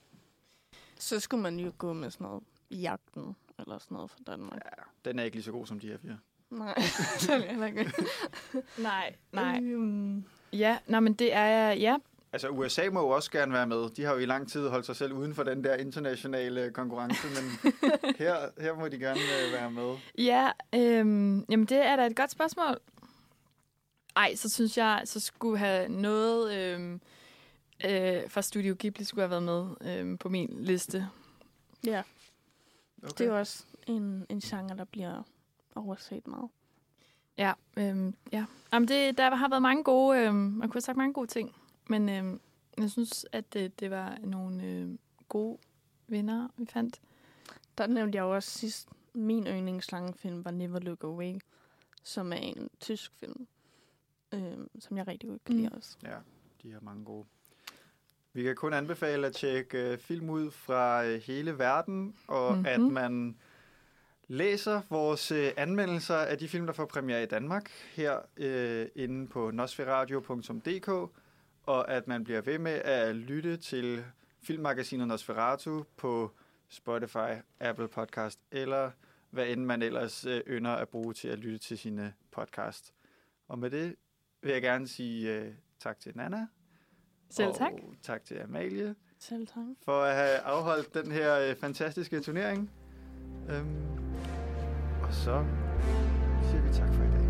Så 0.99 1.21
skulle 1.21 1.43
man 1.43 1.59
jo 1.61 1.73
gå 1.79 1.93
med 1.93 2.11
sådan 2.11 2.25
noget 2.27 2.43
jagten, 2.71 3.37
eller 3.59 3.79
sådan 3.79 3.95
noget 3.95 4.11
fra 4.11 4.19
Danmark. 4.27 4.61
Ja, 4.65 4.83
den 5.11 5.19
er 5.19 5.23
ikke 5.25 5.37
lige 5.37 5.45
så 5.45 5.53
god 5.53 5.67
som 5.67 5.81
de 5.81 5.89
her 5.89 5.99
fire. 5.99 6.19
Nej, 6.51 6.75
det 7.21 7.31
er 7.31 7.51
heller 7.51 7.67
ikke. 7.67 7.93
Nej, 8.79 9.15
nej. 9.33 9.61
Øhm, 9.63 10.25
Ja, 10.53 10.79
nej, 10.87 11.01
men 11.01 11.15
det 11.15 11.35
er, 11.35 11.73
ja, 11.73 11.97
Altså, 12.33 12.49
USA 12.49 12.91
må 12.93 13.01
jo 13.01 13.09
også 13.09 13.31
gerne 13.31 13.53
være 13.53 13.67
med. 13.67 13.91
De 13.91 14.05
har 14.05 14.13
jo 14.13 14.19
i 14.19 14.25
lang 14.27 14.49
tid 14.49 14.69
holdt 14.69 14.87
sig 14.87 14.97
selv 14.97 15.13
uden 15.13 15.35
for 15.35 15.43
den 15.43 15.65
der 15.65 15.77
internationale 15.77 16.71
konkurrence, 16.71 17.27
men 17.29 17.73
her, 18.19 18.63
her 18.63 18.75
må 18.75 18.89
de 18.89 18.99
gerne 18.99 19.21
øh, 19.21 19.53
være 19.53 19.71
med. 19.71 19.97
Ja, 20.19 20.51
øhm, 20.75 21.45
jamen 21.51 21.67
det 21.67 21.79
er 21.79 21.97
da 21.97 22.07
et 22.07 22.17
godt 22.17 22.31
spørgsmål. 22.31 22.79
Ej, 24.17 24.35
så 24.35 24.49
synes 24.51 24.77
jeg, 24.79 25.03
så 25.05 25.21
skulle 25.21 25.59
have 25.59 25.89
noget 25.89 26.55
øhm, 26.59 27.01
øh, 27.85 28.31
fra 28.31 28.43
Studio 28.43 28.77
Ghibli 28.79 29.05
skulle 29.05 29.23
have 29.29 29.31
været 29.31 29.43
med 29.43 29.95
øhm, 29.99 30.19
på 30.19 30.29
min 30.29 30.57
liste. 30.61 31.09
ja, 31.85 32.03
Okay. 33.03 33.13
det 33.19 33.21
er 33.21 33.25
jo 33.29 33.39
også 33.39 33.65
en, 33.87 34.27
en 34.29 34.41
genre, 34.41 34.77
der 34.77 34.85
bliver 34.85 35.23
overset 35.75 36.27
meget. 36.27 36.49
Ja, 37.39 37.53
øhm, 37.77 38.15
ja. 38.33 38.45
Jamen 38.73 38.89
det, 38.89 39.19
der 39.19 39.35
har 39.35 39.49
været 39.49 39.63
mange 39.63 39.85
gode, 39.85 40.19
øhm, 40.21 40.35
man 40.37 40.69
kunne 40.69 40.73
have 40.75 40.81
sagt 40.81 40.97
mange 40.97 41.13
gode 41.13 41.27
ting, 41.27 41.55
men 41.89 42.09
øhm, 42.09 42.41
jeg 42.79 42.91
synes, 42.91 43.27
at 43.33 43.53
det, 43.53 43.81
det 43.81 43.91
var 43.91 44.19
nogle 44.23 44.65
øhm, 44.65 44.99
gode 45.29 45.59
vinder, 46.09 46.49
vi 46.57 46.67
fandt. 46.67 47.01
Der 47.79 47.87
nævnte 47.87 48.17
jeg 48.17 48.23
jo 48.23 48.35
også 48.35 48.51
sidst, 48.59 48.89
min 49.15 49.47
yndlingslangefilm 49.47 50.45
var 50.45 50.51
Never 50.51 50.79
Look 50.79 51.05
Away, 51.05 51.35
som 52.03 52.33
er 52.33 52.37
en 52.37 52.69
tysk 52.81 53.13
film, 53.21 53.47
øhm, 54.35 54.69
som 54.81 54.97
jeg 54.97 55.07
rigtig 55.09 55.29
godt 55.29 55.45
kan 55.45 55.55
Mm. 55.55 55.61
lide 55.63 55.73
også. 55.77 55.97
Ja, 56.03 56.17
de 56.63 56.73
har 56.73 56.81
mange 56.81 57.05
gode. 57.05 57.25
Vi 58.33 58.43
kan 58.43 58.57
kun 58.57 58.73
anbefale 58.73 59.27
at 59.27 59.35
tjekke 59.35 59.79
øh, 59.93 59.99
film 59.99 60.31
ud 60.31 60.51
fra 60.51 61.05
øh, 61.05 61.21
hele 61.23 61.59
verden, 61.59 62.17
og 62.29 62.53
Mhm. 62.53 62.59
mm-hmm. 62.59 62.87
at 62.87 62.93
man 62.93 63.37
læser 64.29 64.81
vores 64.91 65.31
øh, 65.33 65.51
anmeldelser 65.57 66.17
af 66.17 66.39
de 66.39 66.49
film, 66.49 66.67
der 66.67 66.73
får 66.73 66.85
premiere 66.87 67.23
i 67.23 67.27
Danmark, 67.27 67.71
her 67.95 68.19
øh, 68.37 68.87
inde 68.95 69.27
på 69.27 69.51
nosferadio.dk, 69.51 71.11
og 71.67 71.91
at 71.91 72.09
man 72.09 72.25
bliver 72.25 72.41
ved 72.41 72.59
med 72.59 72.73
at 72.73 73.17
lytte 73.17 73.57
til 73.57 74.05
filmmagasinet 74.43 75.09
Nosferatu 75.09 75.85
på 75.97 76.31
Spotify, 76.69 77.41
Apple 77.61 77.89
Podcast, 77.89 78.41
eller 78.51 78.91
hvad 79.31 79.47
end 79.47 79.65
man 79.65 79.83
ellers 79.83 80.27
øh, 80.27 80.41
ynder 80.49 80.71
at 80.71 80.89
bruge 80.89 81.15
til 81.15 81.29
at 81.29 81.39
lytte 81.39 81.59
til 81.59 81.79
sine 81.79 82.15
podcast. 82.31 82.95
Og 83.49 83.59
med 83.59 83.71
det 83.71 83.97
vil 84.43 84.53
jeg 84.53 84.63
gerne 84.63 84.89
sige 84.89 85.35
øh, 85.35 85.53
tak 85.79 86.01
til 86.01 86.13
Nana. 86.17 86.47
Selv 87.31 87.55
tak. 87.55 87.73
Og 87.73 87.95
tak 88.03 88.25
til 88.25 88.35
Amalie 88.35 88.95
Selv 89.19 89.47
tak. 89.47 89.65
for 89.85 90.03
at 90.03 90.15
have 90.15 90.39
afholdt 90.39 90.95
den 90.95 91.13
her 91.13 91.51
øh, 91.51 91.57
fantastiske 91.57 92.21
turnering. 92.21 92.71
Øhm, 93.51 93.87
og 95.03 95.15
så 95.15 95.47
siger 96.43 96.63
vi 96.63 96.73
tak 96.73 96.95
for 96.95 97.03
i 97.03 97.07
dag. 97.07 97.27